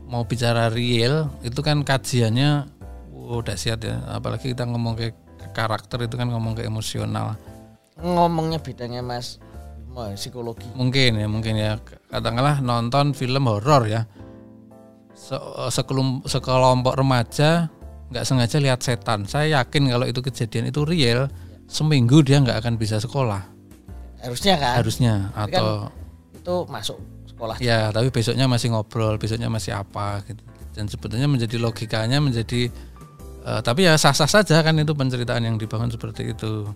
mau 0.10 0.26
bicara 0.26 0.74
real 0.74 1.30
itu 1.46 1.62
kan 1.62 1.86
kajiannya 1.86 2.66
wow, 3.14 3.44
dahsyat 3.44 3.80
ya. 3.84 4.02
Apalagi 4.10 4.56
kita 4.56 4.66
ngomong 4.66 4.98
ke 4.98 5.14
ke 5.14 5.48
karakter 5.54 6.08
itu 6.08 6.16
kan 6.18 6.32
ngomong 6.32 6.58
ke 6.58 6.66
emosional. 6.66 7.38
Ngomongnya 8.00 8.64
bidangnya 8.64 9.04
Mas 9.04 9.38
psikologi. 10.16 10.64
mungkin 10.80 11.20
ya 11.20 11.28
mungkin 11.28 11.60
ya. 11.60 11.76
Katakanlah 12.08 12.64
nonton 12.64 13.12
film 13.12 13.52
horor 13.52 13.84
ya. 13.86 14.08
Se- 15.12 15.68
sekelum- 15.76 16.24
sekelompok 16.24 16.96
remaja 16.96 17.68
nggak 18.10 18.26
sengaja 18.26 18.58
lihat 18.58 18.80
setan 18.82 19.30
saya 19.30 19.62
yakin 19.62 19.90
kalau 19.90 20.06
itu 20.10 20.20
kejadian 20.22 20.74
itu 20.74 20.82
real 20.86 21.30
seminggu 21.70 22.26
dia 22.26 22.42
nggak 22.42 22.66
akan 22.66 22.76
bisa 22.82 22.98
sekolah 22.98 23.46
Harusnya 24.20 24.56
kan 24.60 24.76
harusnya 24.84 25.14
kan 25.32 25.48
atau 25.48 25.70
itu 26.36 26.56
masuk 26.68 26.98
sekolah. 27.40 27.56
Ya, 27.64 27.88
tapi 27.96 28.12
besoknya 28.12 28.52
masih 28.52 28.76
ngobrol, 28.76 29.16
besoknya 29.16 29.48
masih 29.48 29.72
apa 29.72 30.20
gitu. 30.28 30.44
Dan 30.76 30.92
sebetulnya 30.92 31.32
menjadi 31.32 31.56
logikanya 31.56 32.20
menjadi 32.20 32.68
eh, 33.48 33.62
tapi 33.64 33.88
ya 33.88 33.96
sah-sah 33.96 34.28
saja 34.28 34.60
kan 34.60 34.76
itu 34.76 34.92
penceritaan 34.92 35.48
yang 35.48 35.56
dibangun 35.56 35.88
seperti 35.88 36.36
itu. 36.36 36.68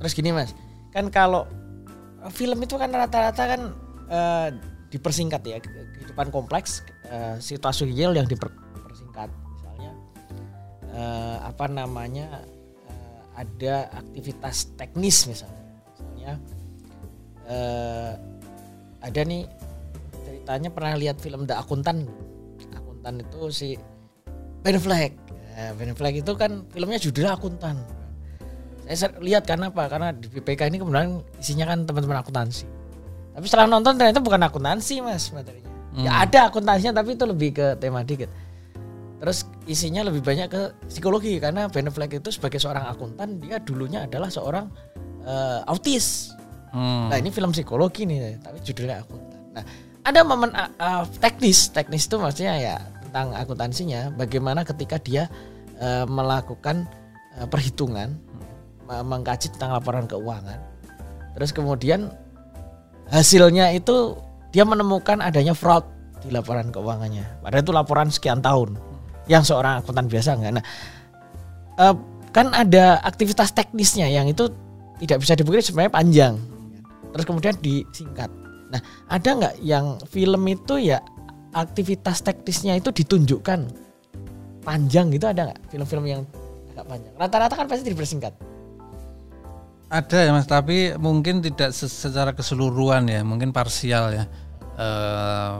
Terus 0.00 0.12
gini 0.14 0.30
Mas, 0.30 0.54
kan 0.94 1.10
kalau 1.10 1.50
eh, 2.22 2.30
film 2.30 2.62
itu 2.62 2.78
kan 2.78 2.94
rata-rata 2.94 3.42
kan 3.58 3.60
eh, 4.06 4.48
dipersingkat 4.94 5.42
ya 5.42 5.58
kehidupan 5.58 6.30
kompleks 6.30 6.86
eh, 7.10 7.42
situasi 7.42 7.90
real 7.90 8.14
yang 8.14 8.30
diper- 8.30 8.54
dipersingkat 8.78 9.34
eh, 10.94 11.36
apa 11.42 11.66
namanya 11.70 12.42
eh, 12.86 13.20
ada 13.38 13.88
aktivitas 13.94 14.74
teknis 14.74 15.26
misalnya. 15.26 15.64
Misalnya 15.98 16.34
eh, 17.48 18.12
ada 19.00 19.20
nih 19.24 19.42
ceritanya 20.26 20.68
pernah 20.68 20.94
lihat 20.98 21.16
film 21.18 21.48
The 21.48 21.56
Akuntan 21.56 22.04
Akuntan 22.76 23.22
itu 23.24 23.40
si 23.50 23.68
Ben 24.60 24.76
Affleck. 24.76 25.16
Ya, 25.56 25.72
Ben 25.74 25.92
Affleck 25.92 26.20
itu 26.20 26.32
kan 26.36 26.68
filmnya 26.70 27.00
judulnya 27.00 27.34
Akuntan 27.34 27.80
saya 28.90 29.14
lihat 29.22 29.46
karena 29.46 29.70
apa? 29.70 29.86
Karena 29.86 30.10
di 30.10 30.26
BPK 30.26 30.66
ini 30.66 30.82
kemudian 30.82 31.22
isinya 31.38 31.70
kan 31.70 31.86
teman-teman 31.86 32.18
akuntansi. 32.18 32.66
Tapi 33.38 33.46
setelah 33.46 33.70
nonton 33.70 33.94
ternyata 33.94 34.18
bukan 34.18 34.42
akuntansi 34.42 34.98
mas 34.98 35.30
materinya. 35.30 35.70
Ya 35.94 36.26
ada 36.26 36.50
akuntansinya 36.50 36.98
tapi 37.02 37.14
itu 37.14 37.22
lebih 37.26 37.50
ke 37.54 37.66
tema 37.78 38.02
dikit 38.02 38.30
terus 39.20 39.44
isinya 39.68 40.08
lebih 40.08 40.24
banyak 40.24 40.48
ke 40.48 40.62
psikologi 40.88 41.36
karena 41.36 41.68
Ben 41.68 41.86
Affleck 41.86 42.18
itu 42.18 42.32
sebagai 42.32 42.56
seorang 42.56 42.88
akuntan 42.88 43.36
dia 43.38 43.60
dulunya 43.60 44.08
adalah 44.08 44.32
seorang 44.32 44.72
eh, 45.22 45.60
autis 45.68 46.34
Hmm. 46.70 47.10
Nah 47.10 47.18
ini 47.18 47.34
film 47.34 47.50
psikologi 47.50 48.06
nih, 48.06 48.38
tapi 48.38 48.62
judulnya 48.62 49.02
akuntan. 49.02 49.38
Nah 49.58 49.64
ada 50.06 50.20
momen 50.22 50.54
uh, 50.54 50.70
uh, 50.78 51.04
teknis, 51.18 51.68
teknis 51.74 52.06
itu 52.06 52.16
maksudnya 52.16 52.54
ya 52.56 52.76
tentang 53.10 53.34
akuntansinya, 53.34 54.14
bagaimana 54.14 54.62
ketika 54.62 54.96
dia 55.02 55.26
uh, 55.82 56.06
melakukan 56.06 56.86
uh, 57.36 57.46
perhitungan, 57.50 58.14
me- 58.86 59.02
mengkaji 59.02 59.50
tentang 59.50 59.74
laporan 59.74 60.06
keuangan, 60.06 60.62
terus 61.34 61.50
kemudian 61.50 62.14
hasilnya 63.10 63.74
itu 63.74 64.14
dia 64.54 64.62
menemukan 64.62 65.18
adanya 65.18 65.58
fraud 65.58 65.82
di 66.22 66.30
laporan 66.30 66.70
keuangannya. 66.70 67.26
Padahal 67.42 67.66
itu 67.66 67.74
laporan 67.74 68.08
sekian 68.14 68.38
tahun, 68.38 68.78
yang 69.28 69.42
seorang 69.44 69.82
akuntan 69.82 70.06
biasa 70.08 70.38
enggak. 70.38 70.52
Nah 70.60 70.64
eh, 71.80 71.94
kan 72.30 72.46
ada 72.54 73.02
aktivitas 73.02 73.50
teknisnya 73.50 74.06
yang 74.06 74.30
itu 74.30 74.46
tidak 75.02 75.18
bisa 75.24 75.34
dibuktikan 75.34 75.64
sebenarnya 75.66 75.92
panjang 75.92 76.34
terus 77.10 77.24
kemudian 77.26 77.54
disingkat 77.58 78.30
nah 78.70 78.78
ada 79.10 79.28
nggak 79.34 79.54
yang 79.66 79.98
film 80.06 80.46
itu 80.46 80.78
ya 80.78 81.02
aktivitas 81.50 82.22
teknisnya 82.22 82.78
itu 82.78 82.94
ditunjukkan 82.94 83.66
panjang 84.62 85.10
gitu 85.10 85.26
ada 85.26 85.50
nggak 85.50 85.60
film-film 85.74 86.04
yang 86.06 86.22
agak 86.70 86.86
panjang 86.86 87.12
rata-rata 87.18 87.54
kan 87.58 87.66
pasti 87.66 87.90
dipersingkat 87.90 88.34
Ada 89.90 90.22
ya 90.22 90.30
Mas, 90.30 90.46
tapi 90.46 90.94
mungkin 91.02 91.42
tidak 91.42 91.74
se- 91.74 91.90
secara 91.90 92.30
keseluruhan 92.30 93.10
ya, 93.10 93.26
mungkin 93.26 93.50
parsial 93.50 94.14
ya. 94.14 94.24
Eh 94.78 95.54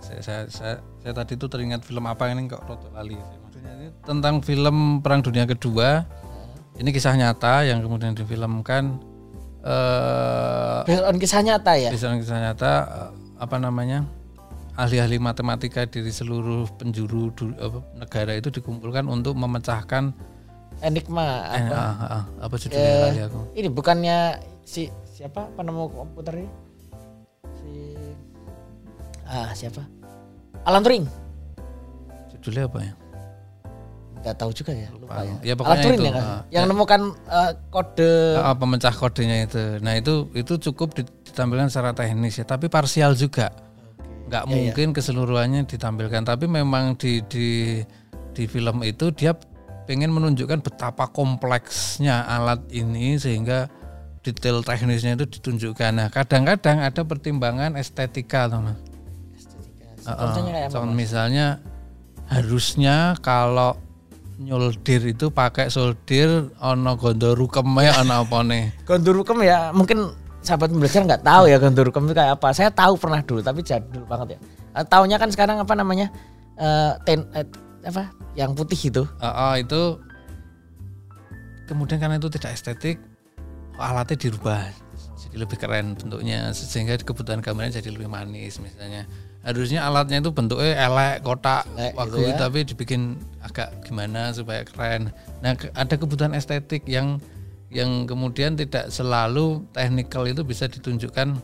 saya, 0.00 0.20
saya, 0.24 0.42
saya, 0.48 0.74
saya 1.06 1.22
tadi 1.22 1.38
itu 1.38 1.46
teringat 1.46 1.86
film 1.86 2.02
apa 2.02 2.26
ini 2.34 2.50
kok 2.50 2.66
rotok 2.66 2.90
lali. 2.90 3.14
Maksudnya 3.14 3.72
ini 3.78 3.86
tentang 4.02 4.42
film 4.42 4.98
Perang 4.98 5.22
Dunia 5.22 5.46
Kedua. 5.46 6.02
Ini 6.82 6.90
kisah 6.90 7.14
nyata 7.14 7.62
yang 7.62 7.78
kemudian 7.78 8.10
difilmkan 8.18 8.98
eh 9.62 10.98
on 11.06 11.14
kisah 11.18 11.46
nyata 11.46 11.78
ya 11.78 11.90
kisah 11.94 12.18
kisah 12.18 12.38
nyata 12.42 12.72
eh, 12.86 13.10
apa 13.38 13.56
namanya 13.58 14.02
ahli-ahli 14.74 15.18
matematika 15.18 15.86
dari 15.86 16.10
seluruh 16.10 16.66
penjuru 16.74 17.30
du- 17.34 17.54
apa, 17.58 17.80
negara 17.96 18.34
itu 18.34 18.50
dikumpulkan 18.50 19.06
untuk 19.06 19.34
memecahkan 19.34 20.10
enigma 20.82 21.50
eh, 21.50 21.66
apa 21.66 21.74
ah, 21.74 21.94
ah, 21.96 22.06
ah, 22.18 22.24
apa 22.46 22.54
judulnya 22.58 22.82
Eh, 22.90 23.02
kali 23.08 23.20
aku 23.26 23.40
ini 23.56 23.68
bukannya 23.70 24.18
si 24.62 24.86
siapa 25.08 25.50
penemu 25.54 25.86
komputer 25.88 26.44
ini 26.44 26.50
si 27.56 27.72
ah, 29.24 29.50
siapa? 29.50 29.82
Alan 30.66 30.82
Turing. 30.82 31.04
Judulnya 32.34 32.66
apa 32.66 32.78
ya? 32.82 32.92
Nggak 34.26 34.36
tahu 34.42 34.50
juga 34.50 34.72
ya, 34.74 34.88
lupa 34.90 35.22
ya. 35.22 35.34
Ya, 35.46 35.54
pokoknya 35.54 35.70
Alan 35.78 35.86
Turing 35.86 36.00
itu, 36.02 36.06
ya 36.06 36.12
kan? 36.12 36.24
ah. 36.26 36.40
Yang 36.50 36.64
nemukan 36.74 37.00
eh, 37.30 37.50
kode 37.70 38.12
Ah, 38.42 38.54
pemecah 38.58 38.94
kodenya 38.94 39.36
itu. 39.46 39.62
Nah 39.78 39.94
itu 39.94 40.14
itu 40.34 40.52
cukup 40.70 40.98
ditampilkan 40.98 41.70
secara 41.70 41.94
teknis 41.94 42.34
ya, 42.34 42.44
tapi 42.44 42.66
parsial 42.66 43.14
juga. 43.14 43.54
Nggak 44.26 44.42
Iya, 44.42 44.50
mungkin 44.50 44.86
keseluruhannya 44.90 45.70
ditampilkan. 45.70 46.26
Tapi 46.26 46.50
memang 46.50 46.98
di 46.98 47.22
di 47.30 47.78
di 48.34 48.44
film 48.50 48.82
itu 48.82 49.14
dia 49.14 49.38
pengen 49.86 50.10
menunjukkan 50.10 50.66
betapa 50.66 51.06
kompleksnya 51.14 52.26
alat 52.26 52.58
ini 52.74 53.14
sehingga 53.22 53.70
detail 54.26 54.66
teknisnya 54.66 55.14
itu 55.14 55.30
ditunjukkan. 55.38 55.94
Nah 55.94 56.08
kadang-kadang 56.10 56.82
ada 56.82 57.06
pertimbangan 57.06 57.78
estetika 57.78 58.50
teman. 58.50 58.74
Contohnya 60.06 60.52
kayak 60.54 60.68
apa? 60.70 60.86
Misalnya 60.94 61.46
harusnya 62.30 63.18
kalau 63.18 63.74
nyoldir 64.36 65.00
itu 65.08 65.32
pakai 65.32 65.72
soldir 65.72 66.52
ono 66.60 66.92
gondo 66.94 67.34
rukeme 67.34 67.90
ono 67.90 68.22
opone. 68.22 68.76
Gondorukem 68.88 69.42
ya 69.42 69.72
mungkin 69.72 70.12
sahabat 70.44 70.70
belajar 70.70 71.02
nggak 71.02 71.24
tahu 71.26 71.50
ya 71.50 71.56
Gondorukem 71.58 72.06
itu 72.06 72.14
kayak 72.14 72.38
apa. 72.38 72.48
Saya 72.54 72.70
tahu 72.70 72.94
pernah 72.94 73.20
dulu 73.24 73.40
tapi 73.42 73.66
jadul 73.66 74.06
banget 74.06 74.36
ya. 74.36 74.38
Eh, 74.78 74.84
Taunya 74.86 75.16
kan 75.18 75.32
sekarang 75.32 75.58
apa 75.58 75.74
namanya 75.74 76.12
eh 76.56 76.92
ten 77.02 77.26
eh, 77.34 77.48
apa 77.82 78.12
yang 78.38 78.54
putih 78.54 78.78
itu. 78.78 79.02
Oh, 79.18 79.26
oh, 79.26 79.54
itu 79.58 79.98
kemudian 81.66 81.98
karena 81.98 82.16
itu 82.16 82.30
tidak 82.30 82.54
estetik 82.54 83.02
alatnya 83.76 84.16
dirubah 84.16 84.72
jadi 85.16 85.36
lebih 85.36 85.56
keren 85.60 85.98
bentuknya 85.98 86.54
sehingga 86.54 86.96
kebutuhan 86.96 87.44
gambarnya 87.44 87.82
jadi 87.82 87.92
lebih 87.92 88.08
manis 88.08 88.56
misalnya 88.62 89.04
harusnya 89.46 89.80
alatnya 89.80 90.18
itu 90.18 90.28
bentuknya 90.28 90.74
elek 90.76 91.22
kotak 91.22 91.62
Elek 91.70 91.94
wagu 91.94 92.18
gitu 92.18 92.26
ya. 92.26 92.36
tapi 92.36 92.58
dibikin 92.64 93.14
agak 93.40 93.78
gimana 93.80 94.34
supaya 94.34 94.60
keren 94.62 95.14
nah 95.38 95.54
ke- 95.54 95.70
ada 95.72 95.94
kebutuhan 95.94 96.34
estetik 96.34 96.82
yang 96.84 97.22
yang 97.68 98.04
kemudian 98.04 98.54
tidak 98.54 98.90
selalu 98.90 99.62
technical 99.70 100.22
itu 100.24 100.42
bisa 100.42 100.66
ditunjukkan 100.66 101.38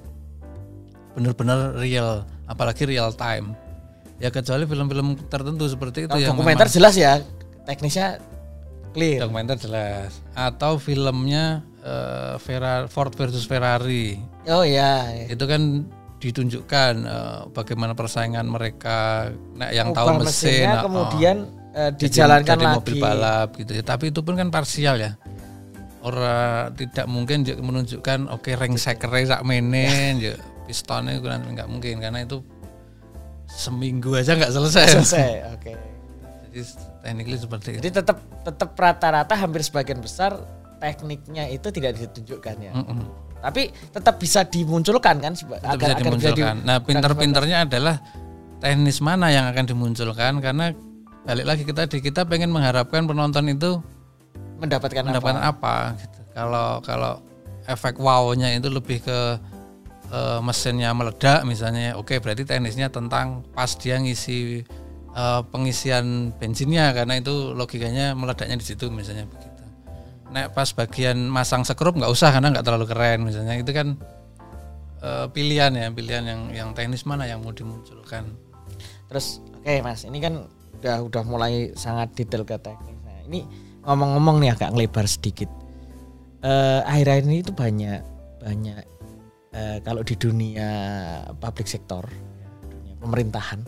benar-benar 1.12 1.76
real 1.76 2.24
apalagi 2.44 2.82
real 2.84 3.12
time 3.12 3.52
ya 4.18 4.28
kecuali 4.28 4.64
film-film 4.64 5.14
tertentu 5.28 5.66
seperti 5.66 6.06
itu 6.06 6.10
Kalau 6.10 6.18
yang 6.20 6.34
dokumenter 6.34 6.66
memang- 6.66 6.74
jelas 6.74 6.94
ya 6.96 7.12
teknisnya 7.62 8.18
clear. 8.90 9.20
dokumenter 9.20 9.56
jelas 9.56 10.10
atau 10.32 10.74
filmnya 10.76 11.62
eh, 11.80 12.34
Ferrari, 12.38 12.86
Ford 12.88 13.12
versus 13.12 13.44
Ferrari 13.44 14.18
Oh 14.44 14.62
iya. 14.62 15.10
itu 15.26 15.44
kan 15.44 15.86
ditunjukkan 16.22 16.92
eh, 17.02 17.40
bagaimana 17.50 17.92
persaingan 17.92 18.46
mereka 18.46 19.28
nah, 19.58 19.74
yang 19.74 19.90
Ubah 19.90 19.98
tahu 19.98 20.08
mesin 20.22 20.70
nah, 20.70 20.82
kemudian 20.86 21.36
jadi- 21.74 21.98
dijalankan 21.98 22.54
jadi 22.54 22.64
lagi. 22.64 22.76
mobil 22.78 22.94
balap 22.96 23.48
gitu 23.58 23.72
ya 23.74 23.82
tapi 23.82 24.14
itu 24.14 24.20
pun 24.22 24.38
kan 24.38 24.48
parsial 24.48 24.96
ya 24.96 25.18
orang 26.02 26.74
tidak 26.74 27.06
mungkin 27.06 27.42
menunjukkan 27.42 28.30
oke 28.30 28.50
ring 28.54 28.74
sekere 28.74 29.22
sak 29.22 29.42
menen 29.42 30.18
ya 30.18 30.34
pistonnya 30.62 31.18
kurang 31.18 31.46
nggak 31.48 31.66
mungkin 31.66 31.98
karena 31.98 32.22
itu 32.22 32.38
seminggu 33.48 34.14
aja 34.14 34.32
nggak 34.32 34.50
selesai 34.50 34.86
Selesai. 34.98 35.30
Oke. 35.52 35.72
jadi 36.48 36.60
tekniknya 37.02 37.38
seperti 37.38 37.68
itu 37.72 37.78
Jadi 37.82 37.90
tetap 37.92 38.18
tetap 38.42 38.70
rata-rata 38.74 39.34
hampir 39.34 39.60
sebagian 39.60 39.98
besar 39.98 40.38
tekniknya 40.78 41.46
itu 41.46 41.70
tidak 41.70 41.94
ditunjukkan 41.94 42.56
ya. 42.58 42.72
Mm-mm. 42.74 43.06
Tapi 43.42 43.62
tetap 43.90 44.22
bisa 44.22 44.46
dimunculkan 44.46 45.18
kan 45.18 45.34
seba- 45.34 45.58
itu 45.58 45.76
bisa 45.76 45.94
dimunculkan. 45.98 46.62
di- 46.62 46.64
nah, 46.64 46.78
pinter-pinternya 46.78 47.66
adalah 47.66 47.98
teknis 48.62 49.02
mana 49.02 49.34
yang 49.34 49.50
akan 49.50 49.66
dimunculkan 49.66 50.38
karena 50.38 50.70
balik 51.26 51.46
lagi 51.46 51.62
kita 51.66 51.90
di 51.90 51.98
kita 51.98 52.22
pengen 52.22 52.54
mengharapkan 52.54 53.02
penonton 53.02 53.50
itu 53.50 53.82
mendapatkan, 54.62 55.02
mendapatkan 55.02 55.42
apa? 55.42 55.90
apa, 55.90 55.98
gitu. 55.98 56.18
Kalau 56.32 56.78
kalau 56.80 57.12
efek 57.66 57.98
wow-nya 57.98 58.54
itu 58.54 58.70
lebih 58.70 59.02
ke 59.02 59.18
eh, 60.08 60.38
mesinnya 60.38 60.94
meledak 60.94 61.42
misalnya, 61.42 61.98
oke 61.98 62.14
berarti 62.22 62.46
teknisnya 62.46 62.94
tentang 62.94 63.42
pas 63.50 63.74
dia 63.74 63.98
ngisi 63.98 64.62
eh, 65.12 65.40
pengisian 65.50 66.30
bensinnya 66.38 66.94
karena 66.94 67.18
itu 67.18 67.50
logikanya 67.52 68.14
meledaknya 68.14 68.54
di 68.54 68.66
situ 68.66 68.86
misalnya 68.86 69.26
begitu. 69.26 69.50
Nek 70.32 70.56
pas 70.56 70.68
bagian 70.72 71.28
masang 71.28 71.62
sekrup 71.62 71.92
nggak 71.92 72.08
usah 72.08 72.32
karena 72.32 72.48
nggak 72.48 72.64
terlalu 72.64 72.86
keren 72.88 73.28
misalnya 73.28 73.60
itu 73.60 73.68
kan 73.76 74.00
eh, 75.04 75.26
pilihan 75.28 75.72
ya 75.76 75.92
pilihan 75.92 76.24
yang 76.24 76.40
yang 76.50 76.68
teknis 76.72 77.04
mana 77.04 77.28
yang 77.28 77.44
mau 77.44 77.52
dimunculkan. 77.52 78.32
Terus 79.12 79.44
oke 79.60 79.84
Mas, 79.84 80.08
ini 80.08 80.18
kan 80.24 80.48
udah 80.80 81.04
udah 81.04 81.22
mulai 81.28 81.76
sangat 81.76 82.16
detail 82.16 82.48
ke 82.48 82.56
teknis. 82.56 82.96
Nah, 83.04 83.20
ini 83.28 83.44
ngomong-ngomong 83.84 84.40
nih 84.40 84.56
agak 84.56 84.72
ngelebar 84.72 85.04
sedikit. 85.04 85.52
Eh 86.40 86.80
akhir-akhir 86.82 87.24
ini 87.28 87.36
itu 87.44 87.52
banyak 87.52 88.00
banyak 88.40 88.82
eh, 89.52 89.78
kalau 89.84 90.00
di 90.00 90.16
dunia 90.16 90.68
public 91.38 91.68
sector, 91.68 92.02
ya, 92.40 92.48
dunia 92.72 92.94
pemerintahan 92.98 93.60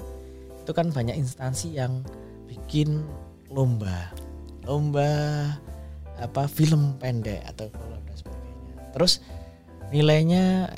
itu 0.64 0.72
kan 0.72 0.88
banyak 0.88 1.20
instansi 1.20 1.76
yang 1.76 2.00
bikin 2.48 3.04
lomba, 3.52 4.10
lomba 4.64 5.12
apa 6.20 6.46
film 6.46 6.94
pendek 7.02 7.42
atau 7.48 7.66
film 7.70 8.00
dan 8.06 8.16
sebagainya. 8.16 8.74
Terus 8.94 9.12
nilainya 9.90 10.70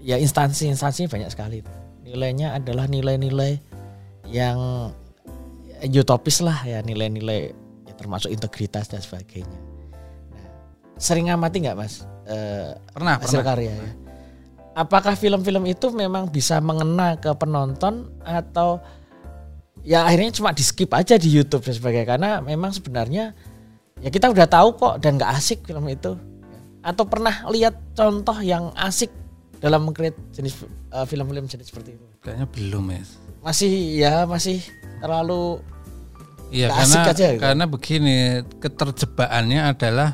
ya 0.00 0.16
instansi-instansi 0.16 1.08
banyak 1.08 1.30
sekali. 1.32 1.60
Nilainya 2.04 2.56
adalah 2.56 2.88
nilai-nilai 2.88 3.60
yang 4.28 4.90
utopis 5.84 6.42
lah 6.42 6.64
ya 6.66 6.82
nilai-nilai 6.82 7.52
ya 7.86 7.92
termasuk 7.94 8.32
integritas 8.32 8.88
dan 8.88 9.04
sebagainya. 9.04 9.58
Nah, 10.32 10.46
sering 10.96 11.28
ngamati 11.30 11.64
nggak 11.64 11.76
mas 11.76 12.02
eh, 12.26 12.74
Pernah 12.92 13.20
hasil 13.20 13.40
pernah. 13.40 13.46
karya 13.46 13.72
ya? 13.76 13.92
Apakah 14.78 15.18
film-film 15.18 15.66
itu 15.66 15.90
memang 15.90 16.30
bisa 16.30 16.62
mengena 16.62 17.18
ke 17.18 17.34
penonton 17.34 18.14
atau 18.22 18.78
ya 19.82 20.06
akhirnya 20.06 20.30
cuma 20.38 20.54
di 20.54 20.62
skip 20.62 20.90
aja 20.94 21.18
di 21.18 21.32
YouTube 21.32 21.66
dan 21.66 21.74
sebagainya 21.74 22.06
karena 22.06 22.30
memang 22.38 22.70
sebenarnya 22.70 23.34
ya 23.98 24.08
kita 24.08 24.30
udah 24.30 24.46
tahu 24.46 24.68
kok 24.74 24.94
dan 25.02 25.18
nggak 25.18 25.30
asik 25.34 25.58
film 25.66 25.86
itu 25.86 26.14
atau 26.80 27.04
pernah 27.04 27.42
lihat 27.50 27.74
contoh 27.92 28.38
yang 28.40 28.70
asik 28.78 29.10
dalam 29.58 29.82
mengcreate 29.82 30.16
jenis 30.30 30.62
eh, 30.88 31.04
film-film 31.04 31.44
jenis 31.44 31.66
seperti 31.68 31.98
itu 31.98 32.04
Kayaknya 32.22 32.46
belum 32.46 32.84
ya. 32.94 33.02
masih 33.42 33.72
ya 33.98 34.14
masih 34.24 34.62
terlalu 34.98 35.62
Iya 36.48 36.72
karena 36.72 36.96
aja 37.12 37.26
gitu. 37.28 37.40
karena 37.44 37.64
begini 37.68 38.16
keterjebakannya 38.56 39.60
adalah 39.68 40.10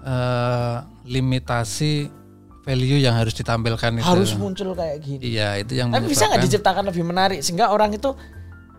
eh, 0.00 0.76
limitasi 1.04 2.08
value 2.62 3.02
yang 3.02 3.18
harus 3.18 3.34
ditampilkan 3.34 3.98
itu. 3.98 4.06
harus 4.06 4.38
muncul 4.38 4.70
kayak 4.72 5.02
gini. 5.02 5.34
Iya 5.34 5.58
itu 5.58 5.74
yang 5.74 5.90
Tapi 5.90 6.06
bisa 6.06 6.30
nggak 6.30 6.46
diciptakan 6.46 6.84
lebih 6.94 7.02
menarik 7.02 7.42
sehingga 7.42 7.74
orang 7.74 7.90
itu 7.92 8.14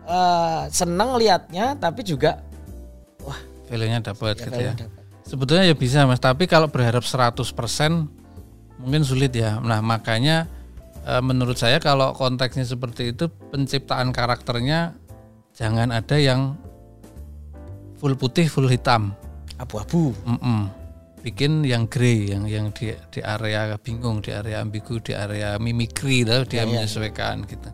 eh, 0.08 0.62
seneng 0.72 1.14
liatnya 1.20 1.76
tapi 1.76 2.00
juga 2.02 2.40
value-nya 3.66 4.00
dapat 4.04 4.34
ya, 4.38 4.44
gitu 4.46 4.50
kalau 4.52 4.64
ya. 4.64 4.74
dapat. 4.76 5.00
Sebetulnya 5.24 5.64
ya 5.64 5.74
bisa 5.74 6.04
Mas, 6.04 6.20
tapi 6.20 6.44
kalau 6.44 6.68
berharap 6.68 7.00
100% 7.00 7.40
mungkin 8.76 9.02
sulit 9.02 9.32
ya. 9.32 9.56
Nah, 9.56 9.80
makanya 9.80 10.44
eh, 11.02 11.22
menurut 11.24 11.56
saya 11.56 11.80
kalau 11.80 12.12
konteksnya 12.12 12.68
seperti 12.68 13.16
itu 13.16 13.32
penciptaan 13.48 14.12
karakternya 14.12 14.92
jangan 15.56 15.88
ada 15.94 16.20
yang 16.20 16.60
full 17.96 18.12
putih, 18.14 18.50
full 18.50 18.68
hitam. 18.68 19.16
abu-abu. 19.54 20.10
Mm-mm. 20.26 20.66
Bikin 21.22 21.62
yang 21.64 21.86
grey, 21.86 22.34
yang 22.34 22.44
yang 22.44 22.74
di 22.74 22.90
di 23.08 23.22
area 23.22 23.78
bingung, 23.80 24.18
di 24.20 24.34
area 24.34 24.60
ambigu, 24.60 24.98
di 25.00 25.14
area 25.14 25.56
mimikri, 25.56 26.26
lah, 26.26 26.42
dia 26.44 26.66
Ya, 26.66 26.68
ya. 26.68 26.84
menyesuaikan 26.84 27.46
gitu. 27.46 27.70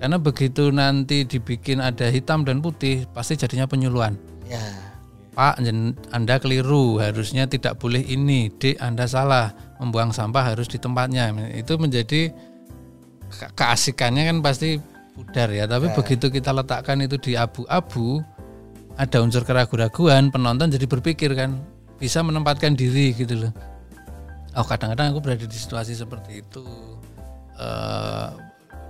Karena 0.00 0.16
begitu 0.16 0.72
nanti 0.72 1.28
dibikin 1.28 1.84
ada 1.84 2.08
hitam 2.08 2.42
dan 2.48 2.64
putih, 2.64 3.04
pasti 3.12 3.36
jadinya 3.36 3.68
penyuluhan. 3.68 4.16
Ya. 4.48 4.87
Pak, 5.38 5.62
Anda 6.10 6.42
keliru, 6.42 6.98
harusnya 6.98 7.46
tidak 7.46 7.78
boleh 7.78 8.02
ini. 8.02 8.50
Dek, 8.50 8.82
Anda 8.82 9.06
salah, 9.06 9.54
membuang 9.78 10.10
sampah 10.10 10.50
harus 10.50 10.66
di 10.66 10.82
tempatnya. 10.82 11.30
Itu 11.54 11.78
menjadi 11.78 12.34
ke- 13.30 13.50
keasikannya 13.54 14.34
kan 14.34 14.42
pasti 14.42 14.82
pudar 15.14 15.54
ya. 15.54 15.70
Tapi 15.70 15.94
begitu 15.94 16.26
kita 16.34 16.50
letakkan 16.50 16.98
itu 17.06 17.22
di 17.22 17.38
abu-abu, 17.38 18.18
ada 18.98 19.22
unsur 19.22 19.46
keraguan-raguan, 19.46 20.34
penonton 20.34 20.74
jadi 20.74 20.90
berpikir 20.90 21.30
kan, 21.38 21.62
bisa 22.02 22.18
menempatkan 22.18 22.74
diri 22.74 23.14
gitu 23.14 23.46
loh. 23.46 23.54
Oh, 24.58 24.66
kadang-kadang 24.66 25.14
aku 25.14 25.22
berada 25.22 25.46
di 25.46 25.54
situasi 25.54 25.94
seperti 25.94 26.42
itu. 26.42 26.66
Eh, 27.54 28.28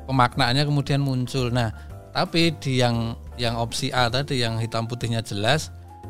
pemaknaannya 0.08 0.64
kemudian 0.64 1.04
muncul. 1.04 1.52
Nah, 1.52 1.76
tapi 2.16 2.56
di 2.56 2.80
yang 2.80 3.20
yang 3.36 3.60
opsi 3.60 3.92
A 3.92 4.08
tadi 4.08 4.40
yang 4.40 4.56
hitam 4.56 4.88
putihnya 4.88 5.20
jelas, 5.20 5.68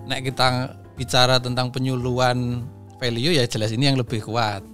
nek 0.09 0.25
kita 0.25 0.75
bicara 0.97 1.37
tentang 1.39 1.71
penyuluhan 1.71 2.65
value 2.99 3.37
ya 3.37 3.45
jelas 3.47 3.71
ini 3.71 3.93
yang 3.93 4.01
lebih 4.01 4.25
kuat. 4.25 4.65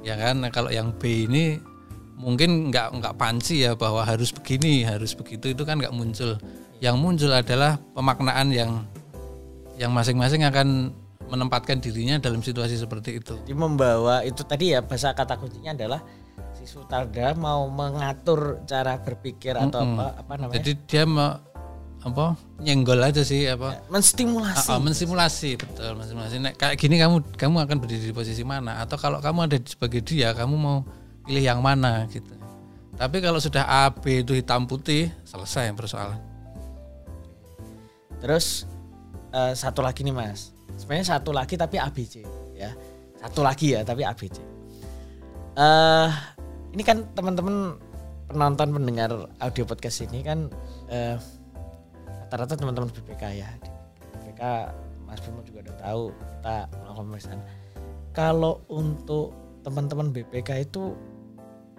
Ya 0.00 0.16
kan, 0.16 0.40
nah, 0.40 0.48
kalau 0.48 0.72
yang 0.72 0.96
B 0.96 1.28
ini 1.28 1.60
mungkin 2.20 2.68
nggak 2.72 3.00
nggak 3.00 3.14
panci 3.16 3.64
ya 3.64 3.72
bahwa 3.72 4.04
harus 4.04 4.28
begini 4.32 4.84
harus 4.84 5.16
begitu 5.16 5.56
itu 5.56 5.62
kan 5.64 5.80
nggak 5.80 5.92
muncul 5.96 6.36
yang 6.80 7.00
muncul 7.00 7.32
adalah 7.32 7.80
pemaknaan 7.96 8.52
yang 8.52 8.84
yang 9.80 9.88
masing-masing 9.88 10.44
akan 10.44 10.92
menempatkan 11.32 11.80
dirinya 11.80 12.20
dalam 12.20 12.44
situasi 12.44 12.76
seperti 12.76 13.24
itu 13.24 13.40
Jadi 13.40 13.56
membawa 13.56 14.20
itu 14.20 14.44
tadi 14.44 14.76
ya 14.76 14.84
bahasa 14.84 15.16
kata 15.16 15.40
kuncinya 15.40 15.72
adalah 15.72 16.04
si 16.52 16.68
sutradara 16.68 17.32
mau 17.32 17.64
mengatur 17.72 18.60
cara 18.68 19.00
berpikir 19.00 19.56
atau 19.56 19.80
Mm-mm. 19.80 19.96
apa 19.96 20.06
apa 20.20 20.32
namanya? 20.36 20.60
jadi 20.60 20.72
dia 20.84 21.04
me- 21.08 21.40
apa 22.00 22.32
nyenggol 22.64 22.96
aja 23.04 23.20
sih 23.20 23.44
apa 23.44 23.84
menstimulasi. 23.92 24.72
Ah, 24.72 24.76
ah, 24.76 24.80
mensimulasi 24.80 25.50
betul 25.60 25.92
mensimulasi 26.00 26.40
Nek, 26.40 26.56
kayak 26.56 26.80
gini 26.80 26.96
kamu 26.96 27.36
kamu 27.36 27.56
akan 27.68 27.76
berdiri 27.76 28.08
di 28.08 28.14
posisi 28.16 28.40
mana 28.40 28.80
atau 28.80 28.96
kalau 28.96 29.20
kamu 29.20 29.52
ada 29.52 29.56
sebagai 29.60 30.00
dia 30.00 30.32
kamu 30.32 30.54
mau 30.56 30.80
pilih 31.28 31.44
yang 31.44 31.60
mana 31.60 32.08
gitu 32.08 32.32
tapi 32.96 33.20
kalau 33.20 33.36
sudah 33.36 33.68
A 33.68 33.92
B 33.92 34.24
itu 34.24 34.32
hitam 34.32 34.64
putih 34.64 35.12
selesai 35.28 35.76
persoalan 35.76 36.30
Terus 38.20 38.68
eh, 39.32 39.52
satu 39.56 39.80
lagi 39.80 40.04
nih 40.04 40.14
Mas. 40.14 40.52
Sebenarnya 40.76 41.16
satu 41.18 41.32
lagi 41.32 41.56
tapi 41.56 41.80
ABC 41.80 42.24
ya. 42.54 42.70
Satu 43.20 43.40
lagi 43.40 43.72
ya 43.74 43.80
tapi 43.82 44.04
ABC. 44.04 44.36
Eh 45.56 46.10
ini 46.76 46.82
kan 46.86 47.08
teman-teman 47.16 47.80
penonton 48.30 48.70
pendengar 48.70 49.10
audio 49.42 49.64
podcast 49.66 50.06
ini 50.06 50.22
kan 50.22 50.46
eh, 50.92 51.16
rata-rata 52.30 52.54
teman-teman 52.54 52.94
BPK 52.94 53.42
ya. 53.42 53.50
Di 53.58 54.06
BPK 54.14 54.42
Mas 55.02 55.18
Bimo 55.26 55.42
juga 55.42 55.66
udah 55.66 55.76
tahu 55.82 56.02
kita 56.14 56.56
melakukan 56.78 57.04
pemeriksaan. 57.10 57.40
Kalau 58.14 58.62
untuk 58.70 59.34
teman-teman 59.66 60.14
BPK 60.14 60.70
itu 60.70 60.94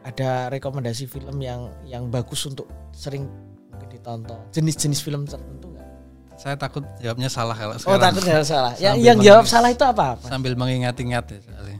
ada 0.04 0.52
rekomendasi 0.52 1.08
film 1.08 1.40
yang 1.40 1.72
yang 1.88 2.12
bagus 2.12 2.44
untuk 2.52 2.68
sering 2.92 3.32
mungkin 3.72 3.96
ditonton. 3.96 4.44
Jenis-jenis 4.52 5.00
film 5.00 5.24
tertentu 5.24 5.72
nggak? 5.72 5.88
saya 6.36 6.58
takut 6.58 6.82
jawabnya 7.00 7.30
salah 7.30 7.54
kalau 7.54 7.78
Oh 7.78 7.80
sekarang 7.80 8.02
takut 8.12 8.24
jawab 8.28 8.44
salah. 8.44 8.74
Ya, 8.76 8.92
Sambil 8.92 9.06
yang 9.08 9.18
jawab 9.24 9.46
salah 9.48 9.70
itu 9.72 9.84
apa? 9.88 10.20
apa? 10.20 10.26
sambil 10.28 10.54
mengingat-ingat 10.60 11.24
ya 11.32 11.40
soalnya. 11.48 11.80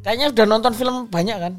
Kayaknya 0.00 0.26
udah 0.32 0.44
nonton 0.48 0.72
film 0.72 0.96
banyak 1.12 1.36
kan? 1.36 1.52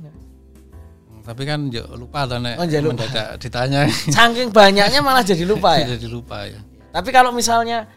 Tapi 1.28 1.44
kan 1.44 1.60
lupa 1.94 2.24
tuh 2.24 2.40
nek 2.40 2.56
Oh, 2.56 2.64
lupa. 2.64 2.88
mendadak 2.96 3.36
ditanya 3.38 3.84
Saking 4.16 4.48
banyaknya 4.50 5.04
malah 5.04 5.22
jadi 5.22 5.44
lupa 5.44 5.76
ya. 5.76 5.92
jadi 5.92 6.08
lupa 6.08 6.48
ya 6.48 6.64
Tapi 6.90 7.10
kalau 7.12 7.30
misalnya 7.30 7.92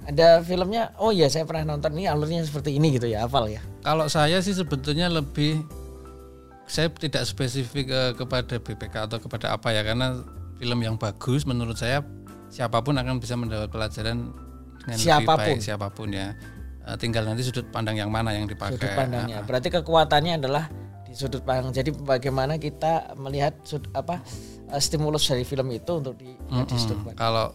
ada 0.00 0.40
filmnya, 0.40 0.90
oh 0.96 1.12
iya 1.12 1.28
saya 1.28 1.44
pernah 1.44 1.70
nonton 1.70 1.92
ini 1.94 2.08
alurnya 2.08 2.42
seperti 2.42 2.74
ini 2.74 2.90
gitu 2.90 3.06
ya, 3.06 3.28
hafal 3.28 3.46
ya. 3.46 3.60
Kalau 3.78 4.08
saya 4.08 4.40
sih 4.40 4.50
sebetulnya 4.50 5.06
lebih 5.06 5.60
saya 6.64 6.88
tidak 6.88 7.22
spesifik 7.24 7.86
eh, 7.86 8.12
kepada 8.14 8.56
BPK 8.56 9.06
atau 9.06 9.18
kepada 9.18 9.52
apa 9.52 9.70
ya 9.70 9.82
karena 9.82 10.22
film 10.56 10.80
yang 10.80 10.96
bagus 10.96 11.44
menurut 11.44 11.74
saya 11.74 12.02
siapa 12.48 12.80
pun 12.80 12.94
akan 12.94 13.18
bisa 13.18 13.34
mendapat 13.34 13.68
pelajaran 13.68 14.34
dengan 14.80 14.96
Siapa 14.98 15.22
pun. 15.22 15.36
lebih 15.36 15.46
baik 15.46 15.58
siapa 15.60 15.86
pun 15.90 16.08
ya. 16.10 16.34
Eh, 16.80 16.96
tinggal 16.96 17.22
nanti 17.22 17.42
sudut 17.42 17.68
pandang 17.68 17.94
yang 17.94 18.08
mana 18.08 18.32
yang 18.32 18.46
dipakai. 18.46 18.80
Sudut 18.80 18.90
pandangnya. 18.96 19.44
Berarti 19.44 19.68
kekuatannya 19.70 20.32
adalah 20.38 20.64
di 21.10 21.18
sudut 21.18 21.42
pandang. 21.42 21.74
Jadi 21.74 21.90
bagaimana 21.92 22.54
kita 22.54 23.18
melihat 23.18 23.58
sud, 23.66 23.90
apa 23.92 24.22
eh, 24.66 24.78
stimulus 24.78 25.26
dari 25.26 25.42
film 25.42 25.66
itu 25.68 25.90
untuk 25.92 26.14
di, 26.14 26.30
di 26.30 26.76
sudut 26.78 26.94
Hmm, 26.96 27.04
pandang. 27.10 27.18
kalau 27.18 27.46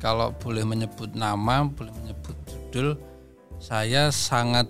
kalau 0.00 0.28
boleh 0.34 0.64
menyebut 0.64 1.12
nama, 1.12 1.64
boleh 1.64 1.92
menyebut 2.00 2.32
judul, 2.48 2.96
saya 3.56 4.08
sangat 4.08 4.64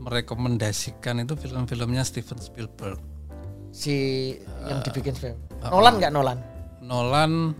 merekomendasikan 0.00 1.20
itu 1.20 1.36
film-filmnya 1.36 2.00
Steven 2.02 2.36
Spielberg. 2.36 2.96
Si 3.70 4.34
yang 4.64 4.80
dibikin 4.82 5.12
film. 5.12 5.36
uh, 5.60 5.70
Nolan 5.70 5.94
nggak 5.96 6.10
Nolan? 6.10 6.38
Nolan 6.80 7.52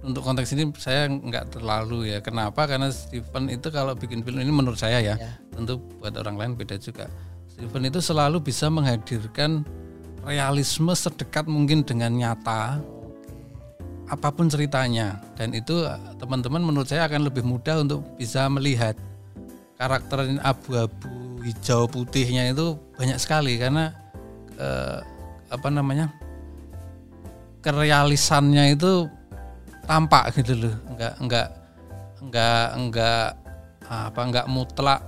untuk 0.00 0.22
konteks 0.22 0.54
ini 0.54 0.70
saya 0.78 1.04
nggak 1.06 1.58
terlalu 1.58 2.10
ya. 2.10 2.22
Kenapa? 2.22 2.64
Karena 2.64 2.88
Steven 2.88 3.50
itu 3.50 3.68
kalau 3.68 3.92
bikin 3.92 4.22
film 4.22 4.38
ini 4.38 4.48
menurut 4.48 4.78
saya 4.78 5.02
ya, 5.02 5.14
Ya. 5.14 5.34
tentu 5.50 5.82
buat 5.98 6.14
orang 6.14 6.38
lain 6.38 6.52
beda 6.54 6.78
juga. 6.78 7.10
Steven 7.54 7.86
itu 7.86 8.02
selalu 8.02 8.42
bisa 8.42 8.66
menghadirkan 8.66 9.62
realisme 10.26 10.90
sedekat 10.90 11.46
mungkin 11.46 11.86
dengan 11.86 12.10
nyata 12.10 12.82
apa 14.10 14.28
pun 14.34 14.50
ceritanya. 14.50 15.22
Dan 15.38 15.54
itu 15.54 15.86
teman-teman 16.18 16.66
menurut 16.66 16.90
saya 16.90 17.06
akan 17.06 17.30
lebih 17.30 17.46
mudah 17.46 17.78
untuk 17.78 18.02
bisa 18.18 18.50
melihat 18.50 18.98
karakter 19.78 20.34
abu-abu 20.42 21.38
hijau 21.46 21.86
putihnya 21.86 22.50
itu 22.50 22.74
banyak 22.98 23.22
sekali. 23.22 23.54
Karena 23.54 23.94
eh, 24.58 24.98
apa 25.46 25.68
namanya 25.70 26.10
kerealisannya 27.62 28.74
itu 28.74 29.06
tampak 29.86 30.34
gitu 30.42 30.58
loh. 30.58 30.74
Enggak 30.90 31.14
enggak 31.22 31.48
enggak 32.18 32.66
enggak 32.74 33.26
apa 33.86 34.20
enggak 34.26 34.46
mutlak 34.50 35.00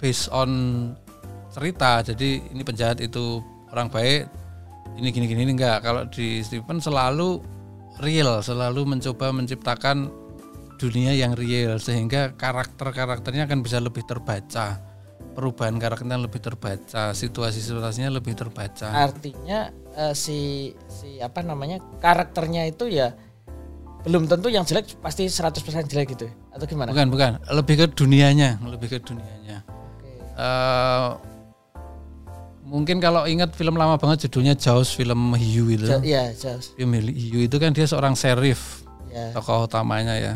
based 0.00 0.32
on 0.32 0.50
cerita 1.50 2.00
jadi 2.06 2.30
ini 2.54 2.62
penjahat 2.62 3.02
itu 3.02 3.42
orang 3.74 3.90
baik 3.90 4.30
ini 4.98 5.08
gini 5.14 5.26
gini 5.26 5.40
ini 5.46 5.52
enggak 5.54 5.82
kalau 5.82 6.02
di 6.06 6.42
Stephen 6.42 6.78
selalu 6.78 7.42
real 8.02 8.40
selalu 8.40 8.86
mencoba 8.96 9.30
menciptakan 9.34 10.10
dunia 10.80 11.12
yang 11.12 11.36
real 11.36 11.76
sehingga 11.76 12.32
karakter-karakternya 12.40 13.44
akan 13.44 13.60
bisa 13.60 13.78
lebih 13.78 14.00
terbaca 14.08 14.80
perubahan 15.36 15.76
karakternya 15.76 16.16
lebih 16.16 16.40
terbaca 16.40 17.12
situasi-situasinya 17.12 18.10
lebih 18.10 18.32
terbaca 18.34 18.88
Artinya 18.88 19.68
eh, 19.94 20.14
si 20.16 20.72
si 20.88 21.20
apa 21.20 21.44
namanya 21.44 21.78
karakternya 22.00 22.66
itu 22.66 22.88
ya 22.88 23.12
belum 24.00 24.24
tentu 24.24 24.48
yang 24.48 24.64
jelek 24.64 24.96
pasti 25.04 25.28
100% 25.28 25.60
jelek 25.84 26.16
gitu 26.16 26.24
ya? 26.24 26.34
atau 26.56 26.64
gimana? 26.64 26.88
bukan 26.88 27.08
bukan 27.12 27.30
lebih 27.52 27.74
ke 27.84 27.86
dunianya 27.92 28.56
lebih 28.64 28.96
ke 28.96 28.98
dunianya 29.04 29.60
Oke. 29.68 30.08
Eh, 30.40 31.08
mungkin 32.70 33.02
kalau 33.02 33.26
ingat 33.26 33.50
film 33.52 33.74
lama 33.74 33.98
banget 33.98 34.24
judulnya 34.24 34.54
Jaws 34.54 34.94
film 34.94 35.34
Hiu 35.34 35.66
itu. 35.68 35.84
Ja- 35.84 35.98
Iya, 36.00 36.30
jelas. 36.32 36.70
film 36.72 36.94
Hiu 36.94 37.42
itu 37.42 37.56
kan 37.58 37.74
dia 37.74 37.84
seorang 37.84 38.14
sheriff 38.14 38.86
Ya. 39.10 39.34
tokoh 39.34 39.66
utamanya 39.66 40.14
ya. 40.14 40.34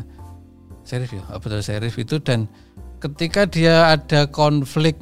Sheriff 0.82 1.14
ya 1.14 1.22
betul 1.38 1.62
sheriff 1.62 1.94
itu. 1.94 2.18
Dan 2.18 2.50
ketika 2.98 3.46
dia 3.46 3.88
ada 3.88 4.26
konflik 4.26 4.98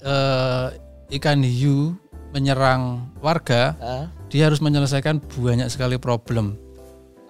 eh, 0.00 0.66
ikan 1.12 1.40
hiu 1.40 1.94
menyerang 2.30 3.06
warga 3.18 3.76
Ah, 3.76 4.04
dia 4.26 4.46
harus 4.46 4.58
menyelesaikan 4.58 5.20
banyak 5.20 5.68
sekali 5.68 5.96
problem 5.96 6.56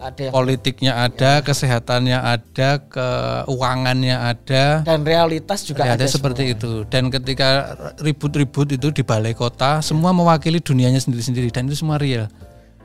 ada. 0.02 0.22
Yang 0.28 0.34
politiknya 0.34 0.92
ada 0.98 1.40
kesehatannya 1.46 2.18
ada 2.18 2.68
keuangannya 2.90 4.16
ada. 4.18 4.82
Dan 4.82 5.06
realitas 5.06 5.62
juga 5.62 5.86
ada, 5.86 5.94
ada, 5.94 6.06
seperti 6.10 6.50
semua. 6.50 6.54
itu. 6.58 6.72
Dan 6.90 7.08
ketika 7.08 7.78
ribut-ribut 8.02 8.74
itu 8.74 8.90
di 8.90 9.02
balai 9.06 9.32
kota 9.32 9.78
semua 9.80 10.10
mewakili 10.10 10.58
dunianya 10.58 10.98
sendiri-sendiri 10.98 11.54
dan 11.54 11.70
itu 11.70 11.78
semua 11.78 11.96
real. 12.02 12.26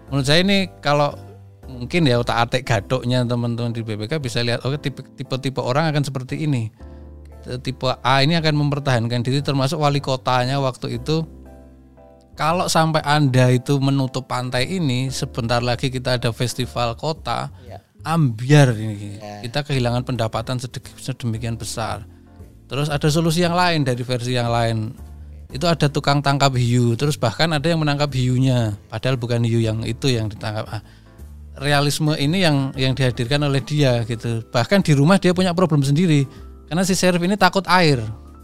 Menurut 0.07 0.25
saya 0.29 0.45
ini 0.45 0.69
kalau 0.79 1.17
mungkin 1.67 2.07
ya 2.07 2.21
otak 2.23 2.37
atik 2.47 2.63
gadoknya 2.63 3.27
teman-teman 3.27 3.75
di 3.75 3.83
BPK 3.83 4.23
bisa 4.23 4.39
lihat 4.39 4.63
oke 4.63 4.79
tipe 4.79 5.03
tipe-tipe 5.19 5.59
orang 5.59 5.91
akan 5.91 6.05
seperti 6.05 6.47
ini. 6.47 6.71
Tipe 7.47 7.87
A 8.03 8.23
ini 8.23 8.35
akan 8.35 8.59
mempertahankan 8.59 9.23
diri 9.23 9.39
termasuk 9.39 9.79
wali 9.79 10.03
kotanya 10.03 10.59
waktu 10.59 10.99
itu 10.99 11.23
kalau 12.37 12.69
sampai 12.69 13.01
anda 13.01 13.49
itu 13.49 13.81
menutup 13.81 14.29
pantai 14.29 14.69
ini 14.69 15.09
sebentar 15.09 15.59
lagi 15.59 15.89
kita 15.89 16.21
ada 16.21 16.29
festival 16.29 16.93
kota 16.93 17.49
Ya. 17.65 17.81
ambiar 18.05 18.71
ini 18.71 19.17
Ya. 19.17 19.41
kita 19.43 19.65
kehilangan 19.65 20.05
pendapatan 20.05 20.61
sedemikian 21.01 21.57
besar 21.57 22.05
terus 22.69 22.87
ada 22.87 23.09
solusi 23.09 23.41
yang 23.41 23.57
lain 23.57 23.81
dari 23.81 24.05
versi 24.05 24.37
yang 24.37 24.47
lain 24.47 24.93
itu 25.49 25.63
ada 25.63 25.87
tukang 25.87 26.19
tangkap 26.19 26.51
hiu 26.53 26.93
terus 26.93 27.15
bahkan 27.15 27.49
ada 27.49 27.63
yang 27.65 27.79
menangkap 27.79 28.11
hiunya 28.11 28.75
padahal 28.87 29.15
bukan 29.15 29.41
hiu 29.41 29.57
yang 29.59 29.81
itu 29.83 30.11
yang 30.11 30.27
ditangkap 30.27 30.67
Ah, 30.67 30.83
realisme 31.57 32.13
ini 32.13 32.45
yang 32.45 32.69
yang 32.77 32.93
dihadirkan 32.93 33.41
oleh 33.41 33.63
dia 33.65 34.05
gitu 34.05 34.45
bahkan 34.53 34.83
di 34.83 34.93
rumah 34.93 35.17
dia 35.17 35.33
punya 35.33 35.55
problem 35.57 35.81
sendiri 35.81 36.27
karena 36.69 36.83
si 36.83 36.93
sheriff 36.93 37.23
ini 37.23 37.33
takut 37.33 37.65
air 37.65 38.03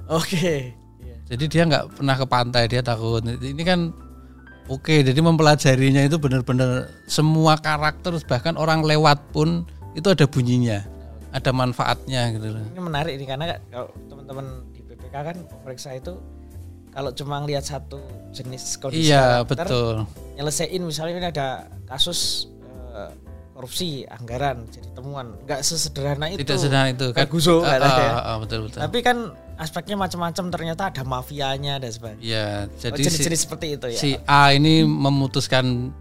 Oke. 0.10 0.36
Iya. 0.40 0.83
Jadi 1.28 1.46
dia 1.48 1.64
nggak 1.68 2.00
pernah 2.00 2.16
ke 2.20 2.26
pantai 2.28 2.64
dia 2.68 2.82
takut. 2.84 3.24
Ini 3.24 3.64
kan 3.64 3.96
oke 4.68 5.04
jadi 5.04 5.20
mempelajarinya 5.20 6.04
itu 6.04 6.20
benar-benar 6.20 6.92
semua 7.08 7.60
karakter 7.60 8.16
bahkan 8.28 8.56
orang 8.56 8.84
lewat 8.84 9.20
pun 9.32 9.68
itu 9.94 10.08
ada 10.10 10.26
bunyinya 10.28 10.84
ada 11.34 11.50
manfaatnya 11.50 12.30
gitu 12.38 12.48
loh. 12.54 12.64
Ini 12.74 12.82
menarik 12.82 13.14
nih 13.18 13.28
karena 13.28 13.46
kalau 13.74 13.90
teman-teman 14.06 14.46
di 14.72 14.80
BPK 14.86 15.16
kan 15.16 15.38
periksa 15.66 15.98
itu 15.98 16.14
kalau 16.94 17.10
cuma 17.10 17.42
lihat 17.42 17.66
satu 17.66 17.98
jenis 18.30 18.78
kondisi 18.78 19.10
iya 19.10 19.42
karakter, 19.42 19.66
betul. 19.66 19.96
nyelesain 20.38 20.82
misalnya 20.86 21.14
ini 21.18 21.28
ada 21.34 21.48
kasus 21.90 22.54
eh, 22.94 23.10
korupsi 23.54 24.04
anggaran 24.10 24.66
jadi 24.68 24.90
temuan. 24.92 25.38
Nggak 25.46 25.62
sesederhana 25.62 26.26
itu. 26.34 26.42
Tidak 26.42 26.58
sederhana 26.58 26.90
itu 26.90 27.08
Kayak 27.14 27.30
Guso 27.30 27.62
Ah, 27.62 27.78
katanya. 27.78 28.06
ah, 28.10 28.22
ah, 28.34 28.38
betul 28.42 28.60
betul. 28.66 28.80
tapi 28.82 28.98
kan 29.00 29.18
aspeknya 29.56 29.96
macam-macam 29.96 30.46
ternyata 30.50 30.84
ada 30.90 31.04
mafianya 31.06 31.78
dan 31.78 31.94
sebagainya. 31.94 32.26
Ya, 32.26 32.48
Oh, 32.66 32.82
jadi 32.90 33.00
si, 33.00 33.06
jenis-jenis 33.08 33.42
seperti 33.46 33.68
itu 33.78 33.88
ya. 33.94 34.00
si 34.02 34.10
A 34.26 34.50
ini 34.52 34.82
memutuskan 34.82 35.94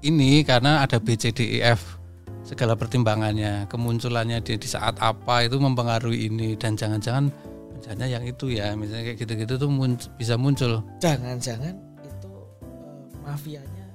ini 0.00 0.42
karena 0.42 0.82
ada 0.82 1.02
B 1.02 1.14
C 1.14 1.30
D 1.30 1.58
E 1.58 1.74
F 1.74 1.98
segala 2.42 2.74
pertimbangannya, 2.74 3.66
kemunculannya 3.66 4.38
dia 4.38 4.58
di 4.58 4.66
saat 4.66 4.98
apa 4.98 5.42
itu 5.42 5.58
mempengaruhi 5.58 6.26
ini. 6.26 6.54
Dan 6.54 6.78
jangan-jangan 6.78 7.30
bencana 7.74 8.06
yang 8.06 8.22
itu 8.22 8.50
ya, 8.50 8.74
misalnya 8.78 9.10
kayak 9.10 9.18
gitu-gitu 9.18 9.54
tuh 9.58 9.70
munc- 9.70 10.10
bisa 10.14 10.38
muncul. 10.38 10.82
jangan-jangan 10.98 11.74
itu 12.02 12.30
eh, 12.62 13.26
mafianya 13.26 13.86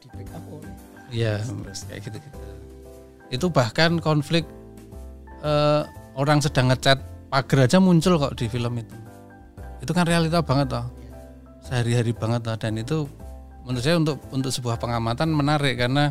di 0.00 0.06
backup 0.12 0.44
oleh 0.48 0.72
Iya, 1.10 1.42
kayak 1.90 2.00
gitu-gitu. 2.06 2.38
Itu 3.30 3.48
bahkan 3.48 4.02
konflik 4.02 4.44
eh, 5.40 5.82
orang 6.18 6.42
sedang 6.42 6.68
ngecat 6.68 6.98
pagar 7.30 7.70
aja 7.70 7.78
muncul 7.78 8.18
kok 8.18 8.34
di 8.34 8.50
film 8.50 8.74
itu. 8.76 8.96
Itu 9.80 9.94
kan 9.94 10.04
realita 10.04 10.42
banget 10.42 10.74
toh. 10.76 10.86
Sehari-hari 11.64 12.12
banget 12.12 12.44
toh 12.44 12.56
dan 12.58 12.74
itu 12.76 13.06
menurut 13.64 13.84
saya 13.84 13.96
untuk 13.96 14.18
untuk 14.34 14.50
sebuah 14.50 14.76
pengamatan 14.76 15.30
menarik 15.30 15.78
karena 15.78 16.10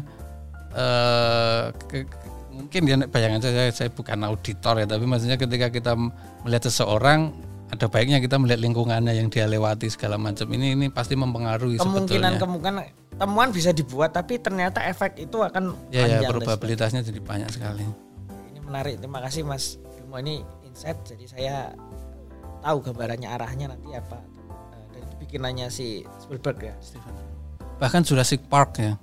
eh 0.69 1.63
ke- 1.89 2.05
ke- 2.05 2.29
mungkin 2.53 2.81
ya 2.85 2.95
bayangan 3.09 3.41
saya 3.41 3.71
saya 3.73 3.89
bukan 3.89 4.19
auditor 4.21 4.77
ya 4.77 4.85
tapi 4.85 5.07
maksudnya 5.07 5.39
ketika 5.39 5.73
kita 5.73 5.97
melihat 6.45 6.69
seseorang 6.69 7.33
ada 7.69 7.85
baiknya 7.89 8.21
kita 8.21 8.37
melihat 8.37 8.61
lingkungannya 8.61 9.13
yang 9.15 9.33
dia 9.33 9.47
lewati 9.49 9.89
segala 9.89 10.19
macam 10.19 10.45
ini 10.53 10.77
ini 10.77 10.85
pasti 10.91 11.17
mempengaruhi 11.17 11.77
kemungkinan 11.81 12.37
sebetulnya. 12.37 12.37
kemungkinan 12.37 12.73
temuan 13.19 13.51
bisa 13.51 13.75
dibuat 13.75 14.15
tapi 14.15 14.39
ternyata 14.39 14.79
efek 14.87 15.19
itu 15.19 15.37
akan 15.43 15.75
ya 15.91 16.07
ya 16.07 16.23
panjang 16.23 16.23
dan 16.23 16.31
probabilitasnya 16.39 17.01
jadi 17.03 17.19
banyak 17.19 17.49
sekali. 17.51 17.83
ini 18.49 18.59
menarik 18.63 18.95
terima 19.03 19.19
kasih 19.19 19.43
Mas. 19.43 19.75
Bimo 19.99 20.15
ini 20.23 20.39
insight 20.63 20.97
jadi 21.03 21.25
saya 21.27 21.55
tahu 22.63 22.79
gambarannya 22.79 23.27
arahnya 23.27 23.75
nanti 23.75 23.91
apa. 23.91 24.19
Eh, 24.19 24.83
dan 24.95 24.99
itu 25.03 25.15
bikinannya 25.19 25.67
si 25.67 26.07
Spielberg 26.23 26.59
ya. 26.63 26.75
Bahkan 27.79 28.07
Jurassic 28.07 28.47
Park 28.47 28.79
ya. 28.79 28.95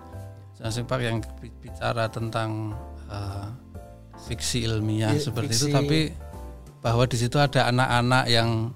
Jurassic 0.57 0.89
Park 0.89 1.05
yang 1.05 1.21
bi- 1.37 1.53
bicara 1.61 2.09
tentang 2.09 2.73
uh, 3.12 3.53
fiksi 4.25 4.64
ilmiah 4.64 5.12
seperti 5.21 5.53
fiksi. 5.53 5.69
itu 5.69 5.77
tapi 5.77 6.01
bahwa 6.81 7.05
di 7.05 7.17
situ 7.21 7.37
ada 7.37 7.69
anak-anak 7.69 8.25
yang 8.33 8.73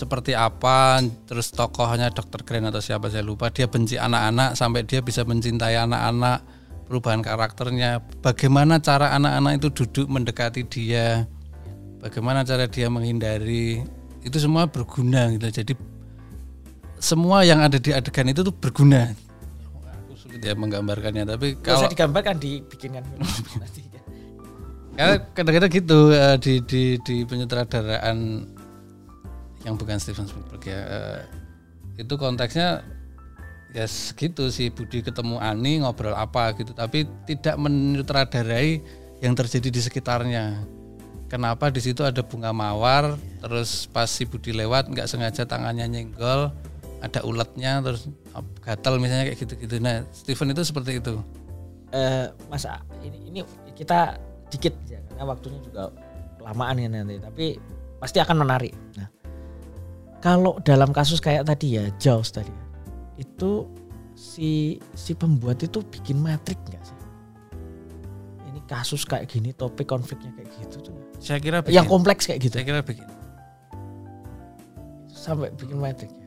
seperti 0.00 0.32
apa 0.32 1.04
terus 1.28 1.52
tokohnya 1.52 2.08
Dr. 2.08 2.40
Grant 2.48 2.72
atau 2.72 2.80
siapa 2.80 3.12
saya 3.12 3.20
lupa 3.20 3.52
dia 3.52 3.68
benci 3.68 4.00
anak-anak 4.00 4.56
sampai 4.56 4.88
dia 4.88 5.04
bisa 5.04 5.28
mencintai 5.28 5.76
anak-anak 5.76 6.40
perubahan 6.88 7.20
karakternya 7.20 8.00
bagaimana 8.24 8.80
cara 8.80 9.12
anak-anak 9.12 9.60
itu 9.60 9.68
duduk 9.84 10.06
mendekati 10.08 10.64
dia 10.64 11.28
bagaimana 12.00 12.48
cara 12.48 12.64
dia 12.64 12.88
menghindari 12.88 13.84
itu 14.24 14.36
semua 14.40 14.64
berguna 14.64 15.28
gitu 15.36 15.52
jadi 15.52 15.72
semua 17.00 17.42
yang 17.42 17.64
ada 17.64 17.80
di 17.80 17.90
adegan 17.90 18.28
itu 18.28 18.44
tuh 18.44 18.52
berguna. 18.52 19.16
Aku 20.04 20.14
sulit 20.14 20.44
ya 20.44 20.52
menggambarkannya, 20.52 21.24
tapi 21.24 21.56
kalau 21.58 21.80
kalau 21.80 21.88
usah 21.88 21.92
digambarkan 21.96 22.36
dibikinkan 22.36 23.02
nanti 23.60 23.82
ya. 23.88 24.00
karena 24.94 25.16
kadang-kadang 25.32 25.72
gitu 25.72 25.98
eh, 26.12 26.36
di 26.36 26.54
di 26.68 26.82
di 27.00 27.16
penyutradaraan 27.24 28.18
yang 29.64 29.76
bukan 29.76 30.00
Steven 30.00 30.24
Spielberg 30.24 30.62
ya, 30.64 30.80
eh, 30.80 31.20
itu 32.00 32.14
konteksnya 32.16 32.80
ya 33.70 33.86
segitu 33.86 34.50
si 34.50 34.72
Budi 34.72 35.04
ketemu 35.04 35.38
Ani 35.38 35.84
ngobrol 35.84 36.16
apa 36.16 36.56
gitu, 36.56 36.72
tapi 36.72 37.06
tidak 37.28 37.60
menyutradarai 37.60 38.80
yang 39.20 39.36
terjadi 39.36 39.68
di 39.68 39.80
sekitarnya. 39.80 40.64
Kenapa 41.30 41.70
di 41.70 41.78
situ 41.78 42.02
ada 42.02 42.26
bunga 42.26 42.50
mawar, 42.50 43.14
terus 43.38 43.86
pas 43.86 44.10
si 44.10 44.26
Budi 44.26 44.50
lewat 44.50 44.90
nggak 44.90 45.06
sengaja 45.06 45.46
tangannya 45.46 45.86
nyenggol, 45.86 46.50
ada 46.98 47.20
uletnya, 47.22 47.78
terus 47.84 48.10
gatal 48.66 48.98
misalnya 48.98 49.30
kayak 49.30 49.38
gitu-gitu. 49.38 49.78
Nah, 49.78 50.02
Steven 50.10 50.50
itu 50.50 50.66
seperti 50.66 50.98
itu. 50.98 51.22
Eh, 51.94 52.26
Mas 52.50 52.66
A, 52.66 52.82
ini, 53.06 53.30
ini 53.30 53.40
kita 53.78 54.18
dikit 54.50 54.74
ya 54.90 54.98
karena 55.08 55.24
waktunya 55.24 55.60
juga 55.62 55.94
kelamaan 56.42 56.76
ya 56.76 56.88
nanti 56.90 57.16
tapi 57.22 57.46
pasti 58.02 58.18
akan 58.18 58.36
menarik 58.42 58.74
nah 58.98 59.06
kalau 60.20 60.60
dalam 60.60 60.92
kasus 60.92 61.18
kayak 61.18 61.44
tadi 61.44 61.76
ya 61.76 61.88
Jaws 61.96 62.28
tadi 62.30 62.52
ya, 62.52 62.64
itu 63.18 63.64
si 64.12 64.76
si 64.92 65.12
pembuat 65.12 65.60
itu 65.60 65.80
bikin 65.80 66.20
matrik 66.20 66.60
nggak 66.68 66.84
sih 66.84 66.96
ini 68.46 68.60
kasus 68.64 69.02
kayak 69.02 69.24
gini 69.26 69.50
topik 69.50 69.88
konfliknya 69.88 70.28
kayak 70.36 70.50
gitu 70.60 70.76
tuh 70.84 70.96
Saya 71.16 71.40
kira 71.40 71.60
bikin. 71.60 71.72
yang 71.74 71.86
kompleks 71.86 72.28
kayak 72.28 72.40
gitu 72.44 72.54
saya 72.54 72.64
kira 72.64 72.80
bikin. 72.80 73.08
sampai 75.10 75.52
bikin 75.52 75.76
matrik 75.76 76.08
ya. 76.10 76.26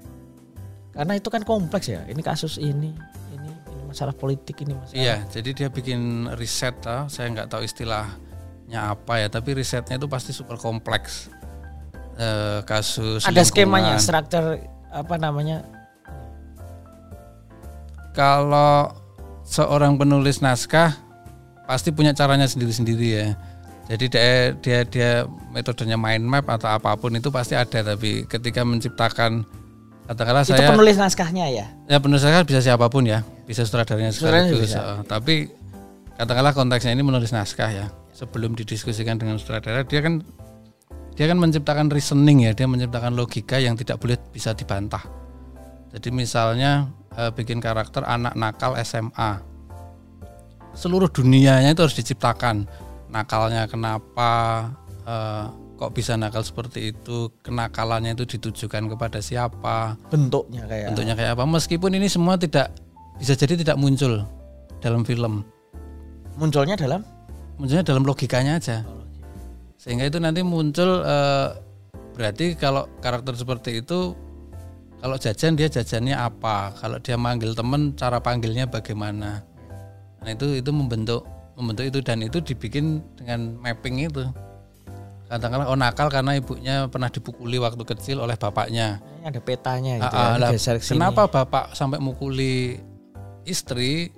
karena 0.94 1.14
itu 1.18 1.30
kan 1.30 1.41
kompleks 1.41 1.89
ya 1.89 2.02
ini 2.06 2.22
kasus 2.22 2.58
ini 2.58 2.94
ini 3.34 3.50
ini 3.50 3.82
masalah 3.86 4.14
politik 4.14 4.62
ini 4.62 4.74
masalah 4.74 4.98
Iya, 4.98 5.16
jadi 5.30 5.50
dia 5.54 5.68
bikin 5.70 6.30
riset 6.38 6.78
lah. 6.86 7.10
Saya 7.10 7.30
nggak 7.30 7.50
tahu 7.50 7.66
istilahnya 7.66 8.94
apa 8.94 9.18
ya, 9.18 9.28
tapi 9.28 9.54
risetnya 9.54 9.98
itu 9.98 10.06
pasti 10.06 10.30
super 10.30 10.58
kompleks. 10.58 11.34
Eh, 12.14 12.59
kasus 12.64 13.26
ada 13.26 13.41
skemanya 13.41 13.97
struktur 13.97 14.61
apa 14.93 15.16
namanya 15.18 15.66
Kalau 18.14 18.93
seorang 19.41 19.97
penulis 19.97 20.38
naskah 20.38 20.93
pasti 21.66 21.89
punya 21.89 22.14
caranya 22.14 22.45
sendiri-sendiri 22.45 23.07
ya. 23.09 23.28
Jadi 23.89 24.05
dia 24.07 24.30
dia 24.61 24.80
dia 24.86 25.11
metodenya 25.49 25.97
mind 25.97 26.24
map 26.24 26.45
atau 26.47 26.70
apa 26.72 26.93
pun 26.95 27.11
itu 27.11 27.28
pasti 27.28 27.57
ada 27.57 27.84
tapi 27.84 28.24
ketika 28.24 28.61
menciptakan 28.64 29.43
katakanlah 30.05 30.45
itu 30.45 30.53
saya 30.53 30.72
penulis 30.72 30.95
naskahnya 30.95 31.45
ya 31.49 31.66
Ya 31.89 31.97
penulis 31.99 32.24
naskah 32.24 32.45
bisa 32.45 32.61
siapa 32.61 32.88
pun 32.88 33.03
ya, 33.03 33.26
bisa 33.43 33.66
sutradaranya 33.66 34.14
Sutradaranya 34.14 34.53
sekaligus. 34.53 34.72
bisa. 34.72 34.80
eh, 34.80 34.99
tapi 35.03 35.36
katakanlah 36.16 36.53
konteksnya 36.53 36.93
ini 36.93 37.03
menulis 37.03 37.34
naskah 37.34 37.74
ya. 37.74 37.86
Sebelum 38.14 38.53
didiskusikan 38.53 39.18
dengan 39.18 39.41
sutradara, 39.41 39.82
dia 39.84 39.99
kan 39.99 40.22
dia 41.14 41.26
kan 41.30 41.38
menciptakan 41.38 41.88
reasoning 41.93 42.49
ya, 42.49 42.51
dia 42.57 42.66
menciptakan 42.66 43.14
logika 43.14 43.61
yang 43.61 43.78
tidak 43.78 44.01
boleh 44.01 44.18
bisa 44.34 44.53
dibantah. 44.57 45.05
Jadi 45.93 46.09
misalnya 46.09 46.89
eh, 47.14 47.30
bikin 47.30 47.61
karakter 47.61 48.01
anak 48.01 48.34
nakal 48.34 48.74
SMA, 48.82 49.41
seluruh 50.74 51.09
dunianya 51.09 51.74
itu 51.74 51.82
harus 51.86 51.97
diciptakan. 51.97 52.66
Nakalnya 53.14 53.70
kenapa? 53.70 54.32
eh, 55.05 55.45
kok 55.78 55.91
bisa 55.93 56.18
nakal 56.18 56.41
seperti 56.41 56.95
itu? 56.95 57.30
Kenakalannya 57.45 58.18
itu 58.18 58.26
ditujukan 58.38 58.89
kepada 58.89 59.20
siapa? 59.22 59.99
bentuknya 60.09 60.66
kayak 60.66 60.93
bentuknya 60.93 61.14
kayak 61.14 61.32
apa 61.38 61.43
meskipun 61.45 61.91
ini 61.97 62.07
semua 62.09 62.39
tidak 62.39 62.74
bisa 63.22 63.38
jadi 63.38 63.59
tidak 63.59 63.78
muncul 63.78 64.26
dalam 64.82 65.05
film 65.05 65.45
munculnya 66.38 66.74
dalam 66.74 67.05
munculnya 67.61 67.86
dalam 67.86 68.03
logikanya 68.03 68.57
aja 68.57 68.82
sehingga 69.78 70.07
itu 70.07 70.17
nanti 70.21 70.41
muncul 70.45 71.03
eh, 71.03 71.49
berarti 72.13 72.53
kalau 72.55 72.88
karakter 73.01 73.34
seperti 73.34 73.82
itu 73.82 74.13
kalau 75.03 75.19
jajan 75.19 75.59
dia 75.59 75.67
jajannya 75.67 76.15
apa 76.15 76.71
kalau 76.80 76.97
dia 77.01 77.19
manggil 77.19 77.51
temen 77.51 77.91
cara 77.97 78.24
panggilnya 78.24 78.69
bagaimana 78.69 79.43
nah 80.24 80.30
itu 80.32 80.63
itu 80.63 80.71
membentuk 80.71 81.28
membentuk 81.59 81.86
itu 81.89 81.99
dan 81.99 82.24
itu 82.24 82.39
dibikin 82.39 83.03
dengan 83.19 83.59
mapping 83.59 84.07
itu 84.07 84.24
katakanlah 85.28 85.67
oh 85.67 85.76
nakal 85.76 86.07
karena 86.13 86.38
ibunya 86.38 86.86
pernah 86.88 87.09
dipukuli 87.09 87.57
waktu 87.57 87.82
kecil 87.84 88.21
oleh 88.21 88.38
bapaknya 88.38 89.01
ini 89.19 89.26
ada 89.28 89.41
petanya 89.41 89.93
gitu 89.99 90.15
Ah, 90.15 90.38
ah, 90.38 90.38
ya 90.38 90.51
lah, 90.53 90.78
kenapa 90.80 91.26
bapak 91.26 91.74
sampai 91.74 91.97
mukuli 91.97 92.78
istri? 93.47 94.11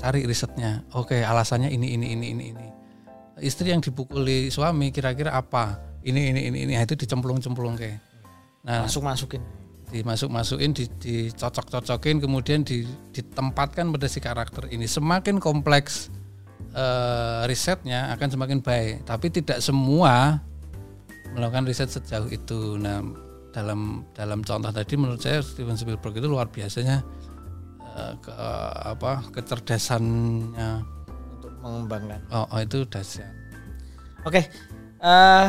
Cari 0.00 0.24
risetnya. 0.24 0.80
Oke, 0.96 1.20
alasannya 1.20 1.68
ini 1.68 1.92
ini 1.92 2.16
ini 2.16 2.26
ini 2.32 2.44
ini. 2.56 2.66
Istri 3.40 3.72
yang 3.72 3.80
dipukuli 3.80 4.52
suami 4.52 4.92
kira-kira 4.92 5.32
apa? 5.32 5.80
Ini 6.04 6.32
ini 6.32 6.40
ini 6.52 6.58
ini. 6.68 6.72
Nah, 6.76 6.84
itu 6.84 6.96
dicemplung-cemplung 6.96 7.76
ke. 7.76 7.96
Nah, 8.64 8.84
masuk 8.84 9.04
masukin 9.04 9.40
dimasuk-masukin, 9.90 10.70
di- 10.70 10.86
dicocok-cocokin, 11.02 12.22
kemudian 12.22 12.62
di- 12.62 12.86
ditempatkan 13.10 13.90
pada 13.90 14.06
si 14.06 14.22
karakter 14.22 14.70
ini. 14.70 14.86
Semakin 14.86 15.42
kompleks 15.42 16.08
eh, 16.70 17.42
risetnya 17.50 18.14
akan 18.14 18.28
semakin 18.30 18.58
baik. 18.62 19.02
Tapi 19.02 19.26
tidak 19.34 19.58
semua 19.58 20.38
melakukan 21.34 21.66
riset 21.66 21.90
sejauh 21.90 22.30
itu. 22.30 22.78
Nah, 22.78 23.02
dalam 23.50 24.06
dalam 24.14 24.46
contoh 24.46 24.70
tadi 24.70 24.94
menurut 24.94 25.18
saya 25.18 25.42
Steven 25.42 25.74
Spielberg 25.74 26.14
itu 26.14 26.30
luar 26.30 26.46
biasanya 26.46 27.02
eh, 27.98 28.14
ke, 28.22 28.30
apa 28.94 29.26
kecerdasannya. 29.34 30.99
Mengembangkan 31.60 32.20
Oh, 32.28 32.44
oh, 32.46 32.58
itu 32.58 32.84
dahsyat. 32.84 33.30
oke 34.22 34.40
eh 35.00 35.48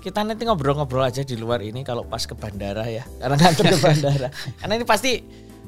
kita 0.00 0.24
nanti 0.24 0.48
ngobrol-ngobrol 0.48 1.04
aja 1.04 1.20
di 1.20 1.36
luar 1.36 1.60
ini 1.60 1.84
kalau 1.84 2.02
pas 2.02 2.24
ke 2.24 2.32
bandara 2.32 2.86
ya 2.86 3.04
karena 3.18 3.36
nganter 3.36 3.64
ke 3.68 3.78
bandara 3.86 4.28
karena 4.56 4.72
ini 4.74 4.86
pasti 4.86 5.12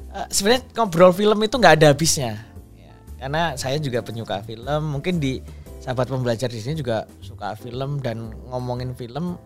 eh, 0.09 0.27
sebenarnya 0.27 0.63
ngobrol 0.73 1.11
film 1.11 1.37
itu 1.39 1.55
nggak 1.55 1.75
ada 1.77 1.87
habisnya 1.91 2.33
Ya, 2.73 2.91
karena 3.19 3.55
saya 3.55 3.79
juga 3.79 4.03
penyuka 4.03 4.43
film. 4.43 4.99
Mungkin 4.99 5.19
di 5.19 5.39
sahabat 5.79 6.07
pembelajar 6.07 6.47
di 6.47 6.59
sini 6.59 6.75
juga 6.75 7.03
suka 7.19 7.55
film 7.55 7.99
dan 7.99 8.31
ngomongin 8.47 8.91
film 8.93 9.39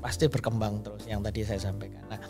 pasti 0.00 0.24
berkembang 0.26 0.80
terus 0.80 1.04
yang 1.04 1.20
tadi 1.20 1.44
saya 1.44 1.60
sampaikan. 1.60 2.00
Nah, 2.08 2.20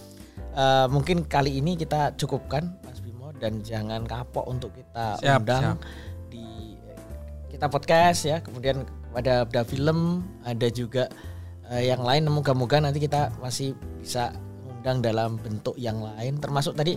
uh, 0.55 0.87
mungkin 0.87 1.27
kali 1.27 1.59
ini 1.59 1.75
kita 1.75 2.15
cukupkan 2.15 2.83
Mas 2.83 2.99
Bimo 2.99 3.31
dan 3.35 3.63
jangan 3.63 4.03
kapok 4.03 4.47
untuk 4.47 4.71
kita 4.71 5.19
Siap, 5.19 5.43
undang 5.43 5.63
siap. 5.63 5.79
Kita 7.61 7.69
podcast 7.69 8.21
ya. 8.25 8.41
Kemudian 8.41 8.89
ada 9.13 9.45
ada 9.45 9.61
film, 9.69 10.25
ada 10.49 10.65
juga 10.73 11.13
eh, 11.69 11.93
yang 11.93 12.01
lain. 12.01 12.25
Moga-moga 12.33 12.81
nanti 12.81 13.05
kita 13.05 13.29
masih 13.37 13.77
bisa 14.01 14.33
undang 14.65 15.05
dalam 15.05 15.37
bentuk 15.37 15.77
yang 15.77 16.01
lain. 16.01 16.41
Termasuk 16.41 16.73
tadi 16.73 16.97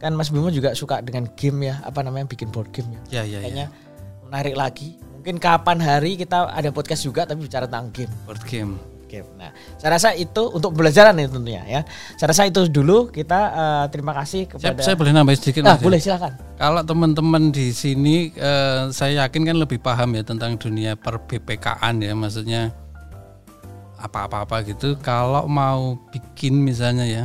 kan 0.00 0.16
Mas 0.16 0.32
Bimo 0.32 0.48
juga 0.48 0.72
suka 0.72 1.04
dengan 1.04 1.28
game 1.36 1.68
ya, 1.68 1.84
apa 1.84 2.00
namanya 2.00 2.24
bikin 2.32 2.48
board 2.48 2.72
game 2.72 2.96
ya. 2.96 3.20
Ya 3.20 3.22
ya 3.28 3.38
Kayaknya 3.44 3.66
ya. 3.68 4.24
menarik 4.24 4.56
lagi. 4.56 4.96
Mungkin 5.20 5.36
kapan 5.36 5.84
hari 5.84 6.16
kita 6.16 6.48
ada 6.48 6.72
podcast 6.72 7.04
juga 7.04 7.28
tapi 7.28 7.44
bicara 7.44 7.68
tentang 7.68 7.92
game. 7.92 8.12
Board 8.24 8.40
game. 8.48 8.80
Oke, 9.10 9.26
nah 9.34 9.50
saya 9.74 9.98
rasa 9.98 10.14
itu 10.14 10.54
untuk 10.54 10.70
pembelajaran 10.70 11.18
ini 11.18 11.26
tentunya 11.26 11.66
ya. 11.66 11.80
Saya 12.14 12.30
rasa 12.30 12.46
itu 12.46 12.70
dulu 12.70 13.10
kita 13.10 13.40
eh, 13.50 13.84
terima 13.90 14.14
kasih 14.14 14.46
Saya, 14.54 14.70
kepada. 14.70 14.86
saya 14.86 14.94
boleh 14.94 15.10
nambah 15.10 15.34
sedikit 15.34 15.66
Nah, 15.66 15.74
ya? 15.74 15.82
boleh 15.82 15.98
silakan. 15.98 16.32
Kalau 16.54 16.82
teman-teman 16.86 17.50
di 17.50 17.74
sini 17.74 18.30
eh, 18.38 18.86
saya 18.94 19.26
yakin 19.26 19.50
kan 19.50 19.56
lebih 19.58 19.82
paham 19.82 20.14
ya 20.14 20.22
tentang 20.22 20.54
dunia 20.54 20.94
per 20.94 21.18
BPK-an 21.26 22.06
ya 22.06 22.14
maksudnya 22.14 22.70
apa-apa 23.98 24.62
gitu. 24.62 24.94
Kalau 25.02 25.50
mau 25.50 25.98
bikin 26.14 26.62
misalnya 26.62 27.02
ya 27.02 27.24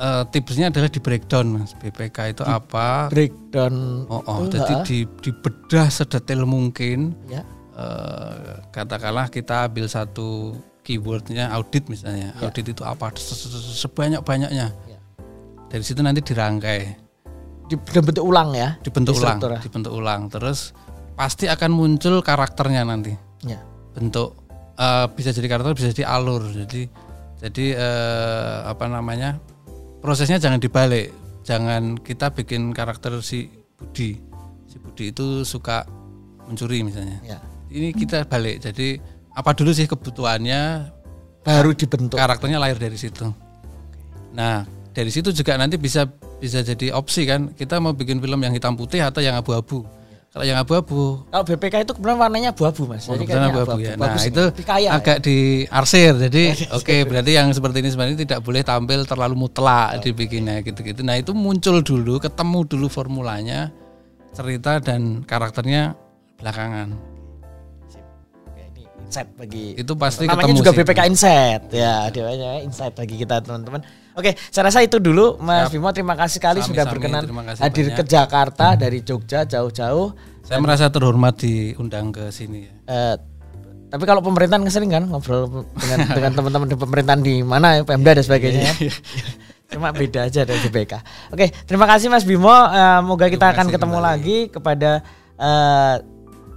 eh, 0.00 0.24
tipsnya 0.32 0.72
adalah 0.72 0.88
di 0.88 0.96
breakdown 0.96 1.60
Mas. 1.60 1.76
BPK 1.76 2.40
itu 2.40 2.42
apa? 2.48 3.12
Breakdown. 3.12 4.08
Oh, 4.08 4.24
oh 4.24 4.48
jadi 4.48 4.80
ha? 4.80 4.84
di 4.88 5.04
dibedah 5.20 5.92
sedetail 5.92 6.48
mungkin. 6.48 7.12
ya. 7.28 7.44
Eh, 7.78 8.58
katakanlah 8.74 9.30
kita 9.30 9.70
ambil 9.70 9.86
satu 9.86 10.58
keywordnya 10.82 11.52
audit 11.52 11.86
misalnya. 11.86 12.34
Ya. 12.34 12.48
Audit 12.48 12.72
itu 12.72 12.82
apa? 12.82 13.12
Se- 13.14 13.36
se- 13.36 13.48
se- 13.52 13.76
Sebanyak-banyaknya. 13.86 14.66
Ya. 14.88 14.98
Dari 15.68 15.84
situ 15.84 16.00
nanti 16.00 16.24
dirangkai. 16.24 16.80
Di, 17.68 17.76
dibentuk 17.76 18.24
ulang 18.24 18.56
ya. 18.56 18.80
dibentuk 18.80 19.12
Di 19.12 19.20
ulang, 19.20 19.38
ya. 19.44 19.60
dibentuk 19.60 19.92
ulang. 19.92 20.32
Terus 20.32 20.72
pasti 21.12 21.44
akan 21.44 21.70
muncul 21.76 22.24
karakternya 22.24 22.88
nanti. 22.88 23.12
Ya. 23.44 23.60
Bentuk 23.92 24.32
eh, 24.80 25.06
bisa 25.12 25.30
jadi 25.30 25.46
karakter, 25.46 25.76
bisa 25.76 25.92
jadi 25.92 26.08
alur. 26.08 26.48
Jadi 26.48 26.88
jadi 27.38 27.66
eh, 27.76 28.56
apa 28.64 28.88
namanya? 28.88 29.36
Prosesnya 30.00 30.40
jangan 30.40 30.58
dibalik. 30.58 31.12
Jangan 31.44 32.00
kita 32.00 32.32
bikin 32.32 32.72
karakter 32.72 33.20
si 33.20 33.52
Budi. 33.76 34.16
Si 34.68 34.76
Budi 34.80 35.12
itu 35.12 35.44
suka 35.44 35.84
mencuri 36.48 36.80
misalnya. 36.80 37.20
Ya. 37.20 37.38
Ini 37.68 37.92
kita 37.92 38.24
balik. 38.24 38.64
Jadi 38.64 38.96
apa 39.32 39.52
dulu 39.54 39.70
sih 39.70 39.86
kebutuhannya 39.86 40.90
Baru 41.44 41.72
dibentuk. 41.72 42.18
karakternya 42.18 42.58
lahir 42.58 42.76
dari 42.76 42.96
situ. 42.98 43.30
Nah, 44.34 44.64
dari 44.92 45.08
situ 45.08 45.30
juga 45.32 45.56
nanti 45.56 45.76
bisa 45.80 46.08
bisa 46.38 46.60
jadi 46.60 46.92
opsi 46.92 47.24
kan. 47.24 47.52
Kita 47.52 47.78
mau 47.78 47.92
bikin 47.92 48.18
film 48.18 48.40
yang 48.40 48.52
hitam 48.52 48.74
putih 48.74 49.00
atau 49.04 49.20
yang 49.22 49.36
abu-abu. 49.36 49.84
Kalau 50.28 50.44
yang 50.44 50.60
abu-abu, 50.60 51.24
Kalau 51.32 51.40
BPK 51.40 51.88
itu 51.88 51.92
kebetulan 51.96 52.20
warnanya 52.20 52.52
abu-abu 52.52 52.84
mas. 52.84 53.08
oh, 53.08 53.16
Jadi 53.16 53.32
abu-abu 53.32 53.80
ya. 53.80 53.96
Nah, 53.96 54.12
Bagus 54.12 54.28
itu 54.28 54.44
kaya 54.60 54.92
ya. 54.92 55.00
agak 55.00 55.24
diarsir. 55.24 56.12
Jadi 56.20 56.52
oke, 56.76 56.96
berarti 57.08 57.32
yang 57.32 57.48
seperti 57.56 57.80
ini 57.80 57.88
sebenarnya 57.88 58.18
tidak 58.28 58.40
boleh 58.44 58.60
tampil 58.60 59.08
terlalu 59.08 59.34
mutlak 59.48 60.04
dibikinnya 60.04 60.60
gitu-gitu. 60.60 61.00
Nah, 61.00 61.16
itu 61.16 61.32
muncul 61.32 61.80
dulu, 61.80 62.20
ketemu 62.20 62.60
dulu 62.68 62.86
formulanya, 62.92 63.72
cerita 64.36 64.84
dan 64.84 65.24
karakternya 65.24 65.96
belakangan. 66.36 66.92
Insight 69.08 69.28
bagi 69.34 69.72
Itu 69.72 69.96
pasti 69.96 70.28
namanya 70.28 70.44
ketemu 70.44 70.58
juga 70.60 70.70
sih. 70.70 70.78
BPK 70.84 71.00
Insight 71.08 71.62
ya 71.72 71.94
namanya 72.12 72.50
insight 72.60 72.92
bagi 72.92 73.16
kita 73.16 73.40
teman-teman 73.40 73.80
oke 74.12 74.30
saya 74.52 74.68
rasa 74.68 74.84
itu 74.84 75.00
dulu 75.00 75.40
Mas 75.40 75.72
Siap. 75.72 75.80
Bimo 75.80 75.88
terima 75.96 76.12
kasih 76.12 76.36
sekali 76.36 76.60
Sami-sami, 76.60 76.76
sudah 76.76 76.84
berkenan 76.92 77.22
kasih 77.24 77.62
hadir 77.64 77.86
banyak. 77.88 77.96
ke 77.96 78.02
Jakarta 78.04 78.66
dari 78.76 78.98
Jogja 79.00 79.48
jauh-jauh 79.48 80.12
Saya 80.44 80.60
merasa 80.60 80.88
terhormat 80.88 81.40
diundang 81.40 82.08
ke 82.08 82.28
sini 82.28 82.64
ya. 82.64 82.72
Eh, 82.88 83.16
tapi 83.88 84.04
kalau 84.04 84.20
pemerintahan 84.20 84.64
sering 84.68 84.92
kan 84.92 85.04
ngobrol 85.08 85.64
dengan 85.76 85.98
dengan 86.12 86.32
teman-teman 86.36 86.68
di 86.68 86.76
pemerintahan 86.76 87.20
di 87.24 87.34
mana 87.40 87.80
ya 87.80 87.82
Pemda 87.88 88.12
dan 88.12 88.24
sebagainya 88.24 88.60
ya. 88.68 88.74
Iya, 88.88 88.94
Cuma 89.68 89.92
beda 89.92 90.32
aja 90.32 90.48
dari 90.48 90.56
BPK. 90.64 90.92
Oke, 91.28 91.52
terima 91.68 91.84
kasih 91.84 92.08
Mas 92.08 92.24
Bimo. 92.24 92.48
Eh, 92.48 93.00
moga 93.04 93.28
kita 93.28 93.52
akan 93.52 93.68
ketemu 93.68 93.96
kembali. 94.00 94.08
lagi 94.08 94.38
kepada 94.48 95.04
eh, 95.36 95.94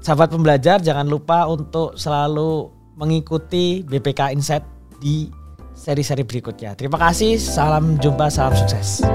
sahabat 0.01 0.33
pembelajar. 0.33 0.81
Jangan 0.81 1.07
lupa 1.07 1.47
untuk 1.47 1.95
selalu 1.95 2.73
mengikuti 2.97 3.85
BPK 3.85 4.35
Insight 4.35 4.65
di 4.99 5.29
seri-seri 5.71 6.25
berikutnya. 6.27 6.75
Terima 6.75 6.99
kasih. 6.99 7.39
Salam 7.39 7.97
jumpa, 8.01 8.27
salam 8.27 8.53
sukses. 8.57 9.05